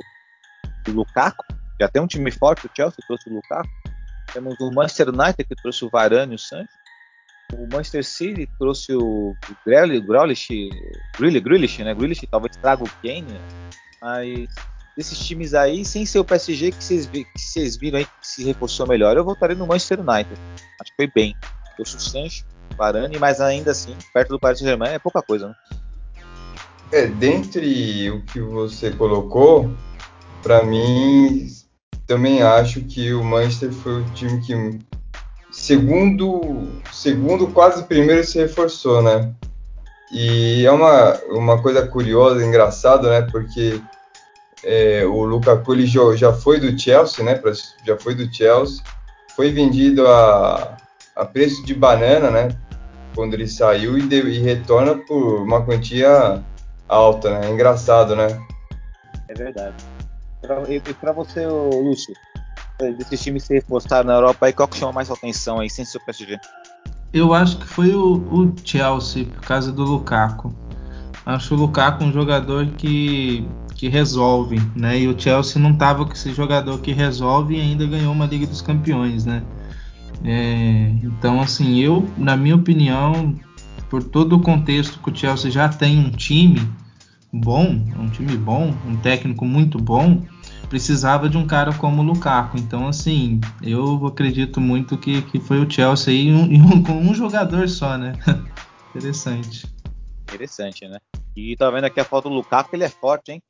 o 0.88 0.90
Lukaku, 0.90 1.44
já 1.78 1.88
tem 1.88 2.00
um 2.00 2.06
time 2.06 2.30
forte, 2.30 2.66
o 2.66 2.70
Chelsea 2.74 3.04
trouxe 3.06 3.28
o 3.28 3.34
Lukaku. 3.34 3.68
Temos 4.34 4.58
o 4.60 4.70
Manchester 4.72 5.08
United 5.10 5.44
que 5.44 5.54
trouxe 5.54 5.84
o 5.84 5.88
Varane 5.88 6.32
e 6.32 6.34
o 6.34 6.38
Sancho. 6.38 6.68
O 7.52 7.68
Manchester 7.72 8.04
City 8.04 8.48
trouxe 8.58 8.92
o 8.92 9.32
Grealish, 9.64 10.04
Grealish, 10.04 10.58
Grealish, 11.40 11.84
né? 11.84 11.94
Grealish 11.94 12.26
talvez 12.26 12.56
traga 12.56 12.82
o 12.82 12.90
Kane, 13.00 13.40
mas 14.02 14.48
desses 14.96 15.18
times 15.18 15.54
aí, 15.54 15.84
sem 15.84 16.04
ser 16.04 16.18
o 16.18 16.24
PSG, 16.24 16.72
que 16.72 16.82
vocês, 16.82 17.76
viram 17.76 17.98
aí 17.98 18.04
que 18.04 18.10
se 18.26 18.44
reforçou 18.44 18.88
melhor, 18.88 19.16
eu 19.16 19.24
voltaria 19.24 19.56
no 19.56 19.66
Manchester 19.66 20.00
United. 20.00 20.34
Acho 20.80 20.90
que 20.90 20.96
foi 20.96 21.06
bem. 21.14 21.36
Eu 21.78 21.84
sou 21.84 22.00
Sancho, 22.00 22.44
Varane, 22.76 23.18
mas 23.18 23.40
ainda 23.40 23.70
assim, 23.70 23.96
perto 24.12 24.30
do 24.30 24.40
Paris 24.40 24.58
Saint-Germain 24.58 24.94
é 24.94 24.98
pouca 24.98 25.22
coisa, 25.22 25.48
né? 25.48 25.54
É, 26.90 27.06
dentre 27.06 28.10
o 28.10 28.22
que 28.24 28.40
você 28.40 28.90
colocou, 28.90 29.72
para 30.42 30.64
mim, 30.64 31.46
também 32.06 32.42
acho 32.42 32.82
que 32.82 33.12
o 33.12 33.24
Manchester 33.24 33.72
foi 33.72 34.02
o 34.02 34.04
time 34.10 34.40
que 34.40 34.78
segundo, 35.50 36.68
segundo 36.92 37.46
quase 37.48 37.84
primeiro 37.84 38.24
se 38.24 38.38
reforçou, 38.38 39.02
né? 39.02 39.32
E 40.12 40.64
é 40.66 40.70
uma, 40.70 41.14
uma 41.30 41.62
coisa 41.62 41.86
curiosa, 41.86 42.44
engraçada, 42.44 43.08
né? 43.08 43.26
Porque 43.30 43.80
é, 44.62 45.04
o 45.04 45.24
Lukaku 45.24 45.72
ele 45.72 45.86
já 45.86 46.32
foi 46.32 46.60
do 46.60 46.78
Chelsea, 46.78 47.24
né? 47.24 47.40
Já 47.86 47.96
foi 47.96 48.14
do 48.14 48.32
Chelsea, 48.32 48.82
foi 49.34 49.50
vendido 49.50 50.06
a, 50.06 50.76
a 51.16 51.24
preço 51.24 51.64
de 51.64 51.74
banana, 51.74 52.30
né? 52.30 52.48
Quando 53.14 53.34
ele 53.34 53.46
saiu 53.46 53.96
e, 53.96 54.02
e 54.02 54.38
retorna 54.40 54.96
por 54.96 55.42
uma 55.42 55.64
quantia 55.64 56.42
alta, 56.88 57.38
né? 57.38 57.50
Engraçado, 57.50 58.14
né? 58.14 58.26
É 59.28 59.34
verdade. 59.34 59.93
E 60.68 60.80
para 60.94 61.12
você, 61.12 61.46
Lúcio, 61.46 62.14
desses 62.98 63.22
times 63.22 63.44
se 63.44 63.54
reforçaram 63.54 64.06
na 64.08 64.14
Europa, 64.14 64.46
aí 64.46 64.52
qual 64.52 64.68
que 64.68 64.76
chama 64.76 64.92
mais 64.92 65.10
atenção 65.10 65.60
aí, 65.60 65.70
sem 65.70 65.84
ser 65.84 65.98
o 65.98 66.04
PSG? 66.04 66.38
Eu 67.12 67.32
acho 67.32 67.58
que 67.58 67.66
foi 67.66 67.94
o, 67.94 68.16
o 68.16 68.54
Chelsea, 68.64 69.24
por 69.26 69.42
causa 69.42 69.72
do 69.72 69.84
Lukaku. 69.84 70.52
Acho 71.24 71.54
o 71.54 71.58
Lukaku 71.58 72.04
um 72.04 72.12
jogador 72.12 72.66
que 72.72 73.48
que 73.74 73.88
resolve, 73.88 74.60
né? 74.74 75.00
E 75.00 75.08
o 75.08 75.18
Chelsea 75.18 75.60
não 75.60 75.72
estava 75.72 76.06
com 76.06 76.12
esse 76.12 76.32
jogador 76.32 76.80
que 76.80 76.92
resolve 76.92 77.56
e 77.56 77.60
ainda 77.60 77.84
ganhou 77.86 78.12
uma 78.12 78.24
Liga 78.24 78.46
dos 78.46 78.62
Campeões, 78.62 79.26
né? 79.26 79.42
É, 80.24 80.90
então, 81.02 81.40
assim, 81.40 81.78
eu, 81.80 82.08
na 82.16 82.36
minha 82.36 82.54
opinião, 82.54 83.34
por 83.90 84.02
todo 84.02 84.36
o 84.36 84.40
contexto 84.40 84.98
que 85.00 85.10
o 85.10 85.14
Chelsea 85.14 85.50
já 85.50 85.68
tem 85.68 85.98
um 85.98 86.10
time 86.10 86.60
bom, 87.32 87.84
um 87.98 88.08
time 88.08 88.36
bom, 88.36 88.72
um 88.86 88.96
técnico 88.96 89.44
muito 89.44 89.78
bom, 89.78 90.22
precisava 90.74 91.28
de 91.28 91.38
um 91.38 91.46
cara 91.46 91.72
como 91.74 92.02
o 92.02 92.04
Lukaku. 92.04 92.58
Então, 92.58 92.88
assim, 92.88 93.40
eu 93.62 94.04
acredito 94.08 94.60
muito 94.60 94.98
que, 94.98 95.22
que 95.22 95.38
foi 95.38 95.60
o 95.60 95.70
Chelsea 95.70 96.12
e, 96.26 96.32
um, 96.32 96.42
um, 96.42 96.82
com 96.82 96.94
um 96.94 97.14
jogador 97.14 97.68
só, 97.68 97.96
né? 97.96 98.12
Interessante. 98.90 99.72
Interessante, 100.22 100.88
né? 100.88 100.98
E 101.36 101.56
tá 101.56 101.70
vendo 101.70 101.84
aqui 101.84 102.00
a 102.00 102.04
foto 102.04 102.28
do 102.28 102.34
Lukaku, 102.34 102.74
ele 102.74 102.82
é 102.82 102.88
forte, 102.88 103.30
hein? 103.30 103.42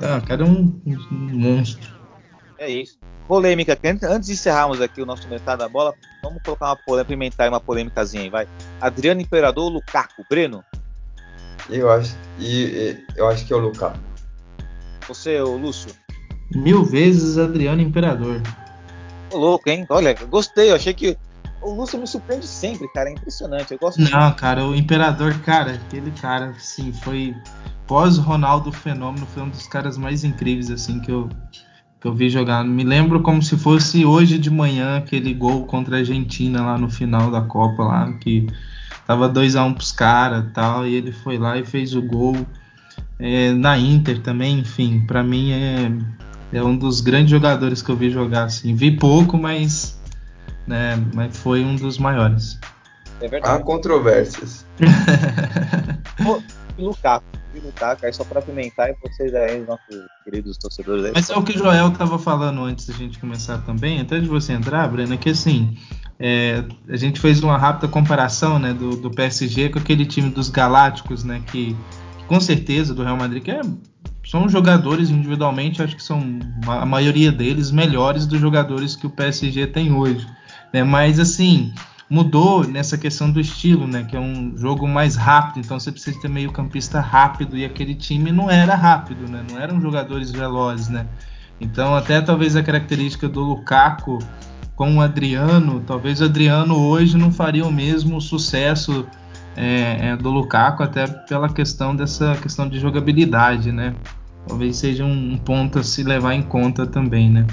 Ah, 0.00 0.20
cara 0.20 0.44
é 0.44 0.46
um, 0.46 0.80
um 0.86 1.04
monstro. 1.10 1.90
É 2.56 2.70
isso. 2.70 2.96
Polêmica. 3.26 3.76
Antes 4.04 4.28
de 4.28 4.34
encerrarmos 4.34 4.80
aqui 4.80 5.02
o 5.02 5.06
nosso 5.06 5.26
mercado 5.28 5.58
da 5.58 5.68
bola, 5.68 5.92
vamos 6.22 6.40
colocar 6.44 6.66
uma 6.66 6.76
polêmica, 6.76 7.48
uma 7.48 7.58
polêmicazinha 7.58 8.22
aí, 8.22 8.30
vai. 8.30 8.48
Adriano 8.80 9.20
Imperador 9.20 9.64
ou 9.64 9.70
Lukaku? 9.70 10.24
Breno? 10.30 10.64
Eu 11.68 11.90
acho, 11.90 12.16
e, 12.38 13.04
eu 13.16 13.26
acho 13.26 13.44
que 13.44 13.52
é 13.52 13.56
o 13.56 13.58
Lukaku. 13.58 13.98
Você, 15.08 15.40
o 15.40 15.56
Lúcio? 15.56 16.01
Mil 16.54 16.84
vezes 16.84 17.38
Adriano 17.38 17.80
Imperador. 17.80 18.40
Louco, 19.32 19.68
hein? 19.68 19.86
Olha, 19.88 20.14
gostei. 20.28 20.70
Eu 20.70 20.76
achei 20.76 20.92
que 20.92 21.16
o 21.62 21.72
Lúcio 21.72 21.98
me 21.98 22.06
surpreende 22.06 22.46
sempre, 22.46 22.88
cara. 22.92 23.08
É 23.08 23.12
impressionante. 23.12 23.72
Eu 23.72 23.78
gosto 23.78 24.00
Não, 24.00 24.20
muito. 24.20 24.36
cara, 24.36 24.66
o 24.66 24.74
Imperador, 24.74 25.34
cara, 25.40 25.72
aquele 25.72 26.10
cara, 26.12 26.54
sim, 26.58 26.92
foi 26.92 27.34
pós 27.86 28.18
Ronaldo 28.18 28.72
Fenômeno, 28.72 29.26
foi 29.26 29.42
um 29.42 29.48
dos 29.48 29.66
caras 29.66 29.96
mais 29.96 30.24
incríveis 30.24 30.70
assim 30.70 31.00
que 31.00 31.10
eu 31.10 31.28
que 32.00 32.08
eu 32.08 32.14
vi 32.14 32.28
jogar. 32.28 32.64
Me 32.64 32.82
lembro 32.82 33.22
como 33.22 33.40
se 33.40 33.56
fosse 33.56 34.04
hoje 34.04 34.36
de 34.36 34.50
manhã 34.50 34.96
aquele 34.96 35.32
gol 35.32 35.64
contra 35.66 35.96
a 35.96 35.98
Argentina 36.00 36.60
lá 36.60 36.76
no 36.76 36.90
final 36.90 37.30
da 37.30 37.40
Copa 37.42 37.84
lá 37.84 38.12
que 38.14 38.48
tava 39.06 39.28
2 39.28 39.54
a 39.54 39.64
1 39.64 39.68
um 39.68 39.74
pros 39.74 39.92
caras, 39.92 40.44
tal, 40.52 40.84
e 40.84 40.94
ele 40.96 41.12
foi 41.12 41.38
lá 41.38 41.56
e 41.56 41.64
fez 41.64 41.94
o 41.94 42.02
gol. 42.02 42.36
É, 43.20 43.52
na 43.52 43.78
Inter 43.78 44.20
também, 44.20 44.58
enfim, 44.58 45.04
para 45.06 45.22
mim 45.22 45.52
é, 45.52 45.92
é 46.52 46.62
um 46.62 46.76
dos 46.76 47.00
grandes 47.00 47.30
jogadores 47.30 47.82
que 47.82 47.90
eu 47.90 47.96
vi 47.96 48.10
jogar 48.10 48.44
assim. 48.44 48.74
Vi 48.74 48.96
pouco, 48.96 49.38
mas 49.38 49.98
né, 50.66 51.02
mas 51.14 51.36
foi 51.36 51.64
um 51.64 51.76
dos 51.76 51.98
maiores. 51.98 52.58
É 53.20 53.28
verdade. 53.28 53.56
Há 53.56 53.64
controvérsias. 53.64 54.66
Lukaku 56.78 57.42
lutar, 57.60 57.96
cara, 57.96 58.12
só 58.12 58.24
para 58.24 58.40
pimentar 58.40 58.90
e 58.90 58.96
vocês 59.02 59.34
aí, 59.34 59.60
nossos 59.60 60.06
queridos 60.24 60.56
torcedores 60.56 61.04
aí. 61.04 61.12
Mas 61.14 61.28
é 61.28 61.36
o 61.36 61.42
que 61.42 61.52
o 61.52 61.58
Joel 61.58 61.90
tava 61.90 62.18
falando 62.18 62.62
antes 62.62 62.86
da 62.86 62.94
gente 62.94 63.18
começar 63.18 63.58
também, 63.58 64.00
até 64.00 64.18
de 64.18 64.26
você 64.26 64.52
entrar, 64.52 64.88
Breno, 64.88 65.18
que 65.18 65.30
assim, 65.30 65.76
é, 66.18 66.64
a 66.88 66.96
gente 66.96 67.20
fez 67.20 67.42
uma 67.42 67.58
rápida 67.58 67.88
comparação 67.88 68.58
né, 68.58 68.72
do, 68.72 68.96
do, 68.96 69.10
PSG 69.10 69.68
com 69.68 69.78
aquele 69.78 70.06
time 70.06 70.30
dos 70.30 70.48
Galácticos, 70.48 71.24
né, 71.24 71.42
que, 71.46 71.76
que 72.18 72.24
com 72.26 72.40
certeza 72.40 72.94
do 72.94 73.02
Real 73.02 73.16
Madrid, 73.16 73.42
que 73.42 73.50
é, 73.50 73.60
são 74.24 74.48
jogadores 74.48 75.10
individualmente, 75.10 75.82
acho 75.82 75.96
que 75.96 76.02
são 76.02 76.38
a 76.66 76.86
maioria 76.86 77.32
deles 77.32 77.70
melhores 77.70 78.26
dos 78.26 78.40
jogadores 78.40 78.94
que 78.96 79.06
o 79.06 79.10
PSG 79.10 79.66
tem 79.66 79.92
hoje. 79.92 80.26
Né, 80.72 80.82
mas 80.82 81.18
assim, 81.18 81.72
mudou 82.12 82.66
nessa 82.66 82.98
questão 82.98 83.30
do 83.30 83.40
estilo, 83.40 83.86
né? 83.86 84.04
Que 84.04 84.14
é 84.14 84.20
um 84.20 84.54
jogo 84.54 84.86
mais 84.86 85.16
rápido, 85.16 85.64
então 85.64 85.80
você 85.80 85.90
precisa 85.90 86.20
ter 86.20 86.28
meio 86.28 86.52
campista 86.52 87.00
rápido 87.00 87.56
e 87.56 87.64
aquele 87.64 87.94
time 87.94 88.30
não 88.30 88.50
era 88.50 88.74
rápido, 88.74 89.26
né? 89.30 89.42
Não 89.50 89.58
eram 89.58 89.80
jogadores 89.80 90.30
velozes, 90.30 90.88
né? 90.88 91.06
Então 91.58 91.94
até 91.94 92.20
talvez 92.20 92.54
a 92.54 92.62
característica 92.62 93.26
do 93.28 93.40
Lukaku 93.40 94.18
com 94.76 94.96
o 94.96 95.00
Adriano, 95.00 95.80
talvez 95.86 96.20
o 96.20 96.24
Adriano 96.24 96.76
hoje 96.76 97.16
não 97.16 97.32
faria 97.32 97.64
o 97.64 97.72
mesmo 97.72 98.20
sucesso 98.20 99.06
é, 99.56 100.08
é, 100.08 100.16
do 100.16 100.30
Lukaku 100.30 100.82
até 100.82 101.06
pela 101.06 101.48
questão 101.48 101.94
dessa 101.94 102.36
questão 102.36 102.68
de 102.68 102.78
jogabilidade, 102.78 103.72
né? 103.72 103.94
Talvez 104.46 104.76
seja 104.76 105.04
um, 105.04 105.38
ponto 105.38 105.78
a 105.78 105.82
se 105.84 106.02
levar 106.02 106.34
em 106.34 106.42
conta 106.42 106.86
também, 106.86 107.30
né? 107.30 107.46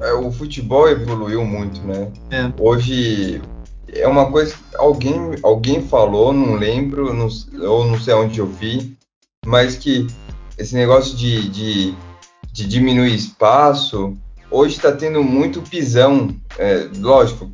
É, 0.00 0.12
o 0.12 0.30
futebol 0.30 0.88
evoluiu 0.88 1.44
muito, 1.44 1.80
né? 1.82 2.10
É. 2.30 2.52
Hoje 2.58 3.42
é 3.92 4.06
uma 4.06 4.30
coisa 4.30 4.54
alguém, 4.78 5.14
alguém 5.42 5.82
falou, 5.82 6.32
não 6.32 6.54
lembro, 6.54 7.12
não, 7.12 7.28
ou 7.68 7.86
não 7.86 7.98
sei 7.98 8.14
onde 8.14 8.38
eu 8.38 8.46
vi, 8.46 8.96
mas 9.44 9.76
que 9.76 10.06
esse 10.56 10.74
negócio 10.74 11.16
de, 11.16 11.48
de, 11.48 11.94
de 12.52 12.66
diminuir 12.66 13.14
espaço, 13.14 14.16
hoje 14.50 14.76
está 14.76 14.92
tendo 14.92 15.22
muito 15.24 15.62
pisão. 15.62 16.28
É, 16.58 16.88
lógico, 16.98 17.50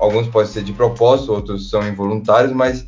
alguns 0.00 0.26
podem 0.28 0.50
ser 0.50 0.64
de 0.64 0.72
propósito, 0.72 1.32
outros 1.32 1.70
são 1.70 1.86
involuntários, 1.86 2.52
mas 2.52 2.86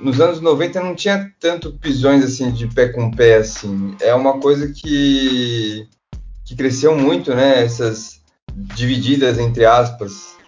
nos 0.00 0.20
anos 0.20 0.40
90 0.40 0.80
não 0.80 0.94
tinha 0.94 1.32
tanto 1.40 1.72
pisões 1.72 2.24
assim 2.24 2.50
de 2.50 2.66
pé 2.68 2.88
com 2.88 3.10
pé 3.10 3.36
assim. 3.36 3.96
É 4.00 4.14
uma 4.14 4.40
coisa 4.40 4.72
que 4.72 5.88
que 6.44 6.56
cresceu 6.56 6.96
muito, 6.96 7.34
né? 7.34 7.62
Essas 7.62 8.22
divididas 8.54 9.38
entre 9.38 9.64
aspas 9.64 10.38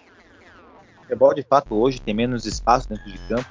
futebol 1.11 1.33
de 1.33 1.43
fato 1.43 1.75
hoje 1.75 1.99
tem 1.99 2.13
menos 2.13 2.45
espaço 2.45 2.87
dentro 2.87 3.11
de 3.11 3.17
campo, 3.27 3.45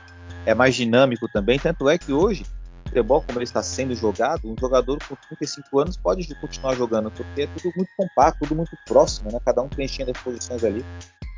é 0.46 0.54
mais 0.54 0.74
dinâmico 0.74 1.28
também, 1.30 1.58
tanto 1.58 1.88
é 1.88 1.98
que 1.98 2.10
hoje 2.12 2.44
o 2.86 2.88
futebol 2.88 3.22
como 3.22 3.38
ele 3.38 3.44
está 3.44 3.62
sendo 3.62 3.94
jogado, 3.94 4.50
um 4.50 4.56
jogador 4.58 4.98
com 5.06 5.14
35 5.14 5.78
anos 5.78 5.96
pode 5.96 6.34
continuar 6.36 6.74
jogando, 6.74 7.10
porque 7.10 7.42
é 7.42 7.46
tudo 7.46 7.72
muito 7.76 7.90
compacto, 7.96 8.40
tudo 8.40 8.56
muito 8.56 8.76
próximo, 8.86 9.30
né? 9.30 9.38
cada 9.44 9.60
um 9.60 9.68
preenchendo 9.68 10.10
as 10.10 10.22
posições 10.22 10.64
ali. 10.64 10.84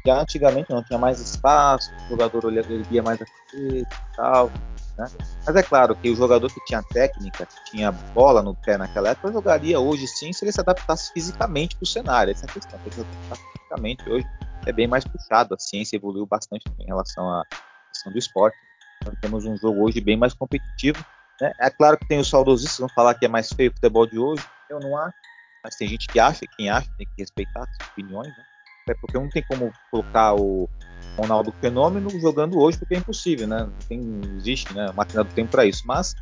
Já 0.05 0.21
antigamente 0.21 0.71
não 0.71 0.83
tinha 0.83 0.99
mais 0.99 1.21
espaço, 1.21 1.91
o 2.07 2.11
jogador 2.11 2.53
erguia 2.57 3.03
mais 3.03 3.21
a 3.21 3.25
cabeça 3.25 3.87
e 3.89 4.17
tal, 4.17 4.51
né? 4.99 5.07
Mas 5.47 5.57
é 5.57 5.63
claro 5.63 5.95
que 5.95 6.11
o 6.11 6.17
jogador 6.17 6.53
que 6.53 6.65
tinha 6.65 6.83
técnica, 6.83 7.47
que 7.47 7.71
tinha 7.71 7.93
bola 7.93 8.43
no 8.43 8.55
pé 8.55 8.77
naquela 8.77 9.11
época, 9.11 9.33
jogaria 9.33 9.79
hoje 9.79 10.07
sim 10.07 10.33
se 10.33 10.45
ele 10.45 10.53
se 10.53 10.61
adaptasse 10.61 11.13
fisicamente 11.13 11.77
para 11.77 11.85
o 11.85 11.87
cenário. 11.87 12.33
Essa 12.33 12.47
é 12.47 12.51
a 12.51 12.53
questão, 12.53 12.81
ele 12.85 12.95
se 12.95 13.01
adaptar 13.01 13.37
fisicamente 13.37 14.11
hoje 14.11 14.27
é 14.67 14.73
bem 14.73 14.87
mais 14.87 15.05
puxado. 15.05 15.55
A 15.55 15.59
ciência 15.59 15.97
evoluiu 15.97 16.27
bastante 16.27 16.65
em 16.79 16.87
relação 16.87 17.29
à 17.29 17.45
questão 17.93 18.13
do 18.13 18.19
esporte. 18.19 18.57
Então 19.01 19.15
temos 19.21 19.45
um 19.45 19.57
jogo 19.57 19.85
hoje 19.85 20.01
bem 20.01 20.17
mais 20.17 20.35
competitivo. 20.35 21.05
Né? 21.41 21.53
É 21.61 21.71
claro 21.71 21.99
que 21.99 22.07
tem 22.07 22.19
os 22.19 22.29
saudosistas 22.29 22.79
vão 22.79 22.89
falar 22.89 23.15
que 23.15 23.25
é 23.25 23.29
mais 23.29 23.53
feio 23.53 23.71
o 23.71 23.75
futebol 23.75 24.07
de 24.07 24.19
hoje. 24.19 24.45
Eu 24.71 24.81
não 24.81 24.97
acho, 24.97 25.17
mas 25.65 25.77
tem 25.77 25.89
gente 25.89 26.07
que 26.07 26.19
acha, 26.19 26.47
quem 26.57 26.71
acha 26.71 26.89
tem 26.97 27.07
que 27.07 27.15
respeitar 27.19 27.63
as 27.63 27.89
opiniões. 27.89 28.29
Né? 28.29 28.45
É 28.89 28.95
porque 28.95 29.17
não 29.17 29.29
tem 29.29 29.43
como 29.49 29.73
colocar 29.91 30.35
o 30.35 30.69
Ronaldo 31.17 31.53
Fenômeno 31.61 32.11
jogando 32.21 32.59
hoje, 32.59 32.79
porque 32.79 32.95
é 32.95 32.99
impossível, 32.99 33.47
né? 33.47 33.61
Não, 33.61 33.73
tem, 33.89 34.21
existe 34.37 34.75
né, 34.75 34.91
máquina 34.95 35.23
do 35.23 35.33
tempo 35.33 35.51
para 35.51 35.65
isso. 35.65 35.83
Mas 35.87 36.15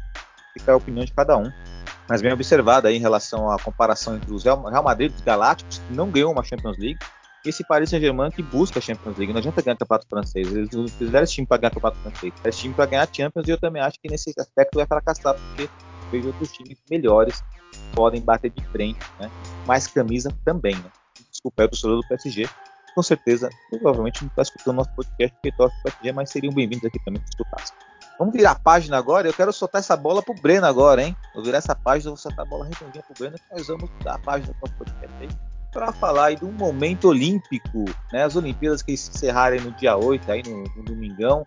fica 0.53 0.73
a 0.73 0.77
opinião 0.77 1.05
de 1.05 1.13
cada 1.13 1.37
um. 1.37 1.51
Mas 2.09 2.21
bem 2.21 2.33
observada 2.33 2.89
aí 2.89 2.97
em 2.97 3.01
relação 3.01 3.51
à 3.51 3.59
comparação 3.59 4.17
entre 4.17 4.33
os 4.33 4.45
Real 4.45 4.59
Madrid 4.83 5.13
e 5.13 5.15
os 5.15 5.21
Galácticos, 5.21 5.79
que 5.79 5.95
não 5.95 6.11
ganhou 6.11 6.33
uma 6.33 6.43
Champions 6.43 6.77
League, 6.77 6.99
esse 7.45 7.65
Paris 7.65 7.89
Saint-Germain 7.89 8.31
que 8.31 8.43
busca 8.43 8.79
a 8.79 8.83
Champions 8.83 9.17
League. 9.17 9.33
Não 9.33 9.39
adianta 9.39 9.63
ganhar 9.63 9.77
o 9.77 9.79
campeonato 9.79 10.07
francês. 10.09 10.53
Eles 10.53 10.71
não 10.71 10.87
fizeram 10.89 11.25
esse 11.25 11.35
time 11.35 11.47
para 11.47 11.59
ganhar 11.59 11.71
o 11.71 11.75
campeonato 11.75 12.01
francês. 12.03 12.33
Esse 12.45 12.59
time 12.59 12.75
para 12.75 12.87
ganhar 12.87 13.09
a 13.09 13.15
Champions 13.15 13.49
e 13.49 13.51
eu 13.51 13.59
também 13.59 13.81
acho 13.81 13.99
que 14.01 14.11
nesse 14.11 14.35
aspecto 14.39 14.77
vai 14.77 14.87
fracassar, 14.87 15.35
porque 15.35 15.71
vejo 16.11 16.27
outros 16.27 16.51
times 16.53 16.79
melhores 16.91 17.43
podem 17.95 18.21
bater 18.21 18.51
de 18.51 18.65
frente, 18.67 18.99
né? 19.19 19.31
Mais 19.67 19.87
camisa 19.87 20.31
também, 20.45 20.75
né? 20.75 20.91
Desculpa, 21.41 21.63
é 21.63 21.65
o 21.65 21.69
torcedor 21.69 21.97
do 22.03 22.09
PSG. 22.09 22.49
Com 22.95 23.03
certeza, 23.03 23.49
provavelmente 23.71 24.21
não 24.21 24.29
está 24.29 24.43
escutando 24.43 24.77
nosso 24.77 24.91
podcast 24.91 25.35
porque 25.37 25.57
torce 25.57 25.75
o 25.79 25.83
PSG, 25.85 26.13
mas 26.13 26.31
seriam 26.31 26.53
bem-vindos 26.53 26.85
aqui 26.85 27.03
também 27.03 27.23
se 27.23 27.29
escutassem. 27.31 27.75
Vamos 28.19 28.35
virar 28.35 28.51
a 28.51 28.59
página 28.59 28.99
agora. 28.99 29.27
Eu 29.27 29.33
quero 29.33 29.51
soltar 29.51 29.79
essa 29.79 29.97
bola 29.97 30.23
pro 30.23 30.35
Breno 30.35 30.67
agora, 30.67 31.03
hein? 31.03 31.17
Vou 31.35 31.43
virar 31.43 31.59
essa 31.59 31.75
página, 31.75 32.11
vou 32.11 32.19
soltar 32.19 32.45
a 32.45 32.49
bola 32.49 32.67
redondinha 32.67 33.03
pro 33.03 33.15
Breno. 33.19 33.37
Nós 33.51 33.67
vamos 33.69 33.89
dar 34.05 34.17
a 34.17 34.19
página 34.19 34.53
do 34.53 34.59
nosso 34.61 34.75
podcast 34.75 35.17
aí 35.19 35.29
para 35.73 35.93
falar 35.93 36.27
aí 36.27 36.37
de 36.37 36.45
um 36.45 36.53
momento 36.53 37.09
olímpico, 37.09 37.87
né? 38.13 38.25
As 38.25 38.37
Olimpíadas 38.37 38.83
que 38.83 38.95
se 38.95 39.11
encerrarem 39.11 39.61
no 39.63 39.71
dia 39.73 39.97
8, 39.97 40.31
aí 40.31 40.43
no, 40.43 40.65
no 40.77 40.85
domingão, 40.85 41.47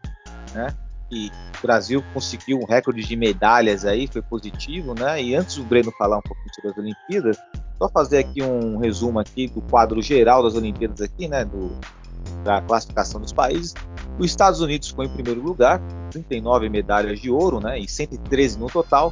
né? 0.55 0.75
E 1.13 1.31
o 1.59 1.61
Brasil 1.61 2.03
conseguiu 2.13 2.59
um 2.59 2.65
recorde 2.65 3.03
de 3.03 3.15
medalhas 3.15 3.85
aí, 3.85 4.07
foi 4.07 4.21
positivo, 4.21 4.93
né? 4.93 5.21
E 5.21 5.35
antes 5.35 5.57
do 5.57 5.63
Breno 5.63 5.91
falar 5.97 6.17
um 6.17 6.21
pouquinho 6.21 6.53
sobre 6.55 6.71
as 6.71 6.77
Olimpíadas, 6.77 7.37
só 7.77 7.89
fazer 7.89 8.17
aqui 8.19 8.41
um 8.41 8.77
resumo 8.77 9.19
aqui 9.19 9.47
do 9.47 9.61
quadro 9.61 10.01
geral 10.01 10.41
das 10.41 10.55
Olimpíadas 10.55 11.01
aqui, 11.01 11.27
né? 11.27 11.45
Do, 11.45 11.77
da 12.43 12.61
classificação 12.61 13.21
dos 13.21 13.31
países. 13.31 13.73
Os 14.17 14.25
Estados 14.25 14.59
Unidos 14.59 14.89
ficou 14.89 15.05
em 15.05 15.09
primeiro 15.09 15.41
lugar, 15.41 15.79
39 16.11 16.69
medalhas 16.69 17.19
de 17.19 17.29
ouro, 17.29 17.59
né? 17.59 17.79
E 17.79 17.87
113 17.87 18.59
no 18.59 18.67
total 18.67 19.11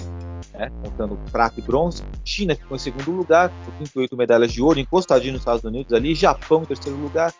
né, 0.53 0.71
contando 0.83 1.17
prata 1.31 1.59
e 1.59 1.63
bronze. 1.63 2.03
China 2.23 2.55
ficou 2.55 2.75
em 2.75 2.79
segundo 2.79 3.11
lugar, 3.11 3.49
com 3.49 3.71
38 3.71 4.17
medalhas 4.17 4.51
de 4.51 4.61
ouro, 4.61 4.79
encostadinho 4.79 5.33
nos 5.33 5.41
Estados 5.41 5.63
Unidos 5.63 5.93
ali. 5.93 6.15
Japão 6.15 6.63
em 6.63 6.65
terceiro 6.65 6.97
lugar. 6.97 7.33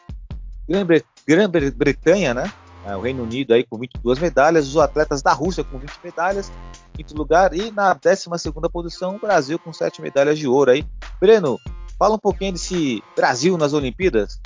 Grã-Bretanha, 1.27 2.33
né? 2.33 2.51
É, 2.85 2.95
o 2.95 3.01
Reino 3.01 3.23
Unido 3.23 3.53
aí 3.53 3.63
com 3.63 3.77
22 3.77 4.19
medalhas. 4.19 4.67
Os 4.67 4.77
atletas 4.77 5.21
da 5.21 5.33
Rússia 5.33 5.63
com 5.63 5.77
20 5.77 5.91
medalhas, 6.03 6.51
quinto 6.93 7.15
lugar. 7.15 7.53
E 7.53 7.71
na 7.71 7.93
12 7.93 8.27
posição, 8.71 9.15
o 9.15 9.19
Brasil 9.19 9.59
com 9.59 9.71
7 9.71 10.01
medalhas 10.01 10.37
de 10.37 10.47
ouro 10.47 10.71
aí. 10.71 10.85
Breno, 11.19 11.59
fala 11.97 12.15
um 12.15 12.19
pouquinho 12.19 12.53
desse 12.53 13.03
Brasil 13.15 13.57
nas 13.57 13.73
Olimpíadas. 13.73 14.39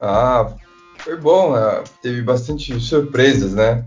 Ah, 0.00 0.52
foi 0.98 1.16
bom, 1.16 1.54
né? 1.54 1.84
teve 2.02 2.22
bastante 2.22 2.78
surpresas, 2.80 3.54
né? 3.54 3.84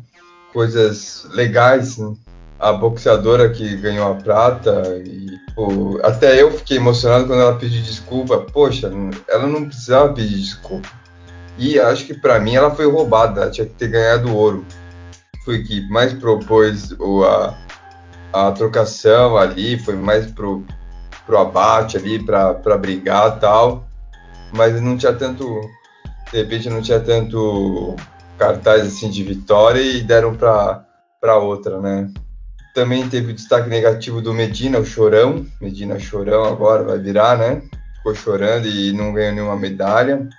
Coisas 0.52 1.28
legais, 1.32 1.98
né? 1.98 2.16
a 2.60 2.74
boxeadora 2.74 3.50
que 3.50 3.76
ganhou 3.78 4.12
a 4.12 4.16
prata 4.16 4.82
e 5.06 5.38
pô, 5.54 6.00
até 6.04 6.42
eu 6.42 6.52
fiquei 6.52 6.78
emocionado 6.78 7.28
quando 7.28 7.42
ela 7.42 7.56
pediu 7.56 7.82
desculpa. 7.82 8.40
Poxa, 8.40 8.92
ela 9.28 9.48
não 9.48 9.66
precisava 9.66 10.14
pedir 10.14 10.40
desculpa. 10.40 10.90
E 11.58 11.80
acho 11.80 12.06
que 12.06 12.14
para 12.14 12.40
mim 12.40 12.56
ela 12.56 12.70
foi 12.72 12.86
roubada, 12.86 13.50
tinha 13.50 13.66
que 13.66 13.74
ter 13.74 13.88
ganhado 13.88 14.36
ouro. 14.36 14.66
Foi 15.44 15.64
que 15.64 15.88
mais 15.90 16.14
propôs 16.14 16.92
o, 17.00 17.24
a, 17.24 17.58
a 18.32 18.52
trocação 18.52 19.38
ali, 19.38 19.80
foi 19.80 19.96
mais 19.96 20.30
pro, 20.32 20.64
pro 21.26 21.38
abate 21.38 21.98
ali, 21.98 22.24
para 22.24 22.78
brigar 22.78 23.40
tal. 23.40 23.88
Mas 24.54 24.80
não 24.82 24.98
tinha 24.98 25.14
tanto, 25.14 25.62
de 26.32 26.38
repente 26.38 26.70
não 26.70 26.82
tinha 26.82 27.00
tanto 27.00 27.96
cartaz 28.38 28.86
assim 28.86 29.10
de 29.10 29.24
vitória 29.24 29.82
e 29.82 30.02
deram 30.02 30.36
para 30.36 31.38
outra, 31.38 31.82
né? 31.82 32.10
Também 32.74 33.10
teve 33.10 33.32
o 33.32 33.36
destaque 33.36 33.68
negativo 33.68 34.22
do 34.22 34.34
Medina, 34.34 34.78
o 34.78 34.86
Chorão. 34.86 35.44
Medina 35.60 35.98
Chorão 35.98 36.46
agora 36.46 36.84
vai 36.84 37.00
virar, 37.00 37.36
né? 37.36 37.64
Ficou 37.96 38.14
chorando 38.14 38.68
e 38.68 38.94
não 38.94 39.12
ganhou 39.12 39.34
nenhuma 39.34 39.56
medalha. 39.56 40.30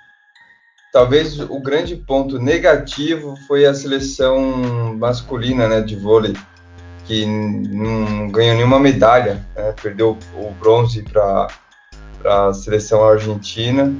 Talvez 0.91 1.39
o 1.39 1.59
grande 1.59 1.95
ponto 1.95 2.39
negativo 2.39 3.35
foi 3.47 3.65
a 3.65 3.73
seleção 3.75 4.95
masculina 4.97 5.67
né, 5.67 5.81
de 5.81 5.95
vôlei, 5.95 6.35
que 7.05 7.25
não 7.25 8.27
ganhou 8.29 8.55
nenhuma 8.55 8.79
medalha, 8.79 9.45
né? 9.55 9.73
perdeu 9.81 10.17
o 10.35 10.51
bronze 10.51 11.03
para 11.03 11.47
a 12.25 12.53
seleção 12.53 13.07
argentina. 13.07 13.93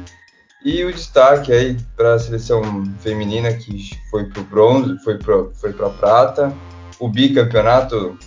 E 0.65 0.83
o 0.83 0.91
destaque 0.91 1.53
aí 1.53 1.77
para 1.95 2.15
a 2.15 2.19
seleção 2.19 2.61
feminina 2.99 3.53
que 3.53 3.91
foi 4.09 4.25
para 4.25 4.41
o 4.41 4.43
bronze, 4.45 4.97
foi 5.03 5.17
para 5.17 5.45
foi 5.53 5.69
a 5.69 5.89
prata. 5.89 6.53
O 6.99 7.07
bicampeonato 7.07 8.17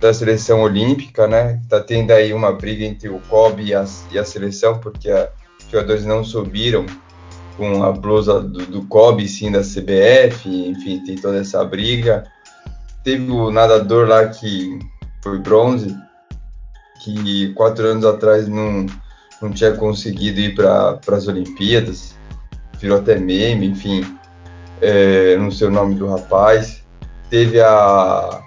da 0.00 0.14
seleção 0.14 0.62
olímpica, 0.62 1.26
né? 1.26 1.60
Tá 1.68 1.80
tendo 1.80 2.12
aí 2.12 2.32
uma 2.32 2.52
briga 2.52 2.84
entre 2.84 3.08
o 3.08 3.20
COB 3.28 3.62
e 3.62 3.74
a, 3.74 3.84
e 4.10 4.18
a 4.18 4.24
seleção, 4.24 4.78
porque 4.78 5.10
os 5.10 5.70
jogadores 5.70 6.04
não 6.06 6.24
subiram 6.24 6.86
com 7.56 7.82
a 7.82 7.92
blusa 7.92 8.40
do, 8.40 8.66
do 8.66 8.86
COB, 8.86 9.26
sim 9.28 9.50
da 9.50 9.60
CBF, 9.60 10.48
enfim, 10.48 11.02
tem 11.04 11.16
toda 11.16 11.38
essa 11.38 11.64
briga. 11.64 12.24
Teve 13.04 13.30
o 13.30 13.50
nadador 13.50 14.08
lá 14.08 14.26
que 14.28 14.78
foi 15.22 15.38
bronze, 15.38 15.96
que 17.02 17.52
quatro 17.54 17.86
anos 17.86 18.04
atrás 18.04 18.48
não, 18.48 18.86
não 19.40 19.50
tinha 19.50 19.72
conseguido 19.72 20.40
ir 20.40 20.54
para 20.54 20.98
as 21.08 21.28
Olimpíadas, 21.28 22.14
virou 22.78 22.98
até 22.98 23.18
meme, 23.18 23.66
enfim, 23.66 24.04
é, 24.80 25.36
não 25.36 25.50
sei 25.50 25.68
o 25.68 25.70
nome 25.70 25.94
do 25.94 26.08
rapaz. 26.08 26.82
Teve 27.30 27.60
a, 27.60 28.42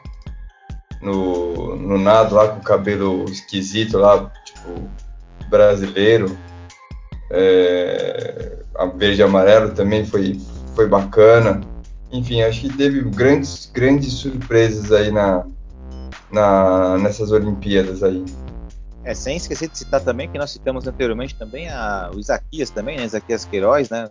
no, 1.01 1.75
no 1.75 1.97
nado 1.97 2.35
lá 2.35 2.49
com 2.49 2.59
o 2.59 2.63
cabelo 2.63 3.25
esquisito 3.25 3.97
lá, 3.97 4.31
tipo, 4.45 4.89
brasileiro. 5.49 6.37
É, 7.31 8.64
a 8.77 8.85
verde 8.85 9.21
e 9.21 9.23
amarelo 9.23 9.71
também 9.71 10.05
foi, 10.05 10.39
foi 10.75 10.87
bacana. 10.87 11.61
Enfim, 12.11 12.41
acho 12.41 12.61
que 12.61 12.77
teve 12.77 13.01
grandes, 13.09 13.69
grandes 13.73 14.13
surpresas 14.13 14.91
aí 14.91 15.11
na, 15.11 15.45
na, 16.31 16.97
nessas 16.97 17.31
Olimpíadas 17.31 18.03
aí. 18.03 18.23
É, 19.03 19.13
sem 19.13 19.37
esquecer 19.37 19.69
de 19.69 19.77
citar 19.77 20.01
também 20.01 20.29
que 20.29 20.37
nós 20.37 20.51
citamos 20.51 20.87
anteriormente 20.87 21.35
também 21.35 21.69
a, 21.69 22.09
o 22.13 22.19
Isaquias 22.19 22.69
também, 22.69 22.97
né? 22.97 23.05
Isaquias 23.05 23.45
Queiroz, 23.45 23.89
né? 23.89 24.09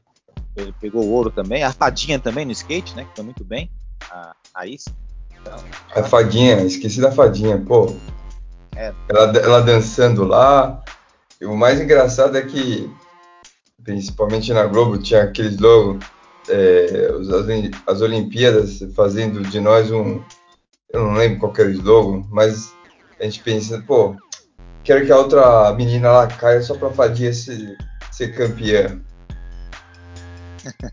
Ele 0.57 0.73
pegou 0.81 1.05
o 1.05 1.11
ouro 1.11 1.31
também, 1.31 1.65
a 1.65 1.73
Fadinha 1.73 2.19
também 2.19 2.45
no 2.45 2.53
skate, 2.53 2.95
né? 2.95 3.05
Que 3.05 3.17
foi 3.17 3.25
muito 3.25 3.45
bem. 3.45 3.71
A, 4.09 4.35
a 4.55 4.67
Is. 4.67 4.85
Então, 5.41 5.59
a 5.95 6.03
Fadinha, 6.05 6.63
esqueci 6.63 7.01
da 7.01 7.11
Fadinha, 7.11 7.59
pô. 7.59 7.95
É. 8.77 8.93
Ela, 9.09 9.39
ela 9.39 9.63
dançando 9.63 10.25
lá. 10.25 10.83
E 11.41 11.45
o 11.45 11.57
mais 11.57 11.81
engraçado 11.81 12.39
é 12.39 12.43
que, 12.43 12.89
principalmente 13.85 14.53
na 14.53 14.65
Globo, 14.67 14.99
tinha 14.99 15.23
aqueles 15.23 15.59
logo, 15.59 15.99
é, 16.49 17.11
as, 17.21 17.95
as 17.95 18.01
Olimpíadas 18.01 18.85
fazendo 18.97 19.43
de 19.43 19.61
nós 19.61 19.91
um. 19.91 20.21
Eu 20.93 21.05
não 21.05 21.15
lembro 21.15 21.41
qual 21.41 21.53
era 21.59 21.69
o 21.69 21.73
slogan, 21.73 22.25
mas 22.31 22.73
a 23.21 23.25
gente 23.25 23.41
pensa, 23.41 23.83
pô, 23.87 24.17
quero 24.83 25.05
que 25.05 25.13
a 25.13 25.19
outra 25.19 25.73
menina 25.75 26.11
lá 26.11 26.27
caia 26.27 26.63
só 26.63 26.75
pra 26.75 26.91
Fadinha 26.91 27.33
ser, 27.33 27.77
ser 28.11 28.35
campeã. 28.35 29.01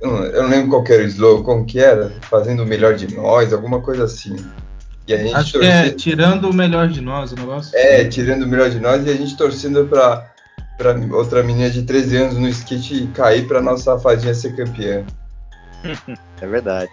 Eu 0.02 0.08
não, 0.08 0.24
eu 0.26 0.44
não 0.44 0.50
lembro 0.50 0.70
qual 0.70 0.84
era 0.90 1.04
o 1.04 1.08
slogan, 1.08 1.44
como 1.44 1.66
que 1.66 1.80
era, 1.80 2.12
fazendo 2.24 2.64
o 2.64 2.66
melhor 2.66 2.96
de 2.96 3.16
nós, 3.16 3.54
alguma 3.54 3.82
coisa 3.82 4.04
assim. 4.04 4.36
E 5.08 5.14
a 5.14 5.18
gente 5.18 5.36
Acho 5.36 5.54
torcendo... 5.54 5.84
que 5.84 5.90
é 5.90 5.92
tirando 5.92 6.50
o 6.50 6.54
melhor 6.54 6.88
de 6.88 7.02
nós, 7.02 7.32
o 7.32 7.36
negócio. 7.36 7.78
É, 7.78 8.06
tirando 8.06 8.44
o 8.44 8.48
melhor 8.48 8.70
de 8.70 8.80
nós 8.80 9.06
e 9.06 9.10
a 9.10 9.14
gente 9.14 9.38
torcendo 9.38 9.86
pra, 9.86 10.31
pra 10.78 10.96
outra 11.16 11.44
menina 11.44 11.70
de 11.70 11.84
13 11.84 12.18
anos 12.18 12.38
no 12.38 12.48
skate 12.50 13.08
cair 13.08 13.48
pra 13.48 13.62
nossa 13.62 14.00
fadinha 14.00 14.34
ser 14.34 14.56
campeã. 14.56 15.06
é 16.42 16.48
verdade. 16.48 16.92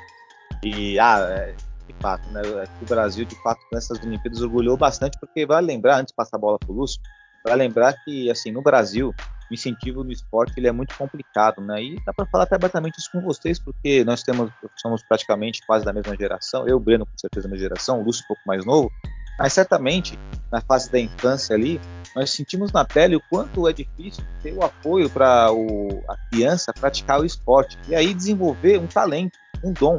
E, 0.62 0.98
ah, 0.98 1.20
é, 1.30 1.52
de 1.52 1.94
fato, 2.02 2.28
né? 2.30 2.42
O 2.80 2.86
Brasil, 2.86 3.24
de 3.24 3.36
fato, 3.42 3.64
nessas 3.72 3.98
Olimpíadas 4.02 4.42
orgulhou 4.42 4.76
bastante, 4.76 5.16
porque 5.20 5.46
vale 5.46 5.66
lembrar, 5.66 5.98
antes 5.98 6.12
de 6.12 6.16
passar 6.16 6.36
a 6.36 6.40
bola 6.40 6.58
pro 6.58 6.72
Lúcio, 6.72 7.00
vale 7.44 7.62
lembrar 7.62 7.94
que, 8.04 8.30
assim, 8.30 8.50
no 8.50 8.62
Brasil, 8.62 9.14
o 9.50 9.54
incentivo 9.54 10.04
no 10.04 10.12
esporte 10.12 10.54
ele 10.56 10.68
é 10.68 10.72
muito 10.72 10.94
complicado, 10.96 11.62
né? 11.62 11.82
E 11.82 11.96
dá 12.04 12.12
para 12.12 12.26
falar 12.26 12.44
até 12.44 12.56
abertamente 12.56 12.98
isso 12.98 13.10
com 13.10 13.20
vocês, 13.20 13.58
porque 13.58 14.04
nós 14.04 14.22
temos, 14.22 14.50
somos 14.76 15.02
praticamente 15.02 15.62
quase 15.66 15.84
da 15.84 15.92
mesma 15.92 16.14
geração. 16.16 16.68
Eu, 16.68 16.78
Breno, 16.78 17.06
com 17.06 17.18
certeza, 17.18 17.48
da 17.48 17.52
mesma 17.52 17.68
geração, 17.68 18.00
o 18.00 18.04
Lúcio, 18.04 18.24
um 18.24 18.28
pouco 18.28 18.42
mais 18.46 18.64
novo. 18.64 18.92
Mas 19.38 19.52
certamente, 19.52 20.18
na 20.50 20.60
fase 20.60 20.90
da 20.90 20.98
infância 20.98 21.54
ali, 21.54 21.80
nós 22.14 22.30
sentimos 22.30 22.72
na 22.72 22.84
pele 22.84 23.16
o 23.16 23.22
quanto 23.30 23.68
é 23.68 23.72
difícil 23.72 24.24
ter 24.42 24.52
o 24.52 24.64
apoio 24.64 25.08
para 25.08 25.46
a 25.46 26.16
criança 26.30 26.72
praticar 26.72 27.20
o 27.20 27.24
esporte 27.24 27.78
e 27.88 27.94
aí 27.94 28.12
desenvolver 28.12 28.78
um 28.78 28.86
talento, 28.86 29.38
um 29.62 29.72
dom. 29.72 29.98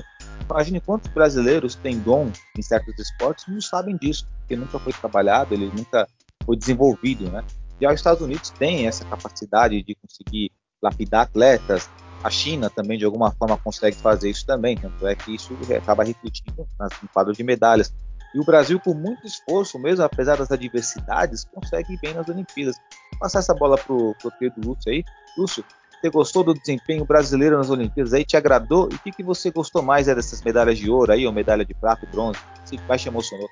Imagine 0.49 0.81
quantos 0.81 1.11
brasileiros 1.11 1.75
têm 1.75 1.99
dom 1.99 2.31
em 2.57 2.61
certos 2.61 2.97
esportes 2.97 3.47
e 3.47 3.51
não 3.51 3.61
sabem 3.61 3.95
disso, 3.95 4.25
porque 4.39 4.55
nunca 4.55 4.79
foi 4.79 4.91
trabalhado, 4.91 5.53
ele 5.53 5.71
nunca 5.73 6.07
foi 6.43 6.57
desenvolvido, 6.57 7.29
né? 7.31 7.43
E 7.79 7.87
os 7.87 7.93
Estados 7.93 8.21
Unidos 8.21 8.49
têm 8.49 8.87
essa 8.87 9.05
capacidade 9.05 9.81
de 9.81 9.95
conseguir 9.95 10.51
lapidar 10.81 11.21
atletas. 11.21 11.87
A 12.23 12.29
China 12.29 12.69
também, 12.69 12.97
de 12.97 13.05
alguma 13.05 13.31
forma, 13.31 13.57
consegue 13.57 13.95
fazer 13.95 14.29
isso 14.29 14.45
também. 14.45 14.75
Tanto 14.75 15.07
é 15.07 15.15
que 15.15 15.35
isso 15.35 15.53
acaba 15.77 16.03
refletindo 16.03 16.67
no 16.79 17.09
quadro 17.13 17.31
de 17.31 17.43
medalhas. 17.43 17.93
E 18.33 18.39
o 18.39 18.43
Brasil, 18.43 18.79
com 18.79 18.93
muito 18.93 19.25
esforço, 19.25 19.79
mesmo 19.79 20.03
apesar 20.03 20.37
das 20.37 20.51
adversidades, 20.51 21.45
consegue 21.51 21.93
ir 21.93 21.99
bem 21.99 22.13
nas 22.13 22.27
Olimpíadas. 22.29 22.77
Vou 23.11 23.19
passar 23.19 23.39
essa 23.39 23.53
bola 23.53 23.77
pro, 23.77 24.15
pro 24.21 24.31
querido 24.31 24.61
Lúcio 24.61 24.91
aí. 24.91 25.03
Lúcio, 25.37 25.63
você 25.99 26.09
gostou 26.09 26.43
do 26.43 26.53
desempenho 26.53 27.03
brasileiro 27.05 27.57
nas 27.57 27.69
Olimpíadas 27.69 28.13
aí? 28.13 28.23
Te 28.23 28.37
agradou? 28.37 28.87
E 28.91 28.95
o 28.95 28.99
que, 28.99 29.11
que 29.11 29.23
você 29.23 29.51
gostou 29.51 29.81
mais 29.81 30.07
é, 30.07 30.15
dessas 30.15 30.41
medalhas 30.41 30.77
de 30.77 30.89
ouro 30.89 31.11
aí, 31.11 31.25
ou 31.25 31.33
medalha 31.33 31.65
de 31.65 31.73
prata 31.73 32.05
e 32.05 32.11
bronze? 32.11 32.39
O 32.39 32.69
que 32.69 32.79
mais 32.87 33.01
te 33.01 33.09
emocionou? 33.09 33.49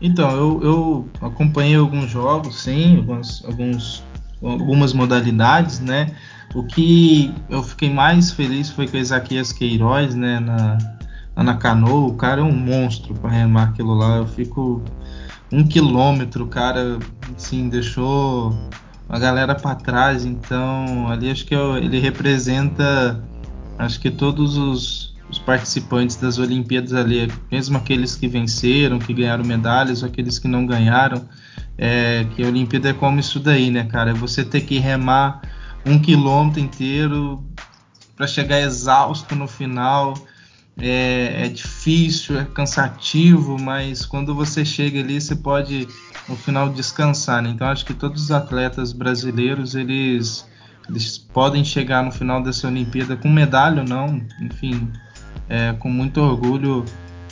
Então, 0.00 0.30
eu, 0.32 0.60
eu 0.62 1.08
acompanhei 1.20 1.76
alguns 1.76 2.10
jogos, 2.10 2.62
sim, 2.62 2.96
alguns, 2.96 3.44
alguns, 3.44 4.02
algumas 4.42 4.92
modalidades, 4.92 5.78
né? 5.78 6.14
O 6.54 6.64
que 6.64 7.32
eu 7.48 7.62
fiquei 7.62 7.90
mais 7.90 8.30
feliz 8.30 8.70
foi 8.70 8.88
com 8.88 8.96
o 8.96 9.00
Isaquias 9.00 9.52
Queiroz, 9.52 10.14
né? 10.14 10.40
Na, 10.40 10.76
na 11.36 11.56
canoa, 11.56 12.08
o 12.08 12.14
cara 12.14 12.40
é 12.40 12.44
um 12.44 12.52
monstro 12.52 13.14
para 13.14 13.30
remar 13.30 13.64
aquilo 13.64 13.94
lá. 13.94 14.16
Eu 14.16 14.26
fico 14.26 14.82
um 15.50 15.64
quilômetro, 15.66 16.44
o 16.44 16.48
cara, 16.48 16.98
assim, 17.36 17.68
deixou 17.68 18.54
a 19.08 19.18
galera 19.18 19.54
para 19.54 19.74
trás. 19.74 20.24
Então, 20.24 21.08
ali 21.08 21.30
acho 21.30 21.46
que 21.46 21.54
eu, 21.54 21.76
ele 21.76 21.98
representa, 21.98 23.24
acho 23.78 24.00
que 24.00 24.10
todos 24.10 24.56
os 24.56 25.10
os 25.30 25.38
participantes 25.38 26.16
das 26.16 26.38
Olimpíadas 26.38 26.92
ali, 26.92 27.32
mesmo 27.50 27.78
aqueles 27.78 28.16
que 28.16 28.26
venceram, 28.26 28.98
que 28.98 29.14
ganharam 29.14 29.44
medalhas, 29.44 30.02
ou 30.02 30.08
aqueles 30.08 30.38
que 30.38 30.48
não 30.48 30.66
ganharam, 30.66 31.24
é, 31.78 32.26
que 32.34 32.42
a 32.42 32.48
Olimpíada 32.48 32.90
é 32.90 32.92
como 32.92 33.20
isso 33.20 33.38
daí, 33.38 33.70
né, 33.70 33.84
cara? 33.84 34.10
É 34.10 34.12
você 34.12 34.44
ter 34.44 34.62
que 34.62 34.78
remar 34.78 35.40
um 35.86 35.98
quilômetro 35.98 36.60
inteiro 36.60 37.44
para 38.16 38.26
chegar 38.26 38.60
exausto 38.60 39.36
no 39.36 39.46
final. 39.46 40.14
É, 40.78 41.46
é, 41.46 41.48
difícil, 41.48 42.38
é 42.38 42.44
cansativo, 42.44 43.60
mas 43.60 44.06
quando 44.06 44.34
você 44.34 44.64
chega 44.64 45.00
ali, 45.00 45.20
você 45.20 45.36
pode 45.36 45.86
no 46.28 46.36
final 46.36 46.68
descansar. 46.70 47.42
Né? 47.42 47.50
Então 47.50 47.66
acho 47.66 47.84
que 47.84 47.92
todos 47.92 48.24
os 48.24 48.30
atletas 48.30 48.92
brasileiros 48.92 49.74
eles, 49.74 50.48
eles 50.88 51.18
podem 51.18 51.64
chegar 51.64 52.02
no 52.02 52.10
final 52.10 52.42
dessa 52.42 52.66
Olimpíada 52.66 53.16
com 53.16 53.28
medalha 53.28 53.82
ou 53.82 53.88
não, 53.88 54.22
enfim, 54.40 54.90
é, 55.48 55.72
com 55.74 55.90
muito 55.90 56.20
orgulho 56.20 56.84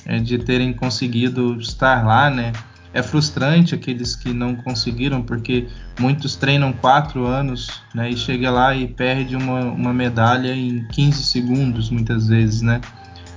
é, 0.04 0.18
de 0.18 0.38
terem 0.38 0.72
conseguido 0.72 1.58
estar 1.60 2.04
lá, 2.04 2.28
né? 2.30 2.52
É 2.92 3.02
frustrante 3.02 3.74
aqueles 3.74 4.16
que 4.16 4.32
não 4.32 4.56
conseguiram, 4.56 5.22
porque 5.22 5.68
muitos 6.00 6.34
treinam 6.34 6.72
quatro 6.72 7.26
anos, 7.26 7.82
né? 7.94 8.10
E 8.10 8.16
chega 8.16 8.50
lá 8.50 8.74
e 8.74 8.88
perde 8.88 9.36
uma, 9.36 9.60
uma 9.60 9.92
medalha 9.92 10.54
em 10.54 10.84
15 10.88 11.22
segundos, 11.22 11.90
muitas 11.90 12.28
vezes, 12.28 12.62
né? 12.62 12.80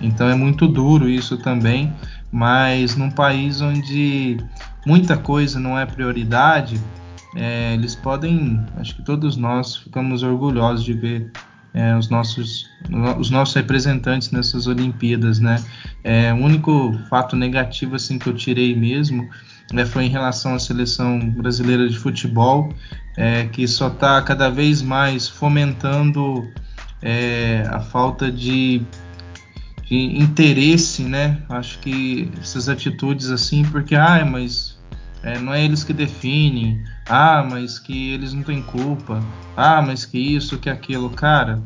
Então 0.02 0.28
é 0.30 0.36
muito 0.36 0.68
duro 0.68 1.10
isso 1.10 1.38
também, 1.38 1.94
mas 2.32 2.96
num 2.96 3.12
país 3.12 3.62
onde 3.62 4.38
muita 4.86 5.18
coisa 5.18 5.60
não 5.60 5.78
é 5.78 5.86
prioridade, 5.86 6.80
é, 7.36 7.74
eles 7.74 7.96
podem, 7.96 8.64
acho 8.78 8.96
que 8.96 9.04
todos 9.04 9.38
nós 9.38 9.78
ficamos 9.78 10.24
orgulhosos 10.24 10.84
de 10.84 10.94
ver 10.94 11.32
é, 11.74 11.96
os, 11.96 12.10
nossos, 12.10 12.70
os 13.18 13.30
nossos 13.30 13.56
representantes 13.56 14.32
nessas 14.32 14.68
Olimpíadas, 14.68 15.40
né? 15.40 15.64
É, 16.04 16.34
o 16.34 16.38
único 16.38 16.94
fato 17.10 17.36
negativo 17.36 17.96
assim 17.96 18.20
que 18.20 18.28
eu 18.28 18.34
tirei 18.34 18.76
mesmo 18.76 19.30
né, 19.72 19.86
foi 19.86 20.06
em 20.06 20.10
relação 20.10 20.54
à 20.54 20.60
seleção 20.60 21.20
brasileira 21.30 21.88
de 21.88 21.98
futebol, 21.98 22.74
é, 23.18 23.46
que 23.46 23.68
só 23.68 23.88
está 23.88 24.22
cada 24.22 24.50
vez 24.50 24.82
mais 24.82 25.28
fomentando 25.28 26.48
é, 27.02 27.64
a 27.70 27.80
falta 27.80 28.32
de, 28.32 28.80
de, 28.80 28.86
interesse, 29.96 31.04
né? 31.04 31.40
Acho 31.50 31.80
que 31.80 32.32
essas 32.40 32.70
atitudes 32.70 33.30
assim, 33.30 33.64
porque 33.64 33.96
ah, 33.96 34.26
mas 34.26 34.80
é, 35.24 35.38
não 35.38 35.54
é 35.54 35.64
eles 35.64 35.84
que 35.84 35.94
definem, 35.94 36.82
ah, 37.08 37.46
mas 37.50 37.78
que 37.78 38.14
eles 38.14 38.34
não 38.34 38.42
têm 38.44 38.62
culpa. 38.62 39.22
Ah, 39.56 39.82
mas 39.82 40.06
que 40.06 40.18
isso, 40.18 40.58
que 40.58 40.70
aquilo. 40.70 41.10
Cara, 41.10 41.62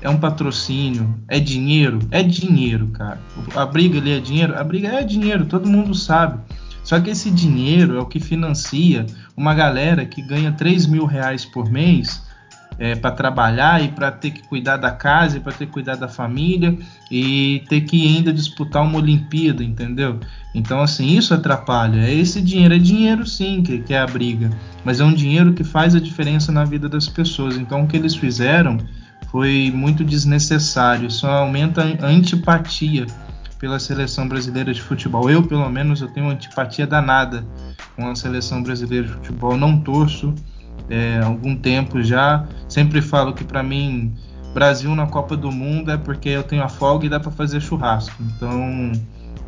é 0.00 0.08
um 0.08 0.18
patrocínio, 0.18 1.14
é 1.28 1.40
dinheiro, 1.40 2.00
é 2.10 2.22
dinheiro, 2.22 2.88
cara. 2.88 3.20
A 3.54 3.64
briga 3.64 3.98
ali 3.98 4.12
é 4.12 4.20
dinheiro, 4.20 4.58
a 4.58 4.64
briga 4.64 4.88
é 4.88 5.02
dinheiro, 5.02 5.46
todo 5.46 5.68
mundo 5.68 5.94
sabe. 5.94 6.40
Só 6.82 6.98
que 7.00 7.10
esse 7.10 7.30
dinheiro 7.30 7.96
é 7.96 8.00
o 8.00 8.06
que 8.06 8.18
financia 8.18 9.04
uma 9.36 9.54
galera 9.54 10.06
que 10.06 10.22
ganha 10.22 10.52
3 10.52 10.86
mil 10.86 11.04
reais 11.04 11.44
por 11.44 11.70
mês 11.70 12.26
é, 12.78 12.94
para 12.94 13.10
trabalhar 13.10 13.82
e 13.82 13.88
para 13.88 14.10
ter 14.10 14.30
que 14.30 14.42
cuidar 14.42 14.76
da 14.76 14.90
casa 14.90 15.40
para 15.40 15.52
ter 15.52 15.66
que 15.66 15.72
cuidar 15.72 15.96
da 15.96 16.08
família 16.08 16.76
e 17.10 17.64
ter 17.68 17.80
que 17.82 18.06
ainda 18.06 18.32
disputar 18.32 18.82
uma 18.82 18.98
Olimpíada, 18.98 19.64
entendeu? 19.64 20.20
Então, 20.54 20.80
assim, 20.80 21.16
isso 21.16 21.34
atrapalha. 21.34 22.10
Esse 22.10 22.40
dinheiro 22.40 22.74
é 22.74 22.78
dinheiro, 22.78 23.26
sim, 23.26 23.62
que, 23.62 23.78
que 23.78 23.94
é 23.94 23.98
a 23.98 24.06
briga, 24.06 24.50
mas 24.84 25.00
é 25.00 25.04
um 25.04 25.12
dinheiro 25.12 25.52
que 25.52 25.64
faz 25.64 25.94
a 25.94 26.00
diferença 26.00 26.52
na 26.52 26.64
vida 26.64 26.88
das 26.88 27.08
pessoas. 27.08 27.56
Então, 27.56 27.82
o 27.82 27.86
que 27.86 27.96
eles 27.96 28.14
fizeram 28.14 28.78
foi 29.30 29.70
muito 29.74 30.04
desnecessário, 30.04 31.10
só 31.10 31.30
aumenta 31.30 31.82
a 32.00 32.06
antipatia 32.06 33.06
pela 33.58 33.78
seleção 33.78 34.28
brasileira 34.28 34.72
de 34.72 34.80
futebol. 34.80 35.28
Eu, 35.28 35.42
pelo 35.42 35.68
menos, 35.68 36.00
eu 36.00 36.08
tenho 36.08 36.28
antipatia 36.28 36.86
danada 36.86 37.44
com 37.96 38.08
a 38.08 38.14
seleção 38.14 38.62
brasileira 38.62 39.06
de 39.06 39.12
futebol. 39.14 39.56
Não 39.56 39.80
torço, 39.80 40.34
é, 40.88 41.20
algum 41.22 41.56
tempo 41.56 42.02
já. 42.02 42.46
Sempre 42.68 43.00
falo 43.00 43.32
que 43.32 43.44
para 43.44 43.62
mim 43.62 44.14
Brasil 44.54 44.94
na 44.94 45.06
Copa 45.06 45.36
do 45.36 45.52
Mundo 45.52 45.90
é 45.90 45.96
porque 45.96 46.28
eu 46.28 46.42
tenho 46.42 46.62
a 46.62 46.68
folga 46.68 47.06
e 47.06 47.08
dá 47.08 47.20
para 47.20 47.30
fazer 47.30 47.60
churrasco. 47.60 48.14
Então 48.20 48.92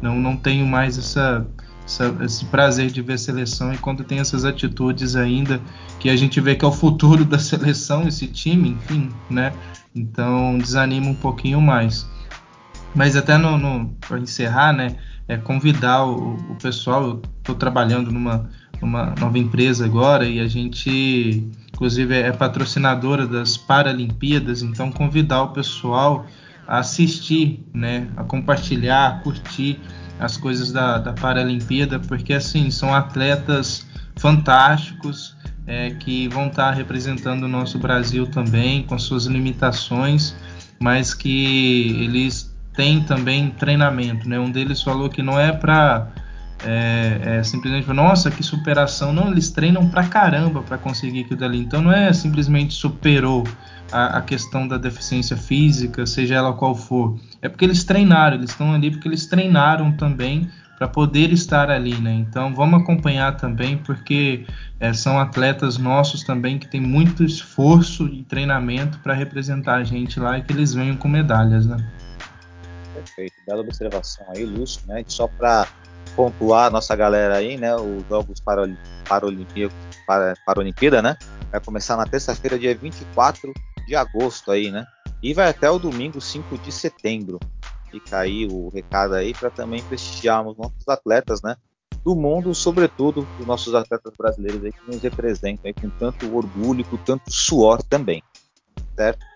não, 0.00 0.16
não 0.16 0.36
tenho 0.36 0.66
mais 0.66 0.98
essa, 0.98 1.46
essa, 1.84 2.14
esse 2.22 2.44
prazer 2.46 2.90
de 2.90 3.02
ver 3.02 3.18
seleção 3.18 3.72
e 3.72 3.78
quando 3.78 4.04
tem 4.04 4.18
essas 4.18 4.44
atitudes 4.44 5.16
ainda 5.16 5.60
que 5.98 6.08
a 6.08 6.16
gente 6.16 6.40
vê 6.40 6.54
que 6.54 6.64
é 6.64 6.68
o 6.68 6.72
futuro 6.72 7.24
da 7.26 7.38
seleção 7.38 8.06
esse 8.06 8.26
time, 8.26 8.70
enfim, 8.70 9.10
né? 9.28 9.52
Então 9.94 10.58
desanima 10.58 11.08
um 11.08 11.14
pouquinho 11.14 11.60
mais. 11.60 12.08
Mas 12.94 13.16
até 13.16 13.36
no, 13.36 13.56
no 13.56 13.88
para 14.00 14.18
encerrar, 14.18 14.72
né, 14.72 14.96
é 15.28 15.36
convidar 15.36 16.04
o, 16.04 16.34
o 16.34 16.56
pessoal. 16.56 17.02
Eu 17.04 17.22
estou 17.38 17.54
trabalhando 17.54 18.10
numa, 18.10 18.48
numa 18.80 19.14
nova 19.18 19.38
empresa 19.38 19.84
agora 19.84 20.26
e 20.26 20.40
a 20.40 20.48
gente, 20.48 21.48
inclusive, 21.72 22.14
é 22.14 22.32
patrocinadora 22.32 23.26
das 23.26 23.56
Paralimpíadas. 23.56 24.62
Então, 24.62 24.90
convidar 24.90 25.42
o 25.42 25.48
pessoal 25.48 26.26
a 26.66 26.78
assistir, 26.78 27.64
né, 27.74 28.08
a 28.16 28.24
compartilhar, 28.24 29.08
a 29.08 29.12
curtir 29.20 29.78
as 30.18 30.36
coisas 30.36 30.70
da, 30.70 30.98
da 30.98 31.12
Paralimpíada, 31.12 31.98
porque 31.98 32.32
assim 32.32 32.70
são 32.70 32.94
atletas 32.94 33.86
fantásticos 34.16 35.34
é, 35.66 35.90
que 35.90 36.28
vão 36.28 36.48
estar 36.48 36.72
representando 36.72 37.44
o 37.44 37.48
nosso 37.48 37.78
Brasil 37.78 38.26
também 38.26 38.82
com 38.82 38.98
suas 38.98 39.26
limitações, 39.26 40.34
mas 40.78 41.14
que 41.14 41.96
eles 42.02 42.54
têm 42.74 43.02
também 43.02 43.50
treinamento, 43.50 44.28
né? 44.28 44.38
Um 44.38 44.50
deles 44.50 44.82
falou 44.82 45.08
que 45.08 45.22
não 45.22 45.38
é 45.38 45.52
para 45.52 46.08
é, 46.64 47.38
é, 47.38 47.42
simplesmente 47.42 47.88
nossa 47.92 48.30
que 48.30 48.42
superação, 48.42 49.12
não 49.12 49.30
eles 49.30 49.50
treinam 49.50 49.88
pra 49.88 50.06
caramba 50.06 50.62
para 50.62 50.76
conseguir 50.76 51.20
aquilo 51.20 51.40
dali, 51.40 51.60
então 51.60 51.80
não 51.80 51.92
é 51.92 52.12
simplesmente 52.12 52.74
superou 52.74 53.44
a, 53.90 54.18
a, 54.18 54.22
questão 54.22 54.68
da 54.68 54.76
deficiência 54.76 55.36
física, 55.36 56.04
seja 56.04 56.34
ela 56.34 56.52
qual 56.52 56.74
for, 56.74 57.18
é 57.40 57.48
porque 57.48 57.64
eles 57.64 57.82
treinaram, 57.82 58.36
eles 58.36 58.50
estão 58.50 58.74
ali 58.74 58.90
porque 58.90 59.08
eles 59.08 59.26
treinaram 59.26 59.92
também 59.92 60.50
para 60.80 60.88
poder 60.88 61.30
estar 61.30 61.68
ali, 61.70 61.94
né? 62.00 62.14
Então 62.14 62.54
vamos 62.54 62.80
acompanhar 62.80 63.36
também, 63.36 63.76
porque 63.76 64.46
é, 64.78 64.94
são 64.94 65.18
atletas 65.18 65.76
nossos 65.76 66.24
também 66.24 66.58
que 66.58 66.66
têm 66.66 66.80
muito 66.80 67.22
esforço 67.22 68.06
e 68.06 68.22
treinamento 68.22 68.98
para 69.00 69.12
representar 69.12 69.74
a 69.74 69.84
gente 69.84 70.18
lá 70.18 70.38
e 70.38 70.42
que 70.42 70.54
eles 70.54 70.72
venham 70.72 70.96
com 70.96 71.06
medalhas, 71.06 71.66
né? 71.66 71.76
Perfeito, 72.94 73.34
bela 73.46 73.60
observação 73.60 74.24
aí, 74.34 74.42
Lúcio, 74.46 74.80
né? 74.86 75.04
Só 75.06 75.28
para 75.28 75.68
pontuar 76.14 76.70
nossa 76.70 76.94
galera 76.94 77.36
aí, 77.36 77.56
né? 77.56 77.74
Os 77.74 78.06
Jogos 78.08 78.40
Paralimpíada, 78.40 79.72
Paralimpíada, 80.44 81.02
né? 81.02 81.16
Vai 81.50 81.60
começar 81.60 81.96
na 81.96 82.06
terça-feira, 82.06 82.58
dia 82.58 82.74
24 82.74 83.52
de 83.86 83.96
agosto 83.96 84.50
aí, 84.50 84.70
né? 84.70 84.86
E 85.22 85.34
vai 85.34 85.48
até 85.48 85.70
o 85.70 85.78
domingo 85.78 86.20
5 86.20 86.58
de 86.58 86.72
setembro. 86.72 87.38
Fica 87.90 88.18
aí 88.20 88.46
o 88.50 88.68
recado 88.68 89.14
aí 89.14 89.34
para 89.34 89.50
também 89.50 89.82
prestigiarmos 89.82 90.56
nossos 90.56 90.88
atletas, 90.88 91.42
né? 91.42 91.56
Do 92.04 92.14
mundo, 92.14 92.54
sobretudo 92.54 93.26
os 93.38 93.46
nossos 93.46 93.74
atletas 93.74 94.12
brasileiros 94.16 94.64
aí 94.64 94.72
que 94.72 94.86
nos 94.86 95.02
representam 95.02 95.62
aí 95.66 95.74
com 95.74 95.90
tanto 95.90 96.34
orgulho, 96.34 96.84
com 96.84 96.96
tanto 96.96 97.30
suor 97.30 97.82
também, 97.82 98.22
certo? 98.96 99.26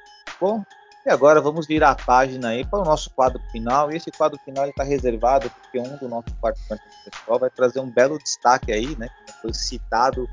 Bom, 0.41 0.63
e 1.07 1.11
agora 1.11 1.39
vamos 1.39 1.67
virar 1.67 1.91
a 1.91 1.95
página 1.95 2.49
aí 2.49 2.65
para 2.65 2.79
o 2.79 2.85
nosso 2.85 3.11
quadro 3.11 3.39
final. 3.53 3.93
E 3.93 3.97
esse 3.97 4.11
quadro 4.11 4.39
final 4.43 4.67
está 4.67 4.83
reservado 4.83 5.51
porque 5.51 5.79
um 5.79 5.97
dos 5.99 6.09
nossos 6.09 6.33
participantes 6.41 6.85
do 7.29 7.39
vai 7.39 7.51
trazer 7.51 7.81
um 7.81 7.91
belo 7.91 8.19
destaque 8.19 8.73
aí, 8.73 8.97
né? 8.97 9.09
Que 9.27 9.33
foi 9.43 9.53
citado 9.53 10.27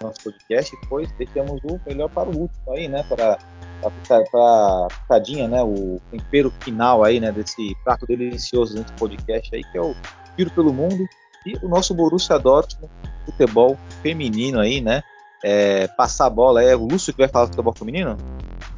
no 0.00 0.08
nosso 0.08 0.22
podcast, 0.24 0.74
pois 0.88 1.12
deixamos 1.12 1.60
o 1.64 1.78
melhor 1.86 2.08
para 2.08 2.30
o 2.30 2.38
último 2.38 2.72
aí, 2.72 2.88
né? 2.88 3.04
Para 3.06 3.38
a 3.82 4.88
pitadinha, 5.02 5.46
né? 5.46 5.62
O 5.62 6.00
tempero 6.10 6.50
final 6.60 7.04
aí, 7.04 7.20
né? 7.20 7.30
Desse 7.30 7.76
prato 7.84 8.06
delicioso 8.06 8.76
desse 8.76 8.92
podcast 8.94 9.54
aí, 9.54 9.62
que 9.62 9.76
é 9.76 9.82
o 9.82 9.94
Tiro 10.36 10.50
pelo 10.52 10.72
Mundo 10.72 11.06
e 11.44 11.54
o 11.62 11.68
nosso 11.68 11.94
Borussia 11.94 12.38
Dortmund 12.38 12.90
futebol 13.26 13.76
feminino 14.02 14.58
aí, 14.58 14.80
né? 14.80 15.02
É, 15.42 15.86
passar 15.88 16.26
a 16.26 16.30
bola 16.30 16.62
é 16.62 16.74
o 16.74 16.86
Lúcio 16.86 17.12
que 17.12 17.18
vai 17.18 17.28
falar 17.28 17.44
do 17.44 17.50
futebol 17.50 17.74
feminino? 17.74 18.16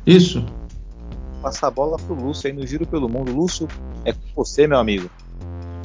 Isso 0.05 0.45
passar 1.47 1.69
a 1.69 1.71
bola 1.71 1.97
pro 1.97 2.13
Lúcio 2.13 2.49
aí 2.49 2.53
no 2.53 2.67
Giro 2.67 2.85
pelo 2.85 3.09
Mundo. 3.09 3.33
Lúcio, 3.33 3.69
é 4.05 4.13
com 4.13 4.19
você, 4.35 4.67
meu 4.67 4.81
amigo. 4.81 5.09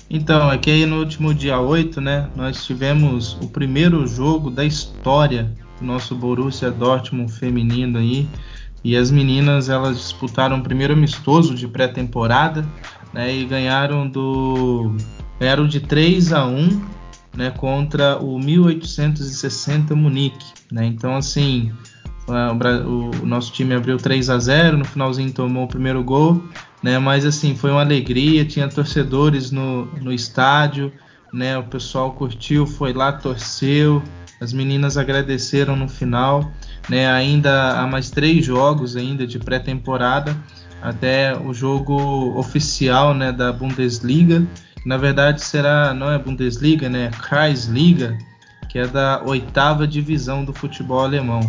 Então, 0.10 0.52
é 0.52 0.58
que 0.58 0.72
aí 0.72 0.88
no 0.88 0.98
último 0.98 1.36
dia 1.36 1.60
8, 1.60 2.02
né, 2.02 2.28
nós 2.36 2.66
tivemos 2.66 3.38
o 3.40 3.48
primeiro 3.48 4.08
jogo 4.08 4.50
da 4.50 4.66
história 4.66 5.52
do 5.80 5.86
nosso 5.86 6.16
Borussia 6.16 6.72
Dortmund 6.72 7.32
feminino 7.32 8.00
aí. 8.00 8.28
E 8.84 8.98
as 8.98 9.12
meninas, 9.12 9.70
elas 9.70 9.98
disputaram 9.98 10.58
o 10.58 10.64
primeiro 10.64 10.94
amistoso 10.94 11.54
de 11.54 11.68
pré-temporada, 11.68 12.68
né, 13.14 13.32
e 13.32 13.46
ganharam 13.46 14.10
do 14.10 14.96
ganharam 15.40 15.68
de 15.68 15.80
3 15.80 16.34
a 16.34 16.44
1, 16.44 16.82
né, 17.38 17.52
contra 17.52 18.18
o 18.18 18.40
1860 18.40 19.96
Munique, 19.96 20.46
né? 20.72 20.86
Então, 20.86 21.16
assim, 21.16 21.72
o, 22.28 23.24
o, 23.24 23.26
nosso 23.26 23.52
time 23.52 23.74
abriu 23.74 23.98
3 23.98 24.30
a 24.30 24.40
0 24.40 24.78
no 24.78 24.86
finalzinho 24.86 25.32
tomou 25.32 25.66
o 25.66 25.68
primeiro 25.68 26.04
gol, 26.04 26.44
né? 26.82 26.98
Mas 27.00 27.26
assim, 27.26 27.56
foi 27.56 27.72
uma 27.72 27.82
alegria, 27.82 28.46
tinha 28.46 28.68
torcedores 28.68 29.52
no, 29.52 29.86
no 30.02 30.14
estádio, 30.14 30.92
né? 31.34 31.58
O 31.58 31.64
pessoal 31.64 32.12
curtiu, 32.14 32.66
foi 32.66 32.94
lá, 32.94 33.12
torceu, 33.12 34.02
as 34.40 34.54
meninas 34.54 34.98
agradeceram 34.98 35.76
no 35.76 35.88
final, 35.88 36.52
né? 36.90 37.12
Ainda 37.12 37.80
há 37.80 37.88
mais 37.88 38.10
três 38.10 38.46
jogos 38.46 38.96
ainda 38.96 39.26
de 39.26 39.40
pré-temporada 39.40 40.36
até 40.82 41.38
o 41.38 41.54
jogo 41.54 42.38
oficial, 42.38 43.14
né, 43.14 43.32
da 43.32 43.54
Bundesliga. 43.54 44.44
Na 44.84 44.98
verdade 44.98 45.44
será 45.44 45.94
não 45.94 46.12
é 46.12 46.18
Bundesliga, 46.18 46.90
né? 46.90 47.06
É 47.06 47.10
Kreisliga, 47.10 48.18
que 48.68 48.80
é 48.80 48.88
da 48.88 49.22
oitava 49.24 49.88
divisão 49.88 50.44
do 50.44 50.54
futebol 50.54 51.02
alemão. 51.02 51.42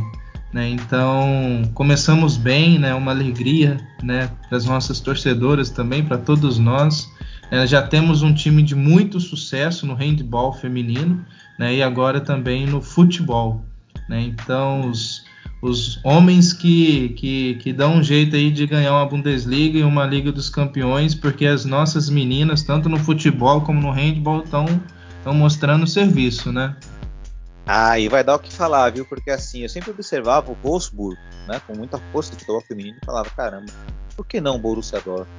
Né? 0.52 0.68
Então 0.68 1.62
começamos 1.72 2.36
bem, 2.36 2.78
né? 2.78 2.94
Uma 2.94 3.10
alegria, 3.10 3.78
né? 4.02 4.30
Para 4.48 4.58
as 4.58 4.66
nossas 4.66 5.00
torcedoras 5.00 5.70
também, 5.70 6.04
para 6.04 6.18
todos 6.18 6.58
nós. 6.58 7.10
É, 7.50 7.66
já 7.66 7.82
temos 7.82 8.22
um 8.22 8.34
time 8.34 8.62
de 8.62 8.74
muito 8.74 9.18
sucesso 9.20 9.86
no 9.86 9.94
handball 9.94 10.52
feminino, 10.52 11.24
né? 11.58 11.74
E 11.74 11.82
agora 11.82 12.20
também 12.20 12.66
no 12.66 12.82
futebol, 12.82 13.64
né? 14.08 14.20
Então 14.20 14.88
os, 14.88 15.24
os 15.62 15.98
homens 16.04 16.52
que, 16.52 17.10
que, 17.10 17.54
que 17.54 17.72
dão 17.72 17.96
um 17.96 18.02
jeito 18.02 18.36
aí 18.36 18.50
de 18.50 18.66
ganhar 18.66 18.92
uma 18.92 19.06
Bundesliga 19.06 19.78
e 19.78 19.82
uma 19.82 20.04
Liga 20.04 20.32
dos 20.32 20.50
Campeões, 20.50 21.14
porque 21.14 21.46
as 21.46 21.64
nossas 21.64 22.10
meninas, 22.10 22.62
tanto 22.62 22.88
no 22.88 22.98
futebol 22.98 23.62
como 23.62 23.80
no 23.80 23.90
handball, 23.90 24.42
estão 24.42 24.66
mostrando 25.34 25.86
serviço, 25.86 26.52
né? 26.52 26.76
Aí 27.66 28.08
vai 28.08 28.24
dar 28.24 28.34
o 28.34 28.38
que 28.38 28.52
falar, 28.52 28.90
viu? 28.90 29.04
Porque 29.04 29.30
assim, 29.30 29.60
eu 29.60 29.68
sempre 29.68 29.90
observava 29.90 30.50
o 30.50 30.56
Wolfsburg, 30.62 31.18
né, 31.46 31.60
com 31.66 31.76
muita 31.76 31.98
força 32.12 32.32
de 32.32 32.38
futebol 32.38 32.60
feminino 32.62 32.98
e 33.00 33.06
falava, 33.06 33.30
caramba, 33.30 33.72
por 34.16 34.26
que 34.26 34.40
não 34.40 34.58
Borussia 34.58 35.00
Dortmund? 35.00 35.30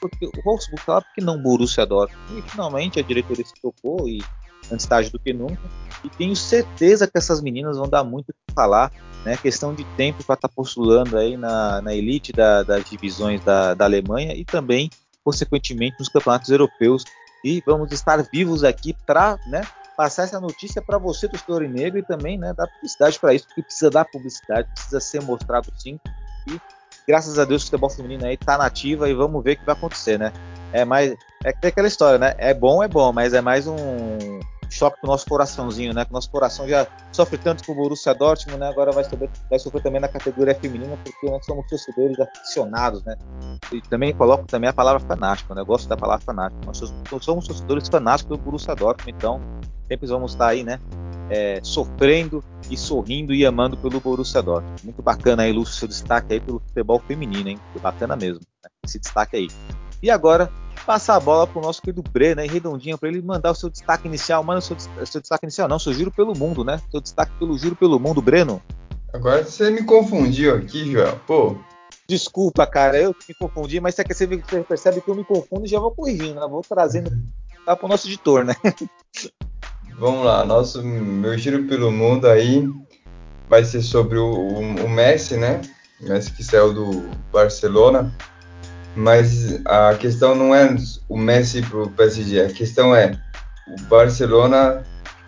Porque 0.00 0.26
o 0.26 0.42
Wolfsburg 0.44 0.82
falava, 0.82 1.04
por 1.06 1.14
que 1.14 1.20
não 1.22 1.40
Borussia 1.40 1.86
Dortmund? 1.86 2.38
E 2.38 2.50
finalmente 2.50 3.00
a 3.00 3.02
diretoria 3.02 3.44
se 3.44 3.54
tocou 3.60 4.06
e 4.06 4.22
antes 4.70 4.86
tarde 4.86 5.10
do 5.10 5.18
que 5.18 5.32
nunca. 5.32 5.60
E 6.04 6.08
tenho 6.10 6.36
certeza 6.36 7.06
que 7.06 7.16
essas 7.16 7.40
meninas 7.40 7.76
vão 7.76 7.88
dar 7.88 8.04
muito 8.04 8.30
o 8.30 8.32
que 8.32 8.54
falar, 8.54 8.92
né? 9.24 9.36
Questão 9.36 9.74
de 9.74 9.84
tempo 9.96 10.22
para 10.24 10.34
estar 10.34 10.48
tá 10.48 10.54
postulando 10.54 11.16
aí 11.16 11.36
na, 11.36 11.80
na 11.80 11.94
elite 11.94 12.32
da, 12.32 12.62
das 12.62 12.84
divisões 12.88 13.42
da, 13.44 13.74
da 13.74 13.84
Alemanha 13.84 14.34
e 14.34 14.44
também, 14.44 14.90
consequentemente, 15.24 15.96
nos 15.98 16.08
campeonatos 16.08 16.50
europeus. 16.50 17.04
E 17.44 17.62
vamos 17.64 17.90
estar 17.92 18.22
vivos 18.22 18.62
aqui 18.62 18.94
para, 19.06 19.38
né, 19.46 19.62
passar 19.96 20.24
essa 20.24 20.40
notícia 20.40 20.82
para 20.82 20.98
você, 20.98 21.28
torcedor 21.28 21.62
negro, 21.62 21.98
e 21.98 22.02
também 22.02 22.38
né, 22.38 22.52
dar 22.56 22.66
publicidade 22.66 23.18
para 23.18 23.34
isso, 23.34 23.46
porque 23.46 23.62
precisa 23.62 23.90
dar 23.90 24.04
publicidade, 24.04 24.68
precisa 24.74 25.00
ser 25.00 25.22
mostrado 25.22 25.72
sim. 25.76 25.98
E 26.46 26.60
graças 27.06 27.38
a 27.38 27.44
Deus 27.44 27.62
o 27.62 27.64
futebol 27.66 27.90
feminino 27.90 28.24
aí 28.24 28.36
tá 28.36 28.56
nativa 28.58 29.08
e 29.08 29.14
vamos 29.14 29.42
ver 29.42 29.52
o 29.52 29.56
que 29.58 29.66
vai 29.66 29.74
acontecer, 29.74 30.18
né? 30.18 30.32
É 30.72 30.84
mais. 30.84 31.14
É 31.44 31.68
aquela 31.68 31.88
história, 31.88 32.18
né? 32.18 32.34
É 32.38 32.54
bom, 32.54 32.82
é 32.82 32.88
bom, 32.88 33.12
mas 33.12 33.34
é 33.34 33.40
mais 33.40 33.66
um, 33.66 33.76
choque 34.72 34.98
pro 35.00 35.10
nosso 35.10 35.26
coraçãozinho, 35.26 35.92
né? 35.92 36.04
Que 36.04 36.10
o 36.10 36.14
nosso 36.14 36.30
coração 36.30 36.66
já 36.66 36.86
sofre 37.12 37.38
tanto 37.38 37.64
com 37.64 37.72
o 37.72 37.74
Borussia 37.74 38.14
Dortmund, 38.14 38.58
né? 38.58 38.68
Agora 38.68 38.90
vai 38.90 39.04
sofrer, 39.04 39.30
vai 39.48 39.58
sofrer 39.58 39.82
também 39.82 40.00
na 40.00 40.08
categoria 40.08 40.54
feminina, 40.54 40.98
porque 41.04 41.30
nós 41.30 41.44
somos 41.44 41.66
torcedores 41.68 42.18
aficionados, 42.18 43.04
né? 43.04 43.16
E 43.70 43.80
também 43.82 44.14
coloco 44.14 44.44
também 44.46 44.68
a 44.68 44.72
palavra 44.72 45.00
fanático, 45.00 45.54
né? 45.54 45.60
Eu 45.60 45.66
gosto 45.66 45.88
da 45.88 45.96
palavra 45.96 46.24
fanático. 46.24 46.60
Nós 46.64 46.78
somos 47.24 47.46
torcedores 47.46 47.88
fanáticos 47.88 48.36
do 48.36 48.42
Borussia 48.42 48.74
Dortmund, 48.74 49.14
então 49.16 49.40
sempre 49.88 50.06
vamos 50.06 50.32
estar 50.32 50.48
aí, 50.48 50.64
né? 50.64 50.78
É, 51.30 51.60
sofrendo 51.62 52.44
e 52.70 52.76
sorrindo 52.76 53.32
e 53.34 53.46
amando 53.46 53.76
pelo 53.76 54.00
Borussia 54.00 54.42
Dortmund. 54.42 54.84
Muito 54.84 55.02
bacana 55.02 55.44
aí, 55.44 55.52
Lúcio, 55.52 55.74
seu 55.74 55.88
destaque 55.88 56.34
aí 56.34 56.40
pelo 56.40 56.60
futebol 56.60 56.98
feminino, 57.06 57.48
hein? 57.48 57.58
Bacana 57.80 58.16
mesmo, 58.16 58.40
né? 58.62 58.70
esse 58.84 58.98
destaque 58.98 59.36
aí. 59.36 59.48
E 60.02 60.10
agora, 60.10 60.50
passar 60.84 61.16
a 61.16 61.20
bola 61.20 61.46
para 61.46 61.58
o 61.58 61.62
nosso 61.62 61.80
querido 61.80 62.02
Bre, 62.02 62.34
né, 62.34 62.46
redondinho, 62.46 62.98
para 62.98 63.08
ele 63.08 63.22
mandar 63.22 63.52
o 63.52 63.54
seu 63.54 63.70
destaque 63.70 64.08
inicial. 64.08 64.42
Manda 64.42 64.58
o 64.58 64.62
seu, 64.62 64.76
seu, 65.06 65.20
destaque 65.20 65.44
inicial, 65.44 65.68
não, 65.68 65.78
seu 65.78 65.92
giro 65.92 66.10
pelo 66.10 66.36
mundo, 66.36 66.64
né? 66.64 66.80
Seu 66.90 67.00
destaque 67.00 67.32
pelo 67.38 67.56
giro 67.56 67.76
pelo 67.76 67.98
mundo, 67.98 68.20
Breno. 68.20 68.60
Agora 69.12 69.44
você 69.44 69.70
me 69.70 69.84
confundiu 69.84 70.56
aqui, 70.56 70.90
Joel. 70.90 71.20
Pô. 71.26 71.56
Desculpa, 72.08 72.66
cara, 72.66 72.98
eu 72.98 73.14
me 73.28 73.34
confundi, 73.34 73.80
mas 73.80 73.94
você, 73.94 74.04
você 74.04 74.26
percebe 74.62 75.00
que 75.00 75.08
eu 75.08 75.14
me 75.14 75.24
confundo 75.24 75.64
e 75.64 75.68
já 75.68 75.78
vou 75.78 75.92
corrigindo, 75.92 76.40
né? 76.40 76.46
Vou 76.48 76.62
trazendo 76.62 77.10
para 77.64 77.78
o 77.80 77.88
nosso 77.88 78.08
editor, 78.08 78.44
né? 78.44 78.54
Vamos 80.02 80.24
lá, 80.24 80.44
nosso, 80.44 80.82
meu 80.82 81.38
giro 81.38 81.62
pelo 81.68 81.92
mundo 81.92 82.26
aí 82.26 82.68
vai 83.48 83.64
ser 83.64 83.82
sobre 83.82 84.18
o, 84.18 84.24
o, 84.24 84.58
o 84.58 84.90
Messi, 84.90 85.36
né? 85.36 85.60
O 86.00 86.08
Messi 86.08 86.32
que 86.32 86.42
saiu 86.42 86.74
do 86.74 87.08
Barcelona 87.32 88.12
mas 88.96 89.64
a 89.64 89.94
questão 89.94 90.34
não 90.34 90.52
é 90.52 90.74
o 91.08 91.16
Messi 91.16 91.62
para 91.62 91.84
o 91.84 91.88
PSG, 91.88 92.40
a 92.40 92.48
questão 92.48 92.92
é 92.92 93.16
o 93.68 93.80
Barcelona 93.82 94.82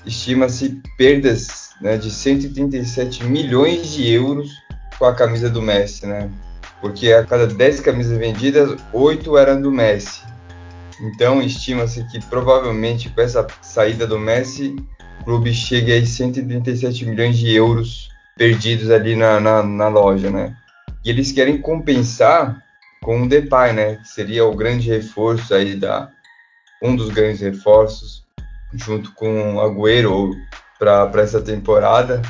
estima-se 0.05 0.83
perdas 0.99 1.70
né, 1.81 1.97
de 1.97 2.11
137 2.11 3.22
milhões 3.22 3.93
de 3.93 4.11
euros 4.11 4.51
com 4.99 5.05
a 5.05 5.14
camisa 5.14 5.49
do 5.49 5.62
Messi, 5.62 6.05
né? 6.05 6.29
Porque 6.81 7.12
a 7.12 7.25
cada 7.25 7.47
10 7.47 7.79
camisas 7.79 8.18
vendidas, 8.18 8.77
8 8.93 9.39
eram 9.39 9.62
do 9.62 9.70
Messi. 9.70 10.34
Então 11.01 11.42
estima-se 11.42 12.05
que 12.05 12.20
provavelmente 12.26 13.09
com 13.09 13.20
essa 13.20 13.47
saída 13.61 14.07
do 14.07 14.18
Messi, 14.18 14.76
o 15.20 15.24
clube 15.24 15.53
chegue 15.53 15.92
a 15.92 16.05
137 16.05 17.05
milhões 17.05 17.36
de 17.36 17.53
euros 17.53 18.09
perdidos 18.36 18.90
ali 18.90 19.16
na, 19.16 19.40
na, 19.40 19.62
na 19.62 19.88
loja, 19.88 20.30
né? 20.30 20.57
E 21.05 21.11
eles 21.11 21.32
querem 21.32 21.61
compensar 21.61 22.62
com 23.03 23.22
o 23.22 23.28
Depay, 23.28 23.72
né? 23.72 23.97
Que 23.97 24.09
seria 24.09 24.45
o 24.45 24.55
grande 24.55 24.88
reforço 24.88 25.55
aí 25.55 25.74
da 25.74 26.11
um 26.82 26.95
dos 26.95 27.11
grandes 27.11 27.40
reforços 27.40 28.24
junto 28.74 29.12
com 29.12 29.55
o 29.55 29.61
Agüero 29.61 30.30
para 30.78 31.22
essa 31.22 31.40
temporada. 31.40 32.20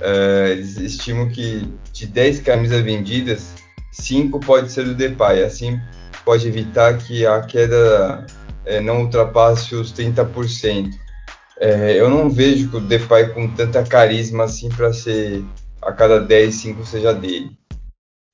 Uh, 0.00 0.48
eles 0.48 0.76
estimam 0.76 1.28
que 1.28 1.72
de 1.92 2.06
10 2.06 2.40
camisas 2.40 2.82
vendidas, 2.82 3.54
5 3.92 4.38
pode 4.40 4.70
ser 4.70 4.84
do 4.84 4.94
Depay. 4.94 5.42
Assim 5.42 5.80
pode 6.28 6.46
evitar 6.46 6.98
que 6.98 7.24
a 7.24 7.40
queda 7.40 8.26
é, 8.66 8.82
não 8.82 9.04
ultrapasse 9.04 9.74
os 9.74 9.90
30%. 9.94 10.90
É, 11.58 11.98
eu 11.98 12.10
não 12.10 12.28
vejo 12.28 12.76
o 12.76 12.80
Depay 12.80 13.30
com 13.30 13.48
tanta 13.48 13.82
carisma 13.82 14.44
assim 14.44 14.68
para 14.68 14.92
ser 14.92 15.42
a 15.80 15.90
cada 15.90 16.20
10, 16.20 16.54
5 16.54 16.84
seja 16.84 17.14
dele. 17.14 17.56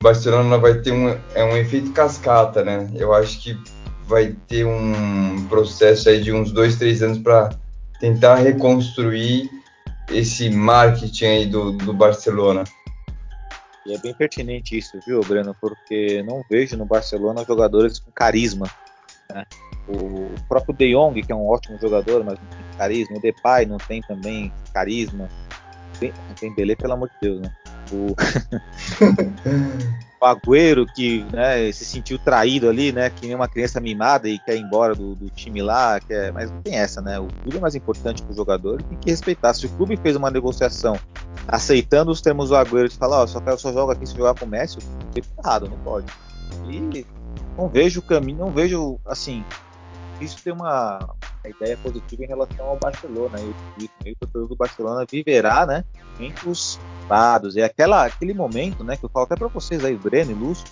Barcelona 0.03 0.59
vai 0.59 0.75
ter 0.81 0.91
um, 0.91 1.09
é 1.37 1.45
um 1.45 1.57
efeito 1.57 1.93
cascata, 1.93 2.65
né? 2.65 2.91
Eu 2.97 3.15
acho 3.15 3.41
que 3.41 3.57
vai 4.09 4.35
ter 4.49 4.67
um 4.67 5.47
processo 5.49 6.09
aí 6.09 6.21
de 6.21 6.33
uns 6.33 6.51
2, 6.51 6.75
3 6.75 7.01
anos 7.01 7.19
para 7.19 7.51
tentar 8.01 8.35
reconstruir 8.35 9.49
esse 10.11 10.51
marketing 10.51 11.27
aí 11.27 11.47
do, 11.47 11.71
do 11.71 11.93
Barcelona. 11.93 12.65
E 13.87 13.95
é 13.95 13.99
bem 13.99 14.15
pertinente 14.15 14.77
isso, 14.77 14.99
viu, 15.07 15.21
Breno? 15.21 15.55
Porque 15.61 16.23
não 16.23 16.43
vejo 16.49 16.77
no 16.77 16.87
Barcelona 16.87 17.45
jogadores 17.45 17.99
com 17.99 18.11
carisma. 18.11 18.67
Né? 19.31 19.45
O 19.89 20.31
próprio 20.49 20.75
De 20.75 20.93
Jong, 20.93 21.23
que 21.23 21.31
é 21.31 21.35
um 21.35 21.47
ótimo 21.47 21.79
jogador, 21.79 22.25
mas 22.25 22.39
não 22.39 22.47
tem 22.47 22.79
carisma. 22.79 23.17
O 23.17 23.21
Depay 23.21 23.67
não 23.67 23.77
tem 23.77 24.01
também 24.03 24.53
carisma. 24.73 25.29
Tem, 26.01 26.13
tem 26.41 26.55
Belê, 26.55 26.75
pelo 26.75 26.95
amor 26.95 27.11
de 27.11 27.17
Deus, 27.21 27.41
né? 27.41 27.55
O, 27.93 28.17
o 30.21 30.25
Agüero, 30.25 30.87
que 30.87 31.25
né, 31.33 31.71
se 31.73 31.85
sentiu 31.85 32.19
traído 32.19 32.69
ali, 32.69 32.93
né? 32.93 33.11
Que 33.11 33.27
nem 33.27 33.37
uma 33.37 33.49
criança 33.49 33.81
mimada 33.81 34.29
e 34.29 34.39
quer 34.39 34.57
ir 34.57 34.61
embora 34.61 34.95
do, 34.95 35.15
do 35.15 35.31
time 35.31 35.63
lá. 35.63 36.01
Quer... 36.01 36.33
Mas 36.33 36.51
não 36.51 36.63
tem 36.63 36.77
essa, 36.77 37.01
né? 37.01 37.19
O 37.19 37.27
clube 37.27 37.59
é 37.59 37.61
mais 37.61 37.75
importante 37.75 38.23
que 38.23 38.33
o 38.33 38.35
jogador 38.35 38.83
tem 38.83 38.99
que 38.99 39.11
respeitar. 39.11 39.55
Se 39.55 39.67
o 39.67 39.69
clube 39.71 39.97
fez 39.97 40.17
uma 40.17 40.31
negociação 40.31 40.99
aceitando 41.47 42.11
os 42.11 42.21
termos 42.21 42.49
do 42.49 42.57
Agüero 42.57 42.89
de 42.89 42.97
falar, 42.97 43.23
ó, 43.23 43.27
só 43.27 43.41
quero 43.41 43.59
só 43.59 43.73
jogo 43.73 43.93
aqui 43.93 44.07
se 44.07 44.17
jogar 44.17 44.35
com 44.35 44.47
o 44.47 44.49
Messi, 44.49 44.79
tá 44.79 45.43
errado, 45.43 45.69
não 45.69 45.79
pode. 45.79 46.07
E 46.69 47.07
não 47.57 47.69
vejo 47.69 48.01
o 48.01 48.03
caminho, 48.03 48.39
não 48.39 48.51
vejo 48.51 48.99
assim. 49.05 49.45
Isso 50.21 50.43
tem 50.43 50.53
uma, 50.53 51.15
uma 51.45 51.51
ideia 51.51 51.77
positiva 51.77 52.25
em 52.25 52.27
relação 52.27 52.67
ao 52.67 52.79
Barcelona. 52.79 53.39
Que 53.79 54.11
o 54.11 54.17
torcedor 54.17 54.49
do 54.49 54.57
Barcelona 54.57 55.07
viverá, 55.11 55.67
né, 55.67 55.85
entre 56.19 56.49
os 56.49 56.81
lados. 57.09 57.57
E 57.57 57.63
aquela, 57.63 58.07
aquele 58.07 58.33
momento, 58.33 58.83
né, 58.83 58.97
que 58.97 59.05
eu 59.05 59.11
falo 59.11 59.27
até 59.27 59.37
para 59.37 59.49
vocês 59.49 59.85
aí, 59.85 59.97
Breno 59.97 60.31
e 60.31 60.35
Lúcio, 60.35 60.67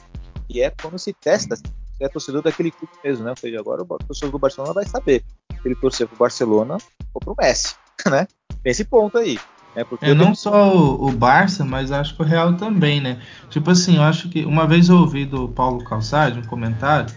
que 0.49 0.63
é 0.63 0.71
quando 0.71 0.99
se 0.99 1.13
testa 1.13 1.57
se 1.57 1.63
é 2.01 2.09
torcedor 2.09 2.43
daquele 2.43 2.71
clube 2.71 2.93
mesmo, 3.05 3.25
né? 3.25 3.31
Ou 3.31 3.37
seja, 3.37 3.61
agora 3.61 3.83
o 3.83 3.87
torcedor 3.87 4.33
do 4.33 4.39
Barcelona 4.39 4.73
vai 4.73 4.85
saber 4.87 5.23
se 5.51 5.69
ele 5.69 5.77
torcer 5.77 6.09
pro 6.09 6.17
Barcelona 6.17 6.79
ou 7.15 7.21
pro 7.21 7.37
Messi, 7.39 7.77
né? 8.11 8.27
Tem 8.63 8.73
esse 8.73 8.85
ponto 8.85 9.19
aí. 9.19 9.39
É, 9.75 9.85
porque 9.85 10.07
é 10.07 10.15
não 10.15 10.35
só 10.35 10.77
o, 10.77 11.09
o, 11.09 11.13
Barça, 11.13 11.65
mas 11.65 11.91
acho 11.91 12.15
que 12.15 12.23
o 12.23 12.25
Real 12.25 12.57
também, 12.57 13.01
né? 13.01 13.23
Tipo 13.49 13.71
assim, 13.71 13.97
eu 13.97 14.03
acho 14.03 14.29
que 14.29 14.45
uma 14.45 14.67
vez 14.67 14.89
eu 14.89 14.97
ouvi 14.97 15.25
do 15.25 15.49
Paulo 15.49 15.83
Calçade 15.83 16.39
um 16.39 16.45
comentário 16.45 17.15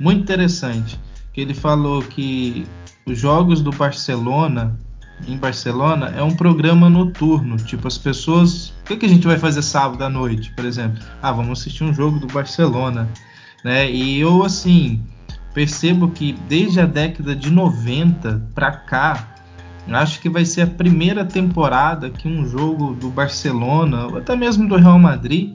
muito 0.00 0.22
interessante, 0.22 0.98
que 1.34 1.40
ele 1.40 1.52
falou 1.52 2.02
que 2.02 2.66
os 3.12 3.18
jogos 3.18 3.60
do 3.60 3.70
Barcelona 3.70 4.78
em 5.26 5.36
Barcelona 5.36 6.14
é 6.16 6.22
um 6.22 6.34
programa 6.34 6.88
noturno, 6.88 7.56
tipo 7.56 7.88
as 7.88 7.98
pessoas, 7.98 8.68
o 8.68 8.84
que, 8.84 8.96
que 8.96 9.06
a 9.06 9.08
gente 9.08 9.26
vai 9.26 9.38
fazer 9.38 9.62
sábado 9.62 10.02
à 10.04 10.08
noite, 10.08 10.52
por 10.52 10.64
exemplo? 10.64 11.02
Ah, 11.20 11.32
vamos 11.32 11.60
assistir 11.60 11.82
um 11.82 11.92
jogo 11.92 12.18
do 12.18 12.26
Barcelona, 12.28 13.08
né? 13.64 13.90
E 13.90 14.20
eu 14.20 14.44
assim 14.44 15.02
percebo 15.52 16.08
que 16.10 16.32
desde 16.48 16.80
a 16.80 16.86
década 16.86 17.34
de 17.34 17.50
90 17.50 18.50
para 18.54 18.70
cá 18.70 19.38
Acho 19.94 20.20
que 20.20 20.28
vai 20.28 20.44
ser 20.44 20.62
a 20.62 20.66
primeira 20.66 21.24
temporada 21.24 22.10
que 22.10 22.28
um 22.28 22.46
jogo 22.46 22.94
do 22.94 23.08
Barcelona, 23.08 24.06
ou 24.06 24.18
até 24.18 24.36
mesmo 24.36 24.68
do 24.68 24.76
Real 24.76 24.98
Madrid, 24.98 25.54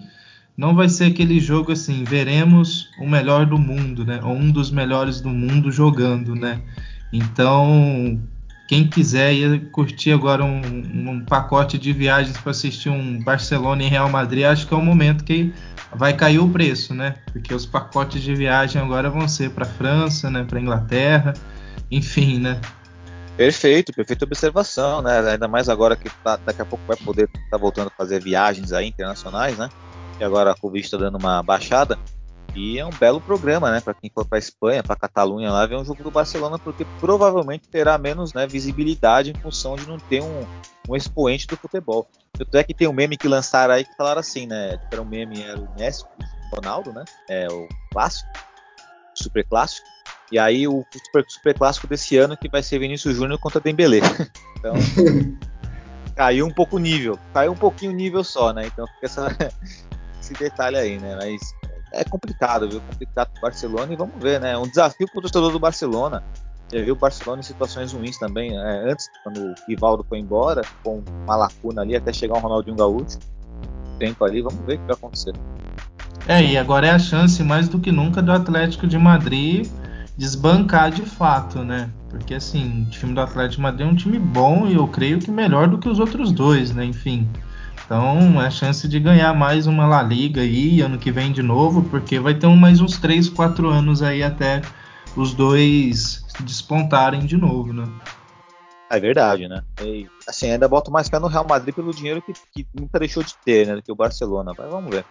não 0.57 0.75
vai 0.75 0.89
ser 0.89 1.05
aquele 1.05 1.39
jogo 1.39 1.71
assim, 1.71 2.03
veremos 2.03 2.89
o 2.99 3.07
melhor 3.07 3.45
do 3.45 3.57
mundo, 3.57 4.03
né? 4.03 4.19
Ou 4.23 4.35
um 4.35 4.51
dos 4.51 4.71
melhores 4.71 5.21
do 5.21 5.29
mundo 5.29 5.71
jogando, 5.71 6.35
né? 6.35 6.61
Então, 7.13 8.19
quem 8.67 8.87
quiser 8.87 9.33
ir 9.33 9.69
curtir 9.69 10.11
agora 10.11 10.43
um, 10.43 10.61
um 11.11 11.23
pacote 11.23 11.77
de 11.77 11.93
viagens 11.93 12.35
para 12.37 12.49
assistir 12.49 12.89
um 12.89 13.23
Barcelona 13.23 13.83
e 13.83 13.87
Real 13.87 14.09
Madrid, 14.09 14.45
acho 14.45 14.67
que 14.67 14.73
é 14.73 14.77
o 14.77 14.81
momento 14.81 15.23
que 15.23 15.53
vai 15.93 16.17
cair 16.17 16.39
o 16.39 16.49
preço, 16.49 16.91
né? 16.91 17.13
Porque 17.31 17.53
os 17.53 17.67
pacotes 17.67 18.19
de 18.19 18.33
viagem 18.33 18.81
agora 18.81 19.11
vão 19.11 19.27
ser 19.27 19.51
para 19.51 19.63
França, 19.63 20.27
né? 20.31 20.43
Para 20.43 20.59
Inglaterra, 20.59 21.33
enfim, 21.91 22.39
né? 22.39 22.59
Perfeito, 23.37 23.93
perfeita 23.93 24.25
observação, 24.25 25.03
né? 25.03 25.19
Ainda 25.19 25.47
mais 25.47 25.69
agora 25.69 25.95
que 25.95 26.09
tá, 26.23 26.39
daqui 26.43 26.63
a 26.63 26.65
pouco 26.65 26.83
vai 26.87 26.97
poder 26.97 27.25
estar 27.25 27.39
tá 27.51 27.57
voltando 27.59 27.87
a 27.89 27.95
fazer 27.95 28.19
viagens 28.23 28.73
aí 28.73 28.87
internacionais, 28.87 29.55
né? 29.55 29.69
E 30.19 30.23
agora 30.23 30.51
a 30.51 30.55
Covid 30.55 30.83
está 30.83 30.97
dando 30.97 31.19
uma 31.19 31.43
baixada. 31.43 31.95
E 32.55 32.77
é 32.77 32.85
um 32.85 32.91
belo 32.91 33.19
programa, 33.19 33.71
né? 33.71 33.81
Para 33.81 33.95
quem 33.95 34.11
for 34.13 34.25
para 34.25 34.37
Espanha, 34.37 34.83
para 34.83 34.95
Catalunha 34.95 35.51
lá, 35.51 35.65
ver 35.65 35.75
um 35.75 35.85
jogo 35.85 36.03
do 36.03 36.11
Barcelona, 36.11 36.59
porque 36.59 36.85
provavelmente 36.99 37.67
terá 37.67 37.97
menos 37.97 38.33
né, 38.33 38.45
visibilidade 38.45 39.31
em 39.31 39.41
função 39.41 39.75
de 39.75 39.87
não 39.87 39.97
ter 39.97 40.21
um, 40.21 40.45
um 40.87 40.95
expoente 40.95 41.47
do 41.47 41.57
futebol. 41.57 42.07
Tanto 42.31 42.55
é 42.55 42.63
que 42.63 42.73
tem 42.73 42.87
um 42.87 42.93
meme 42.93 43.17
que 43.17 43.27
lançaram 43.27 43.73
aí 43.73 43.83
que 43.83 43.95
falaram 43.95 44.19
assim, 44.19 44.45
né? 44.45 44.77
Que 44.77 44.87
era 44.93 45.01
um 45.01 45.05
meme, 45.05 45.41
era 45.41 45.59
o 45.59 45.67
Messi, 45.77 46.03
o 46.03 46.55
Ronaldo, 46.55 46.93
né? 46.93 47.03
É 47.27 47.47
o 47.47 47.67
clássico, 47.91 48.29
super 49.15 49.43
clássico. 49.45 49.87
E 50.31 50.37
aí 50.37 50.67
o 50.67 50.85
super, 51.05 51.25
super 51.27 51.57
clássico 51.57 51.87
desse 51.87 52.17
ano 52.17 52.37
que 52.37 52.49
vai 52.49 52.61
ser 52.61 52.79
Vinícius 52.79 53.15
Júnior 53.15 53.39
contra 53.39 53.59
Dembélé. 53.61 53.99
Então 54.63 54.75
caiu 56.15 56.45
um 56.45 56.53
pouco 56.53 56.77
o 56.77 56.79
nível, 56.79 57.19
caiu 57.33 57.51
um 57.51 57.55
pouquinho 57.55 57.91
o 57.91 57.95
nível 57.95 58.23
só, 58.23 58.53
né? 58.53 58.65
Então 58.65 58.87
fica 58.87 59.05
essa, 59.07 59.27
esse 60.21 60.33
detalhe 60.35 60.77
aí, 60.77 60.97
né? 60.97 61.17
Mas 61.17 61.53
é 61.93 62.03
complicado, 62.03 62.67
viu? 62.69 62.81
Complicado 62.81 63.29
pro 63.31 63.41
Barcelona 63.41 63.93
e 63.93 63.95
vamos 63.95 64.15
ver, 64.21 64.39
né? 64.39 64.57
Um 64.57 64.67
desafio 64.67 65.07
pro 65.07 65.21
torcedor 65.21 65.51
do 65.51 65.59
Barcelona. 65.59 66.23
Já 66.71 66.81
viu 66.81 66.95
o 66.95 66.97
Barcelona 66.97 67.39
em 67.39 67.43
situações 67.43 67.93
ruins 67.93 68.17
também, 68.17 68.51
né? 68.51 68.83
antes, 68.89 69.07
quando 69.23 69.37
o 69.37 69.55
Rivaldo 69.67 70.03
foi 70.09 70.17
embora, 70.17 70.63
com 70.83 71.03
uma 71.23 71.35
lacuna 71.35 71.81
ali 71.81 71.95
até 71.95 72.11
chegar 72.11 72.35
um 72.35 72.39
Ronaldinho 72.39 72.75
Gaúcho. 72.75 73.19
Tempo 73.99 74.25
ali, 74.25 74.41
vamos 74.41 74.59
ver 74.65 74.75
o 74.75 74.79
que 74.79 74.85
vai 74.85 74.95
acontecer. 74.95 75.33
É, 76.27 76.41
e 76.41 76.57
agora 76.57 76.87
é 76.87 76.91
a 76.91 76.99
chance 76.99 77.43
mais 77.43 77.67
do 77.67 77.79
que 77.79 77.91
nunca 77.91 78.21
do 78.21 78.31
Atlético 78.31 78.87
de 78.87 78.97
Madrid 78.97 79.67
desbancar 80.17 80.91
de 80.91 81.01
fato, 81.03 81.59
né? 81.59 81.89
Porque 82.09 82.35
assim, 82.35 82.83
o 82.83 82.89
time 82.89 83.13
do 83.13 83.21
Atlético 83.21 83.57
de 83.57 83.61
Madrid 83.61 83.87
é 83.87 83.89
um 83.89 83.95
time 83.95 84.19
bom 84.19 84.67
e 84.67 84.75
eu 84.75 84.87
creio 84.87 85.19
que 85.19 85.29
melhor 85.29 85.67
do 85.67 85.77
que 85.77 85.89
os 85.89 85.99
outros 85.99 86.31
dois, 86.31 86.71
né? 86.71 86.85
Enfim. 86.85 87.27
Então 87.85 88.41
é 88.41 88.47
a 88.47 88.51
chance 88.51 88.87
de 88.87 88.99
ganhar 88.99 89.33
mais 89.33 89.67
uma 89.67 89.85
La 89.85 90.01
Liga 90.01 90.41
aí 90.41 90.81
ano 90.81 90.97
que 90.97 91.11
vem 91.11 91.31
de 91.31 91.43
novo, 91.43 91.83
porque 91.83 92.19
vai 92.19 92.33
ter 92.33 92.47
um, 92.47 92.55
mais 92.55 92.79
uns 92.79 92.97
3, 92.97 93.29
4 93.29 93.67
anos 93.67 94.01
aí 94.01 94.23
até 94.23 94.61
os 95.15 95.33
dois 95.33 96.25
despontarem 96.39 97.25
de 97.25 97.37
novo, 97.37 97.73
né? 97.73 97.85
É 98.89 98.99
verdade, 98.99 99.47
né? 99.47 99.63
E, 99.81 100.07
assim, 100.27 100.51
ainda 100.51 100.67
boto 100.67 100.91
mais 100.91 101.09
pé 101.09 101.19
no 101.19 101.27
Real 101.27 101.45
Madrid 101.47 101.73
pelo 101.73 101.93
dinheiro 101.93 102.21
que, 102.21 102.33
que 102.53 102.67
nunca 102.79 102.99
deixou 102.99 103.23
de 103.23 103.33
ter, 103.43 103.67
né? 103.67 103.75
Do 103.75 103.81
que 103.81 103.91
o 103.91 103.95
Barcelona. 103.95 104.53
Mas 104.57 104.69
vamos 104.69 104.93
ver. 104.93 105.03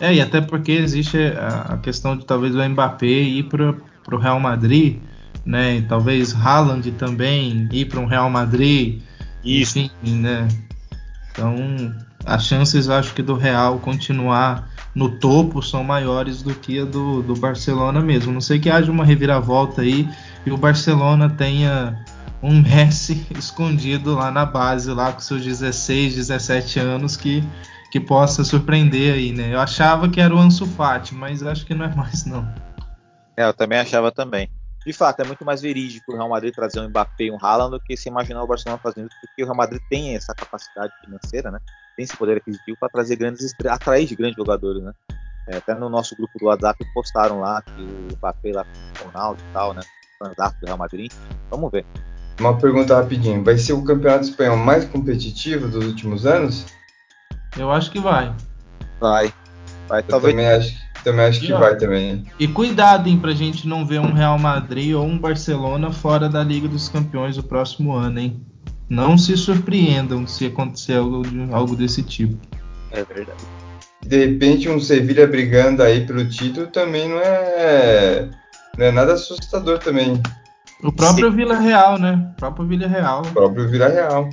É, 0.00 0.14
e 0.14 0.20
até 0.20 0.40
porque 0.40 0.72
existe 0.72 1.18
a, 1.38 1.78
questão 1.78 2.16
de 2.16 2.24
talvez 2.24 2.54
o 2.54 2.68
Mbappé 2.68 3.06
ir 3.06 3.44
para 3.44 3.74
o 4.12 4.18
Real 4.18 4.40
Madrid, 4.40 5.00
né? 5.44 5.76
E 5.76 5.82
talvez 5.82 6.34
Haaland 6.34 6.90
também 6.92 7.68
ir 7.72 7.86
para 7.86 8.00
um 8.00 8.06
Real 8.06 8.30
Madrid. 8.30 9.02
Isso. 9.44 9.78
Enfim, 9.78 10.20
né? 10.20 10.48
Então, 11.30 11.54
as 12.26 12.44
chances, 12.44 12.88
acho 12.88 13.14
que 13.14 13.22
do 13.22 13.34
Real 13.34 13.78
continuar 13.78 14.68
no 14.94 15.08
topo 15.08 15.62
são 15.62 15.84
maiores 15.84 16.42
do 16.42 16.54
que 16.54 16.80
a 16.80 16.84
do, 16.84 17.22
do 17.22 17.34
Barcelona 17.36 18.00
mesmo. 18.00 18.32
Não 18.32 18.40
sei 18.40 18.58
que 18.58 18.68
haja 18.68 18.90
uma 18.90 19.04
reviravolta 19.04 19.82
aí 19.82 20.08
e 20.44 20.50
o 20.50 20.56
Barcelona 20.56 21.30
tenha 21.30 22.04
um 22.42 22.60
Messi 22.60 23.26
escondido 23.36 24.14
lá 24.14 24.30
na 24.30 24.44
base, 24.44 24.90
lá 24.90 25.12
com 25.12 25.20
seus 25.20 25.44
16, 25.44 26.16
17 26.16 26.80
anos, 26.80 27.16
que 27.16 27.42
que 27.90 28.00
possa 28.00 28.44
surpreender 28.44 29.14
aí, 29.14 29.32
né? 29.32 29.54
Eu 29.54 29.60
achava 29.60 30.08
que 30.08 30.20
era 30.20 30.34
o 30.34 30.38
Ansu 30.38 30.66
Fati, 30.66 31.14
mas 31.14 31.42
acho 31.42 31.64
que 31.64 31.72
não 31.72 31.84
é 31.84 31.94
mais 31.94 32.26
não. 32.26 32.46
É, 33.36 33.44
eu 33.44 33.54
também 33.54 33.78
achava 33.78 34.10
também. 34.10 34.50
De 34.86 34.92
fato, 34.92 35.20
é 35.20 35.24
muito 35.24 35.44
mais 35.44 35.60
verídico 35.60 36.12
o 36.12 36.14
Real 36.14 36.28
Madrid 36.28 36.54
trazer 36.54 36.78
um 36.78 36.88
Mbappé 36.88 37.24
e 37.24 37.30
um 37.32 37.38
Haaland 37.42 37.72
do 37.72 37.80
que 37.80 37.96
se 37.96 38.08
imaginar 38.08 38.44
o 38.44 38.46
Barcelona 38.46 38.80
fazendo 38.80 39.08
isso, 39.08 39.16
porque 39.20 39.42
o 39.42 39.44
Real 39.44 39.56
Madrid 39.56 39.82
tem 39.90 40.14
essa 40.14 40.32
capacidade 40.32 40.92
financeira, 41.04 41.50
né? 41.50 41.58
Tem 41.96 42.04
esse 42.04 42.16
poder 42.16 42.36
aquisitivo 42.36 42.76
para 42.78 42.88
trazer 42.88 43.16
grandes 43.16 43.52
atrair 43.68 44.06
de 44.06 44.14
grandes 44.14 44.36
jogadores, 44.36 44.80
né? 44.80 44.92
É, 45.48 45.56
até 45.56 45.74
no 45.74 45.88
nosso 45.88 46.14
grupo 46.14 46.38
do 46.38 46.46
WhatsApp 46.46 46.84
postaram 46.94 47.40
lá 47.40 47.60
que 47.62 47.82
o 47.82 48.16
Mbappé 48.16 48.52
lá 48.52 48.64
com 48.64 49.04
o 49.04 49.10
Ronaldo 49.10 49.42
e 49.42 49.52
tal, 49.52 49.74
né? 49.74 49.82
Fantástico 50.20 50.60
do 50.60 50.66
Real 50.66 50.78
Madrid. 50.78 51.12
Vamos 51.50 51.68
ver. 51.72 51.84
Uma 52.38 52.56
pergunta 52.56 52.94
rapidinho. 52.94 53.42
Vai 53.42 53.58
ser 53.58 53.72
o 53.72 53.82
campeonato 53.82 54.26
espanhol 54.26 54.56
mais 54.56 54.84
competitivo 54.84 55.66
dos 55.66 55.84
últimos 55.84 56.26
anos? 56.26 56.64
Eu 57.58 57.72
acho 57.72 57.90
que 57.90 57.98
vai. 57.98 58.32
Vai. 59.00 59.34
Vai, 59.88 60.00
Eu 60.00 60.04
talvez. 60.04 60.32
também 60.32 60.48
acho, 60.48 60.76
também 61.06 61.26
acho 61.26 61.40
que 61.40 61.52
Não. 61.52 61.60
vai 61.60 61.76
também. 61.76 62.24
E 62.36 62.48
cuidado, 62.48 63.08
hein, 63.08 63.16
pra 63.16 63.30
gente 63.32 63.68
não 63.68 63.86
ver 63.86 64.00
um 64.00 64.12
Real 64.12 64.36
Madrid 64.38 64.92
ou 64.92 65.04
um 65.06 65.16
Barcelona 65.16 65.92
fora 65.92 66.28
da 66.28 66.42
Liga 66.42 66.66
dos 66.66 66.88
Campeões 66.88 67.38
o 67.38 67.44
próximo 67.44 67.92
ano, 67.92 68.18
hein? 68.18 68.40
Não 68.88 69.16
se 69.16 69.36
surpreendam 69.36 70.26
se 70.26 70.46
acontecer 70.46 70.94
algo, 70.96 71.22
de- 71.22 71.46
algo 71.52 71.76
desse 71.76 72.02
tipo. 72.02 72.36
É 72.90 73.04
verdade. 73.04 73.38
De 74.04 74.26
repente, 74.26 74.68
um 74.68 74.80
Sevilha 74.80 75.28
brigando 75.28 75.80
aí 75.82 76.04
pelo 76.04 76.28
título 76.28 76.66
também 76.66 77.08
não 77.08 77.18
é, 77.20 78.28
não 78.76 78.86
é 78.86 78.90
nada 78.90 79.12
assustador 79.12 79.78
também. 79.78 80.20
O 80.82 80.90
próprio 80.92 81.30
Vila 81.30 81.56
Real, 81.58 81.98
né? 82.00 82.30
O 82.32 82.36
próprio 82.36 82.66
Vila 82.66 82.86
Real. 82.88 83.22
O 83.22 83.32
próprio 83.32 83.68
Vila 83.68 83.88
Real. 83.88 84.28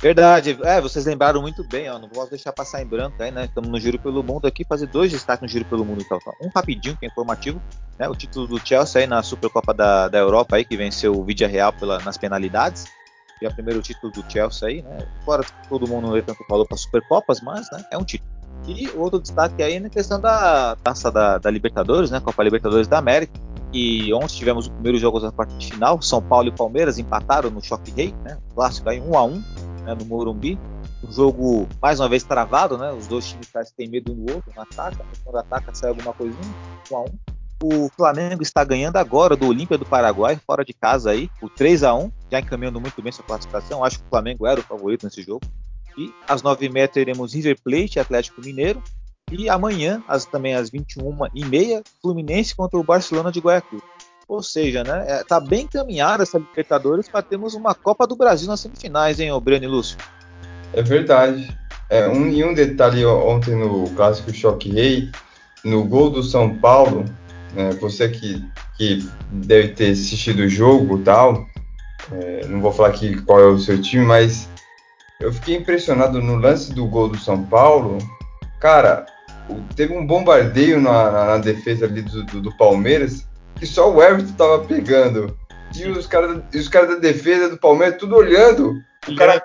Verdade. 0.00 0.58
É, 0.62 0.80
vocês 0.80 1.04
lembraram 1.04 1.42
muito 1.42 1.62
bem, 1.62 1.90
ó. 1.90 1.98
Não 1.98 2.08
posso 2.08 2.30
deixar 2.30 2.52
passar 2.52 2.80
em 2.80 2.86
branco 2.86 3.22
aí, 3.22 3.30
né? 3.30 3.44
Estamos 3.44 3.68
no 3.68 3.78
Giro 3.78 3.98
pelo 3.98 4.22
Mundo 4.22 4.46
aqui, 4.46 4.64
fazer 4.64 4.86
dois 4.86 5.12
destaques 5.12 5.42
no 5.42 5.48
Giro 5.48 5.66
pelo 5.66 5.84
Mundo 5.84 6.02
então. 6.02 6.18
Um 6.40 6.48
rapidinho, 6.54 6.96
que 6.96 7.04
é 7.04 7.08
informativo, 7.08 7.60
né? 7.98 8.08
O 8.08 8.14
título 8.14 8.46
do 8.46 8.66
Chelsea 8.66 9.02
aí 9.02 9.06
na 9.06 9.22
Supercopa 9.22 9.74
da, 9.74 10.08
da 10.08 10.18
Europa 10.18 10.56
aí, 10.56 10.64
que 10.64 10.76
venceu 10.76 11.12
o 11.12 11.22
Vidia 11.22 11.46
Real 11.46 11.72
pela, 11.72 11.98
nas 11.98 12.16
penalidades. 12.16 12.86
E 13.42 13.46
é 13.46 13.48
o 13.48 13.54
primeiro 13.54 13.82
título 13.82 14.10
do 14.10 14.24
Chelsea 14.26 14.68
aí, 14.68 14.82
né? 14.82 15.06
Fora 15.24 15.44
todo 15.68 15.86
mundo 15.86 16.10
vê 16.12 16.22
tanto 16.22 16.42
valor 16.48 16.66
para 16.66 16.78
Supercopas, 16.78 17.42
mas 17.42 17.70
né, 17.70 17.84
é 17.90 17.98
um 17.98 18.04
título. 18.04 18.30
E 18.66 18.88
outro 18.96 19.20
destaque 19.20 19.62
aí 19.62 19.78
na 19.80 19.88
questão 19.90 20.20
da 20.20 20.76
taça 20.76 21.10
da, 21.10 21.36
da 21.36 21.50
Libertadores, 21.50 22.10
né? 22.10 22.20
Copa 22.20 22.42
Libertadores 22.42 22.88
da 22.88 22.96
América. 22.96 23.34
E 23.72 24.12
ontem 24.14 24.34
tivemos 24.34 24.66
os 24.66 24.72
primeiros 24.72 25.00
jogos 25.00 25.22
da 25.22 25.30
parte 25.30 25.70
final. 25.70 26.00
São 26.00 26.22
Paulo 26.22 26.48
e 26.48 26.52
Palmeiras 26.52 26.98
empataram 26.98 27.50
no 27.50 27.62
Choque 27.62 27.90
Rei, 27.90 28.14
né? 28.24 28.38
Clássico 28.54 28.88
aí 28.88 28.98
1 28.98 29.16
a 29.16 29.24
1 29.24 29.44
né, 29.84 29.94
no 29.94 30.04
Morumbi. 30.04 30.58
Um 31.06 31.12
jogo 31.12 31.68
mais 31.80 31.98
uma 32.00 32.08
vez 32.08 32.22
travado, 32.22 32.76
né? 32.76 32.92
Os 32.92 33.06
dois 33.06 33.26
times 33.26 33.48
parecem 33.48 33.74
têm 33.76 33.88
medo 33.88 34.12
um 34.12 34.14
do 34.14 34.34
outro, 34.34 34.52
não 34.54 34.62
ataca, 34.62 35.04
quando 35.24 35.36
ataca 35.36 35.74
sai 35.74 35.90
alguma 35.90 36.12
coisinha, 36.12 36.54
1 36.90 36.96
a 36.96 37.00
1 37.00 37.04
O 37.62 37.88
Flamengo 37.90 38.42
está 38.42 38.62
ganhando 38.64 38.96
agora 38.96 39.34
do 39.34 39.46
Olímpia 39.46 39.78
do 39.78 39.86
Paraguai, 39.86 40.38
fora 40.46 40.64
de 40.64 40.72
casa 40.72 41.10
aí, 41.10 41.30
por 41.40 41.50
3 41.50 41.82
a 41.84 41.94
1 41.94 42.12
já 42.30 42.40
encaminhando 42.40 42.80
muito 42.80 43.00
bem 43.00 43.12
sua 43.12 43.24
classificação. 43.24 43.82
Acho 43.84 43.98
que 43.98 44.04
o 44.06 44.10
Flamengo 44.10 44.46
era 44.46 44.60
o 44.60 44.62
favorito 44.62 45.04
nesse 45.04 45.22
jogo. 45.22 45.42
E 45.96 46.12
às 46.28 46.42
9h30 46.42 46.88
teremos 46.88 47.34
River 47.34 47.58
Plate 47.62 47.98
Atlético 47.98 48.40
Mineiro. 48.40 48.82
E 49.30 49.48
amanhã, 49.48 50.02
às, 50.08 50.24
também 50.24 50.54
às 50.54 50.70
21h30, 50.70 51.84
Fluminense 52.02 52.54
contra 52.54 52.78
o 52.78 52.84
Barcelona 52.84 53.30
de 53.30 53.40
Guayaquil. 53.40 53.80
Ou 54.30 54.44
seja, 54.44 54.84
né, 54.84 55.04
é, 55.08 55.24
tá 55.24 55.40
bem 55.40 55.62
encaminhada 55.62 56.22
essa 56.22 56.38
Libertadores 56.38 57.08
para 57.08 57.20
termos 57.20 57.52
uma 57.54 57.74
Copa 57.74 58.06
do 58.06 58.14
Brasil 58.14 58.46
nas 58.46 58.60
semifinais, 58.60 59.18
hein, 59.18 59.28
Breno 59.40 59.64
e 59.64 59.68
Lúcio? 59.68 59.96
É 60.72 60.80
verdade. 60.82 61.58
É, 61.90 62.08
um, 62.08 62.28
e 62.28 62.44
um 62.44 62.54
detalhe 62.54 63.04
ontem 63.04 63.56
no 63.56 63.90
clássico 63.90 64.32
Choque 64.32 64.70
Rei, 64.70 65.10
no 65.64 65.82
gol 65.84 66.10
do 66.10 66.22
São 66.22 66.54
Paulo, 66.60 67.04
né, 67.52 67.70
você 67.80 68.08
que, 68.08 68.40
que 68.76 69.04
deve 69.32 69.70
ter 69.70 69.90
assistido 69.90 70.42
o 70.44 70.48
jogo 70.48 70.98
tal, 71.02 71.48
é, 72.12 72.46
não 72.46 72.60
vou 72.60 72.70
falar 72.70 72.90
aqui 72.90 73.20
qual 73.22 73.40
é 73.40 73.46
o 73.46 73.58
seu 73.58 73.82
time, 73.82 74.04
mas 74.06 74.48
eu 75.20 75.32
fiquei 75.32 75.56
impressionado 75.56 76.22
no 76.22 76.36
lance 76.36 76.72
do 76.72 76.86
gol 76.86 77.08
do 77.08 77.18
São 77.18 77.42
Paulo. 77.46 77.98
Cara, 78.60 79.06
teve 79.74 79.92
um 79.92 80.06
bombardeio 80.06 80.80
na, 80.80 81.10
na- 81.10 81.24
na 81.26 81.38
defesa 81.38 81.86
ali 81.86 82.02
do, 82.02 82.22
do- 82.22 82.40
do 82.42 82.56
Palmeiras 82.56 83.28
que 83.60 83.66
só 83.66 83.92
o 83.92 84.02
Everton 84.02 84.32
tava 84.32 84.64
pegando. 84.64 85.38
E 85.76 85.86
os 85.86 86.06
caras 86.06 86.42
os 86.52 86.68
cara 86.68 86.86
da 86.86 86.94
defesa 86.96 87.50
do 87.50 87.58
Palmeiras 87.58 87.98
tudo 87.98 88.16
olhando. 88.16 88.74
O 89.06 89.14
cara, 89.14 89.42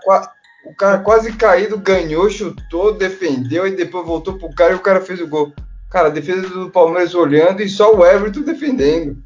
o 0.65 0.73
cara 0.73 0.97
quase 0.99 1.33
caído, 1.33 1.77
ganhou, 1.77 2.29
chutou, 2.29 2.97
defendeu 2.97 3.67
e 3.67 3.75
depois 3.75 4.07
voltou 4.07 4.39
pro 4.39 4.49
cara 4.55 4.73
e 4.73 4.75
o 4.75 4.81
cara 4.81 5.01
fez 5.01 5.21
o 5.21 5.27
gol. 5.27 5.53
Cara, 5.89 6.07
a 6.07 6.11
defesa 6.11 6.47
do 6.47 6.71
Palmeiras 6.71 7.13
olhando 7.13 7.61
e 7.61 7.69
só 7.69 7.93
o 7.93 8.03
Everton 8.03 8.41
defendendo. 8.41 9.23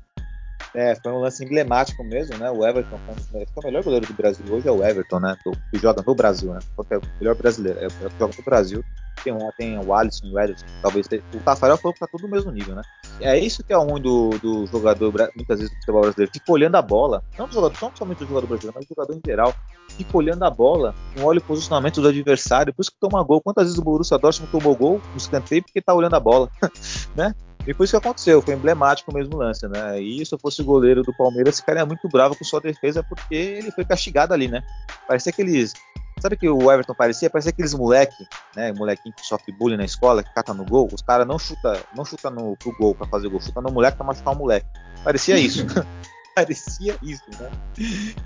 É, 0.75 0.93
foi 0.95 1.11
um 1.11 1.19
lance 1.19 1.43
emblemático 1.43 2.03
mesmo, 2.03 2.37
né? 2.37 2.51
O 2.51 2.65
Everton, 2.65 2.99
foi 3.07 3.63
o 3.63 3.65
melhor 3.65 3.83
goleiro 3.83 4.05
do 4.05 4.13
Brasil 4.13 4.45
hoje 4.49 4.67
é 4.67 4.71
o 4.71 4.83
Everton, 4.83 5.19
né? 5.19 5.37
que 5.71 5.79
joga 5.79 6.03
no 6.05 6.15
Brasil, 6.15 6.53
né? 6.53 6.59
O 6.77 6.85
melhor 7.19 7.35
brasileiro, 7.35 7.79
é 7.79 7.87
o 7.87 7.89
que 7.89 8.19
joga 8.19 8.33
no 8.37 8.43
Brasil. 8.43 8.83
Tem, 9.24 9.34
tem 9.57 9.78
o 9.78 9.93
Alisson 9.93 10.28
e 10.28 10.34
o 10.34 10.39
Ederson, 10.39 10.65
talvez 10.82 11.07
o 11.34 11.39
Tafarel 11.39 11.78
que 11.78 11.99
tá 11.99 12.07
tudo 12.07 12.24
no 12.24 12.30
mesmo 12.30 12.51
nível, 12.51 12.76
né? 12.76 12.82
É 13.20 13.38
isso 13.38 13.63
que 13.63 13.74
é 13.74 13.76
ruim 13.76 14.01
do, 14.01 14.30
do 14.41 14.65
jogador, 14.67 15.11
muitas 15.36 15.59
vezes 15.59 15.70
do 15.74 15.80
futebol 15.80 16.01
brasileiro, 16.01 16.32
fica 16.32 16.51
olhando 16.51 16.76
a 16.76 16.82
bola, 16.82 17.24
não 17.38 17.47
do 17.47 17.53
jogador, 17.53 17.78
não 17.82 17.91
somente 17.95 18.20
do 18.20 18.28
jogador 18.28 18.47
brasileiro, 18.47 18.76
mas 18.76 18.86
do 18.86 18.89
jogador 18.89 19.13
em 19.13 19.22
geral, 19.26 19.53
fica 19.97 20.17
olhando 20.17 20.43
a 20.43 20.49
bola, 20.49 20.95
não 21.17 21.26
olha 21.26 21.39
o 21.39 21.43
posicionamento 21.43 22.01
do 22.01 22.07
adversário, 22.07 22.74
por 22.74 22.82
isso 22.82 22.91
que 22.91 22.99
toma 22.99 23.22
gol. 23.24 23.41
Quantas 23.41 23.65
vezes 23.65 23.78
o 23.78 23.84
Borussia 23.84 24.17
Dortmund 24.17 24.51
tomou 24.51 24.76
gol 24.76 25.01
no 25.11 25.17
escanteio 25.17 25.63
porque 25.63 25.82
tá 25.82 25.93
olhando 25.93 26.15
a 26.15 26.20
bola, 26.20 26.49
né? 27.15 27.34
E 27.67 27.74
foi 27.74 27.84
isso 27.84 27.99
que 27.99 28.07
aconteceu, 28.07 28.41
foi 28.41 28.53
emblemático 28.53 29.13
mesmo 29.13 29.36
o 29.36 29.38
lance, 29.38 29.67
né? 29.67 30.01
E 30.01 30.26
se 30.26 30.34
eu 30.34 30.39
fosse 30.39 30.61
o 30.61 30.65
goleiro 30.65 31.03
do 31.03 31.13
Palmeiras, 31.13 31.59
ficaria 31.59 31.86
muito 31.86 32.07
bravo 32.07 32.36
com 32.36 32.43
sua 32.43 32.61
defesa 32.61 33.03
porque 33.03 33.36
ele 33.36 33.72
foi 33.72 33.84
castigado 33.84 34.34
ali, 34.34 34.47
né? 34.47 34.63
Parecia 35.07 35.30
aqueles. 35.32 35.74
Sabe 36.20 36.36
que 36.36 36.49
o 36.49 36.72
Everton 36.72 36.93
parecia? 36.93 37.30
Parecia 37.30 37.49
aqueles 37.49 37.74
moleque, 37.74 38.28
né? 38.55 38.74
Molequinho 38.74 39.15
que 39.15 39.26
sofre 39.26 39.51
bullying 39.53 39.78
na 39.78 39.86
escola, 39.86 40.22
que 40.22 40.34
cata 40.34 40.53
no 40.53 40.65
gol. 40.65 40.89
Os 40.91 41.01
caras 41.01 41.26
não 41.26 41.39
chuta, 41.39 41.82
não 41.95 42.03
chuta 42.03 42.30
no, 42.30 42.57
pro 42.57 42.76
gol 42.78 42.93
pra 42.93 43.07
fazer 43.07 43.30
gol, 43.30 43.39
chuta 43.39 43.61
no 43.61 43.72
moleque 43.72 43.97
pra 43.97 44.05
machucar 44.05 44.34
o 44.34 44.38
moleque. 44.38 44.67
Parecia 45.03 45.38
isso. 45.38 45.65
Parecia 46.36 46.95
isso, 47.01 47.24
né? 47.39 47.49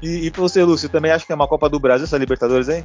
E, 0.01 0.25
e 0.25 0.31
pra 0.31 0.41
você, 0.41 0.63
Lúcio, 0.63 0.89
também 0.89 1.11
acha 1.11 1.25
que 1.25 1.31
é 1.31 1.35
uma 1.35 1.47
Copa 1.47 1.69
do 1.69 1.79
Brasil 1.79 2.05
essa 2.05 2.17
Libertadores, 2.17 2.69
hein? 2.69 2.83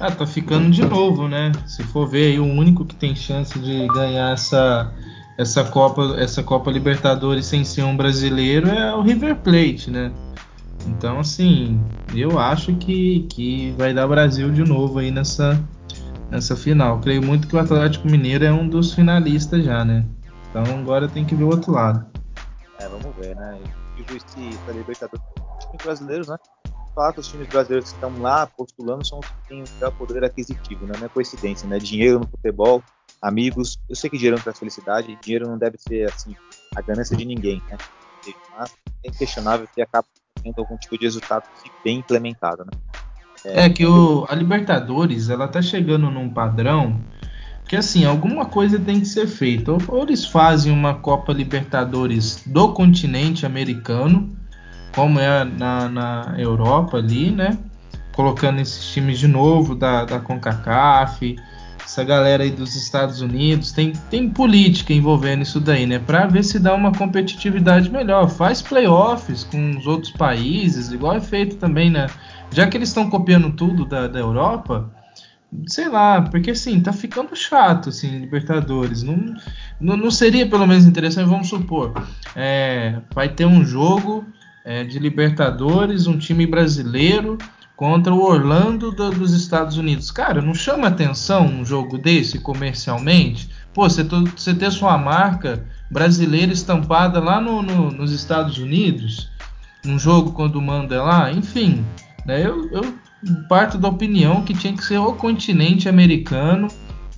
Ah, 0.00 0.10
tá 0.10 0.26
ficando 0.26 0.70
de 0.70 0.84
novo, 0.84 1.28
né? 1.28 1.52
Se 1.66 1.82
for 1.84 2.06
ver 2.06 2.32
aí, 2.32 2.38
o 2.38 2.44
único 2.44 2.84
que 2.84 2.96
tem 2.96 3.14
chance 3.14 3.58
de 3.58 3.86
ganhar 3.88 4.32
essa, 4.32 4.92
essa, 5.38 5.64
Copa, 5.64 6.16
essa 6.18 6.42
Copa 6.42 6.70
Libertadores 6.70 7.46
sem 7.46 7.64
ser 7.64 7.84
um 7.84 7.96
brasileiro 7.96 8.68
é 8.68 8.94
o 8.94 9.02
River 9.02 9.36
Plate, 9.36 9.90
né? 9.90 10.12
Então, 10.86 11.18
assim, 11.20 11.80
eu 12.14 12.38
acho 12.38 12.76
que, 12.76 13.26
que 13.28 13.72
vai 13.72 13.94
dar 13.94 14.06
Brasil 14.06 14.50
de 14.50 14.62
novo 14.62 14.98
aí 14.98 15.10
nessa, 15.10 15.58
nessa 16.30 16.56
final. 16.56 17.00
Creio 17.00 17.22
muito 17.22 17.48
que 17.48 17.56
o 17.56 17.58
Atlético 17.58 18.08
Mineiro 18.08 18.44
é 18.44 18.52
um 18.52 18.68
dos 18.68 18.92
finalistas 18.92 19.64
já, 19.64 19.84
né? 19.84 20.04
Então 20.48 20.62
agora 20.78 21.08
tem 21.08 21.24
que 21.24 21.34
ver 21.34 21.44
o 21.44 21.48
outro 21.48 21.72
lado. 21.72 22.06
É, 22.78 22.88
vamos 22.88 23.14
ver, 23.16 23.34
né? 23.36 23.60
Digo 23.96 24.16
esse 24.16 24.58
para 24.64 24.74
Libertadores, 24.74 25.24
os 25.58 25.64
times 25.66 25.84
brasileiros, 25.84 26.28
né? 26.28 26.36
Que 27.12 27.20
os 27.20 27.26
times 27.26 27.48
brasileiros 27.48 27.90
que 27.90 27.94
estão 27.96 28.16
lá 28.20 28.46
postulando 28.46 29.04
são 29.04 29.18
os 29.18 29.26
que 29.26 29.48
têm 29.48 29.62
o 29.62 29.92
poder 29.92 30.22
aquisitivo, 30.22 30.86
né? 30.86 30.92
Não 30.96 31.06
é 31.06 31.08
coincidência, 31.08 31.68
né? 31.68 31.78
Dinheiro 31.78 32.20
no 32.20 32.28
futebol, 32.28 32.84
amigos. 33.20 33.76
Eu 33.88 33.96
sei 33.96 34.08
que 34.08 34.16
dinheiro 34.16 34.40
traz 34.40 34.58
felicidade, 34.58 35.18
dinheiro 35.20 35.48
não 35.48 35.58
deve 35.58 35.76
ser, 35.76 36.08
assim, 36.08 36.36
a 36.76 36.80
ganância 36.80 37.16
de 37.16 37.24
ninguém, 37.24 37.60
né? 37.68 37.76
Mas 38.56 38.76
é 39.04 39.08
inquestionável 39.08 39.66
que 39.74 39.82
acaba 39.82 40.06
tendo 40.44 40.58
algum 40.58 40.76
tipo 40.76 40.98
de 40.98 41.04
resultado 41.04 41.44
bem 41.82 41.98
implementado, 41.98 42.64
né? 42.64 42.72
É 43.46 43.68
que 43.68 43.84
o, 43.84 44.26
a 44.28 44.34
Libertadores 44.34 45.28
ela 45.28 45.48
tá 45.48 45.60
chegando 45.60 46.10
num 46.10 46.30
padrão 46.30 47.00
que 47.66 47.76
assim 47.76 48.04
alguma 48.04 48.46
coisa 48.46 48.78
tem 48.78 49.00
que 49.00 49.06
ser 49.06 49.26
feita. 49.26 49.72
Ou, 49.72 49.78
ou 49.88 50.02
eles 50.02 50.26
fazem 50.26 50.72
uma 50.72 50.94
Copa 50.94 51.32
Libertadores 51.32 52.42
do 52.46 52.72
continente 52.72 53.44
americano, 53.44 54.36
como 54.94 55.18
é 55.18 55.44
na, 55.44 55.88
na 55.88 56.34
Europa 56.38 56.98
ali, 56.98 57.30
né? 57.30 57.58
Colocando 58.14 58.60
esses 58.60 58.92
times 58.92 59.18
de 59.18 59.26
novo 59.26 59.74
da, 59.74 60.04
da 60.04 60.20
CONCACAF, 60.20 61.36
essa 61.84 62.02
galera 62.02 62.42
aí 62.42 62.50
dos 62.50 62.74
Estados 62.74 63.20
Unidos, 63.20 63.70
tem, 63.70 63.92
tem 64.10 64.28
política 64.28 64.92
envolvendo 64.92 65.42
isso 65.42 65.60
daí, 65.60 65.86
né? 65.86 65.98
Para 65.98 66.26
ver 66.26 66.42
se 66.42 66.58
dá 66.58 66.74
uma 66.74 66.92
competitividade 66.92 67.90
melhor. 67.90 68.28
Faz 68.30 68.62
playoffs 68.62 69.44
com 69.44 69.76
os 69.76 69.86
outros 69.86 70.10
países, 70.10 70.90
igual 70.90 71.16
é 71.16 71.20
feito 71.20 71.56
também, 71.56 71.90
né? 71.90 72.06
Já 72.50 72.66
que 72.66 72.76
eles 72.76 72.88
estão 72.88 73.10
copiando 73.10 73.52
tudo 73.52 73.84
da, 73.84 74.08
da 74.08 74.18
Europa, 74.18 74.90
sei 75.66 75.88
lá, 75.88 76.22
porque 76.22 76.52
assim, 76.52 76.80
tá 76.80 76.92
ficando 76.92 77.36
chato, 77.36 77.90
assim, 77.90 78.18
Libertadores. 78.18 79.02
Não, 79.02 79.34
não, 79.78 79.96
não 79.96 80.10
seria 80.10 80.48
pelo 80.48 80.66
menos 80.66 80.86
interessante, 80.86 81.28
vamos 81.28 81.48
supor, 81.48 81.92
é, 82.34 83.00
vai 83.14 83.28
ter 83.28 83.44
um 83.44 83.64
jogo 83.64 84.24
é, 84.64 84.84
de 84.84 84.98
Libertadores, 84.98 86.06
um 86.06 86.16
time 86.16 86.46
brasileiro 86.46 87.36
contra 87.76 88.14
o 88.14 88.22
Orlando 88.22 88.92
do, 88.92 89.10
dos 89.10 89.32
Estados 89.32 89.76
Unidos. 89.76 90.10
Cara, 90.10 90.40
não 90.40 90.54
chama 90.54 90.88
atenção 90.88 91.46
um 91.46 91.64
jogo 91.64 91.98
desse 91.98 92.38
comercialmente? 92.38 93.48
Pô, 93.72 93.88
você, 93.88 94.04
ter 94.54 94.70
sua 94.70 94.96
marca 94.96 95.66
brasileira 95.90 96.52
estampada 96.52 97.20
lá 97.20 97.40
no, 97.40 97.62
no, 97.62 97.90
nos 97.90 98.12
Estados 98.12 98.58
Unidos, 98.58 99.30
num 99.84 99.98
jogo 99.98 100.32
quando 100.32 100.62
manda 100.62 101.02
lá, 101.02 101.32
enfim, 101.32 101.84
né, 102.24 102.44
eu, 102.44 102.70
eu 102.70 102.94
parto 103.48 103.76
da 103.76 103.88
opinião 103.88 104.42
que 104.42 104.54
tinha 104.54 104.72
que 104.72 104.84
ser 104.84 104.98
o 104.98 105.12
continente 105.12 105.88
americano 105.88 106.68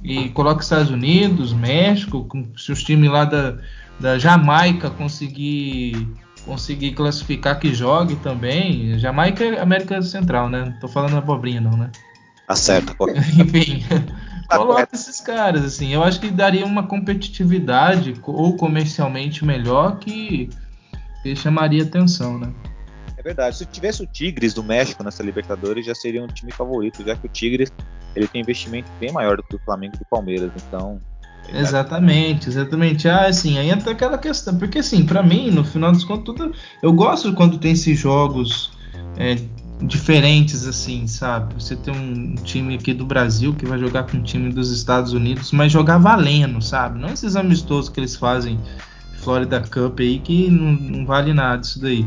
e 0.02 0.28
coloca 0.30 0.62
Estados 0.62 0.90
Unidos, 0.90 1.52
México, 1.52 2.26
se 2.56 2.72
os 2.72 2.82
times 2.82 3.10
lá 3.10 3.24
da, 3.24 3.58
da 4.00 4.18
Jamaica 4.18 4.88
conseguir 4.88 6.08
conseguir 6.46 6.92
classificar 6.92 7.58
que 7.58 7.74
jogue 7.74 8.16
também. 8.16 8.98
Jamaica 8.98 9.44
é 9.44 9.60
América 9.60 10.00
Central, 10.00 10.48
né? 10.48 10.64
Não 10.64 10.78
tô 10.78 10.88
falando 10.88 11.16
abobrinha 11.16 11.60
não, 11.60 11.76
né? 11.76 11.90
Acerta, 12.48 12.94
Enfim, 13.36 13.84
tá 14.48 14.56
coloca 14.56 14.88
esses 14.94 15.20
caras, 15.20 15.64
assim. 15.64 15.92
Eu 15.92 16.04
acho 16.04 16.20
que 16.20 16.30
daria 16.30 16.64
uma 16.64 16.86
competitividade 16.86 18.14
ou 18.22 18.56
comercialmente 18.56 19.44
melhor 19.44 19.98
que, 19.98 20.48
que 21.22 21.34
chamaria 21.34 21.82
atenção, 21.82 22.38
né? 22.38 22.54
É 23.16 23.22
verdade. 23.22 23.58
Se 23.58 23.66
tivesse 23.66 24.02
o 24.02 24.06
Tigres 24.06 24.54
do 24.54 24.62
México 24.62 25.02
nessa 25.02 25.24
Libertadores, 25.24 25.84
já 25.84 25.94
seria 25.94 26.22
um 26.22 26.28
time 26.28 26.52
favorito, 26.52 27.04
já 27.04 27.16
que 27.16 27.26
o 27.26 27.28
Tigres 27.28 27.72
ele 28.14 28.28
tem 28.28 28.40
investimento 28.40 28.90
bem 29.00 29.12
maior 29.12 29.36
do 29.36 29.42
que 29.42 29.56
o 29.56 29.60
Flamengo 29.64 29.96
e 29.98 30.02
o 30.02 30.06
Palmeiras. 30.08 30.52
Então, 30.56 31.00
Exatamente, 31.52 32.48
exatamente. 32.48 33.08
Ah, 33.08 33.26
assim, 33.26 33.58
aí 33.58 33.70
entra 33.70 33.92
aquela 33.92 34.18
questão. 34.18 34.56
Porque, 34.58 34.78
assim, 34.78 35.04
para 35.04 35.22
mim, 35.22 35.50
no 35.50 35.64
final 35.64 35.92
dos 35.92 36.04
contos, 36.04 36.24
tudo, 36.24 36.52
eu 36.82 36.92
gosto 36.92 37.32
quando 37.34 37.58
tem 37.58 37.72
esses 37.72 37.98
jogos 37.98 38.72
é, 39.16 39.36
diferentes, 39.80 40.66
assim, 40.66 41.06
sabe? 41.06 41.54
Você 41.54 41.76
tem 41.76 41.94
um 41.94 42.34
time 42.36 42.74
aqui 42.74 42.92
do 42.92 43.04
Brasil 43.04 43.54
que 43.54 43.66
vai 43.66 43.78
jogar 43.78 44.04
com 44.04 44.16
um 44.16 44.22
time 44.22 44.52
dos 44.52 44.70
Estados 44.70 45.12
Unidos, 45.12 45.52
mas 45.52 45.70
jogar 45.70 45.98
valendo, 45.98 46.60
sabe? 46.62 46.98
Não 46.98 47.10
esses 47.10 47.36
amistosos 47.36 47.88
que 47.88 48.00
eles 48.00 48.16
fazem, 48.16 48.58
Florida 49.18 49.60
Cup 49.60 50.00
aí, 50.00 50.18
que 50.18 50.50
não, 50.50 50.72
não 50.72 51.06
vale 51.06 51.32
nada 51.32 51.62
isso 51.62 51.80
daí. 51.80 52.06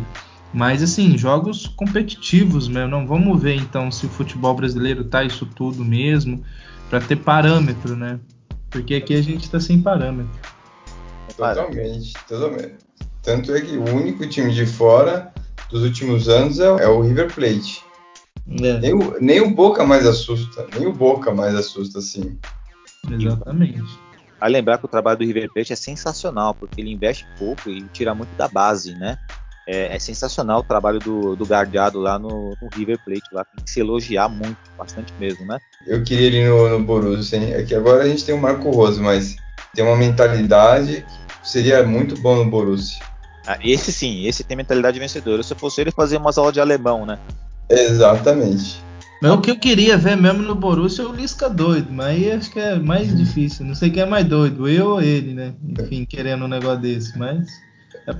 Mas, 0.51 0.81
assim, 0.81 1.17
jogos 1.17 1.67
competitivos 1.67 2.67
mesmo. 2.67 2.89
Não, 2.89 3.05
vamos 3.05 3.39
ver 3.39 3.55
então 3.55 3.91
se 3.91 4.05
o 4.05 4.09
futebol 4.09 4.55
brasileiro 4.55 5.03
tá 5.03 5.23
isso 5.23 5.45
tudo 5.45 5.85
mesmo, 5.85 6.43
para 6.89 6.99
ter 6.99 7.17
parâmetro, 7.17 7.95
né? 7.95 8.19
Porque 8.69 8.95
aqui 8.95 9.15
a 9.15 9.21
gente 9.21 9.43
está 9.43 9.59
sem 9.59 9.81
parâmetro. 9.81 10.39
Totalmente, 11.35 12.13
totalmente. 12.27 12.75
Tanto 13.21 13.53
é 13.53 13.61
que 13.61 13.77
o 13.77 13.95
único 13.95 14.27
time 14.27 14.53
de 14.53 14.65
fora 14.65 15.33
dos 15.69 15.83
últimos 15.83 16.27
anos 16.27 16.59
é, 16.59 16.65
é 16.65 16.87
o 16.87 17.01
River 17.01 17.33
Plate. 17.33 17.83
É. 18.61 18.79
Nem, 18.79 18.93
o, 18.93 19.21
nem 19.21 19.41
o 19.41 19.51
Boca 19.51 19.85
mais 19.85 20.05
assusta, 20.05 20.65
nem 20.75 20.87
o 20.87 20.93
Boca 20.93 21.33
mais 21.33 21.55
assusta 21.55 21.99
assim. 21.99 22.37
Exatamente. 23.09 23.83
A 24.41 24.47
lembrar 24.47 24.77
que 24.77 24.85
o 24.85 24.89
trabalho 24.89 25.19
do 25.19 25.25
River 25.25 25.51
Plate 25.51 25.73
é 25.73 25.75
sensacional, 25.75 26.55
porque 26.55 26.79
ele 26.79 26.91
investe 26.91 27.27
pouco 27.37 27.69
e 27.69 27.83
tira 27.89 28.15
muito 28.15 28.33
da 28.37 28.47
base, 28.47 28.93
né? 28.95 29.17
É, 29.71 29.95
é 29.95 29.99
sensacional 29.99 30.61
o 30.61 30.63
trabalho 30.63 30.97
do, 30.97 31.35
do 31.35 31.45
Guardiado 31.45 31.99
lá 31.99 32.17
no, 32.17 32.57
no, 32.59 32.69
River 32.73 32.97
Plate, 33.05 33.21
lá 33.31 33.45
tem 33.45 33.63
que 33.63 33.69
se 33.69 33.79
elogiar 33.79 34.27
muito, 34.27 34.57
bastante 34.75 35.13
mesmo, 35.19 35.45
né? 35.45 35.59
Eu 35.85 36.03
queria 36.03 36.25
ele 36.25 36.49
no, 36.49 36.69
no 36.69 36.83
Borussia, 36.83 37.37
hein? 37.37 37.53
é 37.53 37.61
que 37.61 37.75
agora 37.75 38.03
a 38.03 38.07
gente 38.07 38.25
tem 38.25 38.33
o 38.33 38.41
Marco 38.41 38.71
Rose, 38.71 38.99
mas 38.99 39.35
tem 39.75 39.85
uma 39.85 39.95
mentalidade 39.95 41.05
que 41.43 41.47
seria 41.47 41.83
muito 41.83 42.19
bom 42.19 42.43
no 42.43 42.49
Borussia. 42.49 42.99
Ah, 43.45 43.59
esse 43.63 43.93
sim, 43.93 44.25
esse 44.25 44.43
tem 44.43 44.57
mentalidade 44.57 44.97
vencedora. 44.97 45.43
Se 45.43 45.53
eu 45.53 45.57
fosse 45.57 45.79
ele, 45.81 45.91
fazia 45.91 46.17
umas 46.17 46.39
aulas 46.39 46.53
de 46.53 46.59
alemão, 46.59 47.05
né? 47.05 47.19
Exatamente. 47.69 48.81
Mas 49.21 49.31
o 49.33 49.41
que 49.41 49.51
eu 49.51 49.59
queria 49.59 49.97
ver 49.97 50.17
mesmo 50.17 50.41
no 50.41 50.55
Borussia 50.55 51.03
é 51.03 51.07
o 51.07 51.13
Lisca 51.13 51.47
doido, 51.47 51.91
mas 51.91 52.07
aí 52.07 52.31
acho 52.31 52.49
que 52.49 52.59
é 52.59 52.79
mais 52.79 53.15
difícil. 53.15 53.65
Não 53.67 53.75
sei 53.75 53.91
quem 53.91 54.01
é 54.01 54.05
mais 54.05 54.25
doido, 54.25 54.67
eu 54.67 54.87
ou 54.87 55.01
ele, 55.01 55.35
né? 55.35 55.53
Enfim, 55.77 56.05
querendo 56.05 56.45
um 56.45 56.47
negócio 56.47 56.81
desse, 56.81 57.15
mas. 57.15 57.68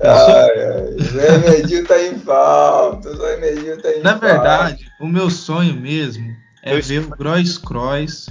Ai, 0.02 0.64
ai, 0.64 1.02
Zé 1.02 1.38
Medinho 1.38 1.86
tá 1.86 2.00
em 2.00 2.18
falta, 2.18 3.16
Zé 3.16 3.36
Medinho 3.38 3.80
tá 3.80 3.90
em 3.90 4.02
Na 4.02 4.14
verdade, 4.14 4.90
o 5.00 5.06
meu 5.06 5.30
sonho 5.30 5.74
mesmo 5.74 6.36
é 6.62 6.76
Eu 6.76 6.82
ver 6.82 7.00
o 7.00 7.10
Gross 7.10 7.58
Cross 7.58 8.26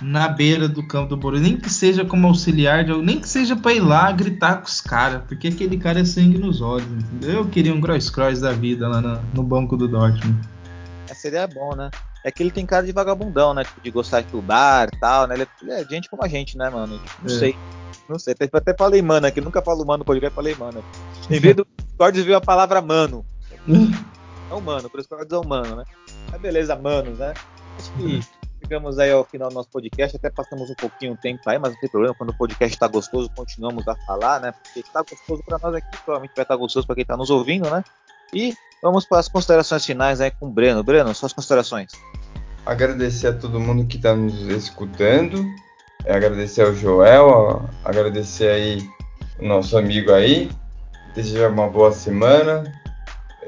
na 0.00 0.28
beira 0.28 0.68
do 0.68 0.86
campo 0.86 1.10
do 1.10 1.16
Borussia, 1.16 1.46
nem 1.46 1.56
que 1.56 1.70
seja 1.70 2.04
como 2.04 2.26
auxiliar, 2.26 2.84
de, 2.84 2.92
nem 3.02 3.20
que 3.20 3.28
seja 3.28 3.54
para 3.54 3.72
ir 3.72 3.80
lá 3.80 4.10
gritar 4.10 4.56
com 4.56 4.66
os 4.66 4.80
caras, 4.80 5.22
porque 5.28 5.48
aquele 5.48 5.76
cara 5.76 6.00
é 6.00 6.04
sangue 6.04 6.38
nos 6.38 6.60
olhos, 6.60 6.86
entendeu? 6.90 7.38
Eu 7.38 7.48
queria 7.48 7.72
um 7.72 7.80
Gross 7.80 8.10
Cross 8.10 8.40
da 8.40 8.52
vida 8.52 8.88
lá 8.88 9.00
no, 9.00 9.22
no 9.34 9.42
banco 9.42 9.76
do 9.76 9.86
Dortmund. 9.86 10.48
É, 11.08 11.14
seria 11.14 11.46
bom, 11.46 11.74
né? 11.76 11.90
É 12.24 12.30
que 12.30 12.42
ele 12.42 12.50
tem 12.50 12.64
cara 12.64 12.86
de 12.86 12.92
vagabundão, 12.92 13.52
né? 13.52 13.64
Tipo, 13.64 13.80
de 13.80 13.90
gostar 13.90 14.22
de 14.22 14.40
bar 14.40 14.88
e 14.92 14.96
tal, 14.96 15.26
né? 15.26 15.34
Ele 15.34 15.72
é 15.72 15.84
gente 15.84 16.08
como 16.08 16.24
a 16.24 16.28
gente, 16.28 16.56
né, 16.56 16.70
mano? 16.70 17.00
Não 17.20 17.34
é. 17.34 17.38
sei. 17.38 17.56
Não 18.12 18.18
sei, 18.18 18.34
até 18.52 18.74
falei 18.76 19.00
mano 19.00 19.26
aqui, 19.26 19.40
nunca 19.40 19.62
falo 19.62 19.86
mano 19.86 20.00
no 20.00 20.04
podcast, 20.04 20.34
falei 20.34 20.54
mano. 20.54 20.84
Em 21.30 21.40
vez 21.40 21.56
do 21.56 21.66
Cordes 21.96 22.22
viu 22.22 22.36
a 22.36 22.42
palavra 22.42 22.82
mano. 22.82 23.24
É 24.50 24.54
humano, 24.54 24.90
por 24.90 25.00
isso 25.00 25.08
que 25.08 25.14
é 25.14 25.38
humano, 25.38 25.76
né? 25.76 25.84
Mas 26.30 26.38
beleza, 26.38 26.76
manos, 26.76 27.18
né? 27.18 27.32
Acho 27.78 27.90
que 27.92 28.20
chegamos 28.60 28.98
aí 28.98 29.10
ao 29.10 29.24
final 29.24 29.48
do 29.48 29.54
nosso 29.54 29.70
podcast, 29.70 30.14
até 30.14 30.28
passamos 30.28 30.68
um 30.68 30.74
pouquinho 30.74 31.14
o 31.14 31.16
tempo 31.16 31.40
aí, 31.46 31.58
mas 31.58 31.72
não 31.72 31.80
tem 31.80 31.88
problema, 31.88 32.14
quando 32.14 32.30
o 32.30 32.36
podcast 32.36 32.74
está 32.74 32.86
gostoso, 32.86 33.30
continuamos 33.34 33.88
a 33.88 33.94
falar, 34.06 34.40
né? 34.40 34.52
Porque 34.52 34.80
está 34.80 35.00
gostoso 35.00 35.42
para 35.46 35.58
nós 35.58 35.74
aqui, 35.76 35.88
provavelmente 36.04 36.34
vai 36.36 36.44
estar 36.44 36.54
tá 36.54 36.60
gostoso 36.60 36.86
para 36.86 36.96
quem 36.96 37.02
está 37.02 37.16
nos 37.16 37.30
ouvindo, 37.30 37.70
né? 37.70 37.82
E 38.34 38.54
vamos 38.82 39.06
para 39.06 39.20
as 39.20 39.28
considerações 39.28 39.86
finais 39.86 40.20
aí 40.20 40.30
com 40.30 40.48
o 40.48 40.50
Breno. 40.50 40.84
Breno, 40.84 41.14
suas 41.14 41.32
considerações. 41.32 41.92
Agradecer 42.66 43.28
a 43.28 43.32
todo 43.32 43.58
mundo 43.58 43.86
que 43.86 43.96
está 43.96 44.14
nos 44.14 44.38
escutando 44.48 45.42
agradecer 46.06 46.62
ao 46.62 46.74
Joel, 46.74 47.68
agradecer 47.84 48.48
aí 48.48 48.88
o 49.38 49.46
nosso 49.46 49.76
amigo 49.76 50.12
aí, 50.12 50.50
desejar 51.14 51.50
uma 51.50 51.68
boa 51.68 51.92
semana 51.92 52.64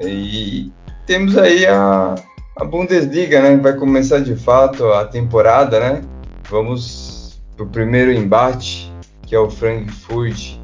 e 0.01 0.73
temos 1.07 1.37
aí 1.37 1.67
a, 1.67 2.15
a 2.57 2.65
Bundesliga, 2.65 3.43
né? 3.43 3.57
Vai 3.57 3.75
começar 3.77 4.21
de 4.21 4.37
fato 4.37 4.93
a 4.93 5.05
temporada, 5.07 5.79
né? 5.79 6.03
Vamos 6.49 7.41
pro 7.57 7.67
primeiro 7.67 8.13
embate, 8.13 8.93
que 9.23 9.35
é 9.35 9.39
o 9.39 9.51
Frankfurt. 9.51 10.57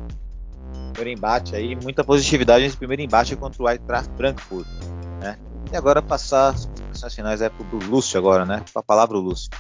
Primeiro 0.92 1.18
embate 1.18 1.56
aí, 1.56 1.76
muita 1.76 2.04
positividade 2.04 2.64
nesse 2.64 2.76
primeiro 2.76 3.02
embate 3.02 3.36
contra 3.36 3.62
o 3.62 3.68
Eintracht 3.68 4.10
Frankfurt, 4.16 4.66
né? 5.20 5.36
E 5.72 5.76
agora 5.76 6.02
passar 6.02 6.54
as 7.02 7.14
finais 7.14 7.40
é 7.40 7.48
pro 7.48 7.78
Lúcio 7.88 8.18
agora, 8.18 8.44
né? 8.44 8.62
A 8.74 8.82
palavra 8.82 9.16
o 9.16 9.20
Lúcio. 9.20 9.50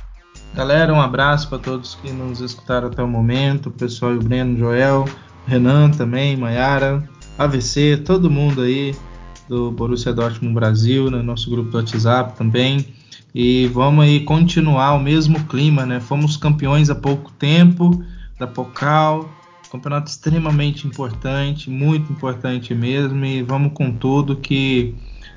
Galera, 0.52 0.92
um 0.92 1.00
abraço 1.00 1.48
para 1.48 1.58
todos 1.58 1.94
que 1.94 2.10
nos 2.10 2.40
escutaram 2.40 2.88
até 2.88 3.02
o 3.02 3.08
momento, 3.08 3.68
o 3.68 3.72
pessoal, 3.72 4.12
o 4.12 4.18
Breno, 4.18 4.54
o 4.54 4.58
Joel, 4.58 5.04
o 5.46 5.50
Renan 5.50 5.90
também, 5.90 6.36
Maiara, 6.36 7.08
AVC, 7.38 7.98
todo 8.04 8.30
mundo 8.30 8.62
aí 8.62 8.94
do 9.48 9.70
Borussia 9.70 10.12
Dortmund 10.12 10.54
Brasil, 10.54 11.04
no 11.04 11.18
né, 11.18 11.22
nosso 11.22 11.48
grupo 11.50 11.70
do 11.70 11.76
WhatsApp 11.76 12.36
também. 12.36 12.84
E 13.32 13.68
vamos 13.68 14.04
aí 14.04 14.20
continuar 14.20 14.94
o 14.94 15.00
mesmo 15.00 15.44
clima, 15.44 15.86
né? 15.86 16.00
Fomos 16.00 16.36
campeões 16.36 16.90
há 16.90 16.96
pouco 16.96 17.30
tempo 17.32 18.02
da 18.38 18.46
Pocal, 18.46 19.30
campeonato 19.70 20.10
extremamente 20.10 20.86
importante, 20.86 21.70
muito 21.70 22.12
importante 22.12 22.74
mesmo, 22.74 23.24
e 23.24 23.42
vamos 23.42 23.72
com 23.72 23.92
tudo 23.92 24.36
que 24.36 24.94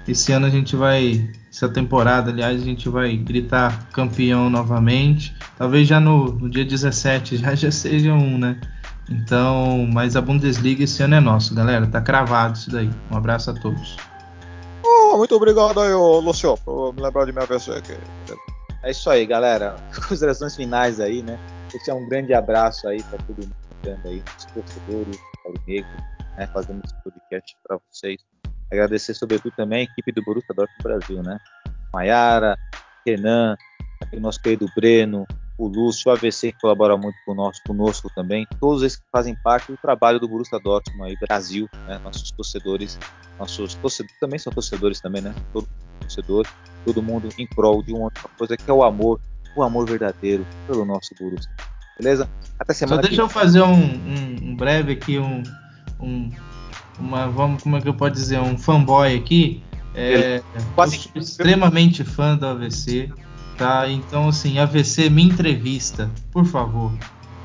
esse 0.08 0.32
ano 0.32 0.48
a 0.48 0.50
gente 0.50 0.76
vai 0.76 1.30
essa 1.50 1.70
temporada, 1.70 2.32
aliás, 2.32 2.60
a 2.60 2.66
gente 2.66 2.90
vai 2.90 3.16
gritar 3.16 3.88
campeão 3.90 4.50
novamente. 4.50 5.36
Talvez 5.56 5.88
já 5.88 6.00
no, 6.00 6.32
no 6.34 6.50
dia 6.50 6.66
17 6.66 7.38
já, 7.38 7.54
já 7.56 7.72
seja 7.72 8.12
um, 8.12 8.40
né? 8.40 8.60
Então, 9.10 9.88
mas 9.94 10.16
a 10.16 10.22
Bundesliga 10.22 10.84
esse 10.84 11.04
ano 11.04 11.16
é 11.16 11.20
nosso, 11.20 11.54
galera. 11.54 11.86
Tá 11.86 12.02
cravado 12.02 12.58
isso 12.58 12.72
daí. 12.72 12.90
Um 13.12 13.18
abraço 13.18 13.52
a 13.52 13.54
todos. 13.54 13.96
Oh, 14.84 15.18
muito 15.18 15.36
obrigado 15.36 15.80
aí, 15.80 15.94
Lucio, 15.94 16.58
por 16.66 16.94
me 16.96 17.02
lembrar 17.02 17.26
de 17.26 17.32
minha 17.32 17.46
pessoa 17.46 17.78
aqui. 17.78 17.96
É 18.82 18.90
isso 18.90 19.08
aí, 19.10 19.26
galera. 19.26 19.76
Considerações 20.10 20.56
finais 20.56 21.00
aí, 21.00 21.22
né? 21.22 21.38
Deixar 21.72 21.94
um 21.94 22.08
grande 22.10 22.34
abraço 22.34 22.88
aí 22.88 23.04
para 23.04 23.20
todo 23.20 23.38
mundo 23.38 23.63
que 23.84 24.08
aí, 24.08 24.24
os 24.38 24.46
torcedores, 24.46 25.20
Paulo 25.44 25.60
Negro, 25.68 25.92
né? 26.38 26.48
Fazendo 26.48 26.82
esse 26.84 26.96
podcast 27.04 27.58
para 27.68 27.78
vocês. 27.92 28.22
Agradecer 28.72 29.14
sobretudo 29.14 29.54
também 29.56 29.82
a 29.82 29.84
equipe 29.84 30.12
do 30.12 30.24
Borussia 30.24 30.56
Dortmund 30.56 30.84
Brasil, 30.84 31.22
né? 31.22 31.38
Maiara, 31.94 32.58
Renan, 33.06 33.56
o 34.12 34.20
nosso 34.20 34.42
querido 34.42 34.66
Breno, 34.76 35.28
o 35.58 35.68
Lúcio, 35.68 36.10
o 36.10 36.14
AVC 36.14 36.54
que 36.54 36.60
colabora 36.60 36.98
muito 36.98 37.18
conosco, 37.26 37.62
conosco 37.68 38.10
também, 38.16 38.48
todos 38.60 38.82
esses 38.82 38.98
que 38.98 39.06
fazem 39.12 39.36
parte 39.44 39.72
do 39.72 39.78
trabalho 39.78 40.20
do 40.20 40.28
Borussia 40.28 40.60
Dortmund 40.60 41.12
aí, 41.12 41.18
Brasil, 41.18 41.70
né? 41.88 42.00
nossos 42.00 42.32
torcedores, 42.32 42.98
nossos 43.38 43.76
torcedores 43.76 44.20
também 44.20 44.40
são 44.40 44.52
torcedores 44.52 45.00
também, 45.00 45.22
né? 45.22 45.36
Todo 45.52 45.68
torcedor, 46.00 46.48
todo 46.86 47.04
mundo 47.04 47.30
em 47.38 47.48
prol 47.48 47.84
de 47.84 47.94
uma 47.94 48.06
outra 48.06 48.28
coisa 48.38 48.58
que 48.58 48.70
é 48.70 48.74
o 48.74 48.84
amor, 48.84 49.20
o 49.56 49.62
amor 49.62 49.88
verdadeiro 49.88 50.46
pelo 50.68 50.84
nosso 50.84 51.14
Borussia. 51.20 51.52
Beleza? 51.98 52.30
Até 52.60 52.74
semana 52.74 52.96
Só 52.96 53.02
deixa 53.02 53.16
que... 53.16 53.22
eu 53.22 53.30
fazer 53.30 53.62
um, 53.62 53.74
um, 53.74 54.38
um 54.42 54.56
breve 54.56 54.94
aqui, 54.94 55.20
um, 55.20 55.44
um 56.00 56.32
uma, 57.00 57.28
vamos, 57.28 57.64
como 57.64 57.78
é 57.78 57.82
que 57.82 57.88
eu 57.88 57.94
posso 57.94 58.14
dizer, 58.14 58.40
um 58.40 58.58
fanboy 58.58 59.16
aqui. 59.16 59.64
É, 59.96 60.42
extremamente 61.16 62.04
fã 62.04 62.36
do 62.36 62.48
AVC, 62.48 63.12
tá? 63.58 63.88
Então, 63.88 64.30
assim, 64.30 64.58
AVC 64.58 65.10
me 65.10 65.24
entrevista, 65.24 66.10
por 66.32 66.46
favor. 66.46 66.92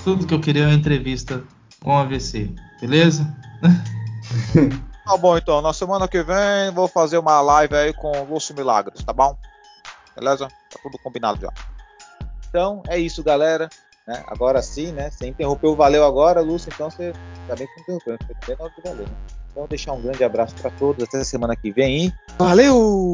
Tudo 0.03 0.27
que 0.27 0.33
eu 0.33 0.41
queria 0.41 0.63
é 0.63 0.67
uma 0.67 0.75
entrevista 0.75 1.43
com 1.83 1.97
AVC, 1.97 2.51
beleza? 2.81 3.27
Tá 5.09 5.17
bom, 5.17 5.39
então. 5.39 5.63
Na 5.63 5.73
semana 5.73 6.07
que 6.07 6.23
vem 6.23 6.71
vou 6.75 6.87
fazer 6.87 7.17
uma 7.17 7.41
live 7.41 7.75
aí 7.75 7.95
com 7.95 8.13
o 8.13 8.25
Lúcio 8.25 8.55
Milagres, 8.55 9.03
tá 9.03 9.11
bom? 9.11 9.35
Beleza? 10.15 10.49
Tá 10.49 10.79
tudo 10.83 10.99
combinado 11.03 11.41
já. 11.41 11.51
Então 12.51 12.83
é 12.87 12.99
isso, 12.99 13.25
galera. 13.25 13.71
Né? 14.09 14.25
Agora 14.27 14.63
sim, 14.63 14.91
né? 14.91 15.11
Você 15.11 15.29
interrompeu, 15.29 15.77
valeu 15.77 16.03
agora, 16.03 16.41
Lúcio. 16.41 16.71
Então 16.73 16.91
você 16.91 17.13
também 17.47 17.67
tá 17.67 17.81
interrompeu. 17.83 18.17
Foi 18.27 18.37
bem 18.47 18.57
na 18.59 18.65
hora 18.65 18.73
de 18.75 18.83
valer, 18.83 19.07
né? 19.07 19.17
Então 19.51 19.67
deixar 19.69 19.93
um 19.93 20.01
grande 20.01 20.25
abraço 20.25 20.55
para 20.57 20.71
todos. 20.71 21.05
Até 21.05 21.23
semana 21.23 21.55
que 21.55 21.71
vem. 21.71 22.11
Valeu! 22.39 23.13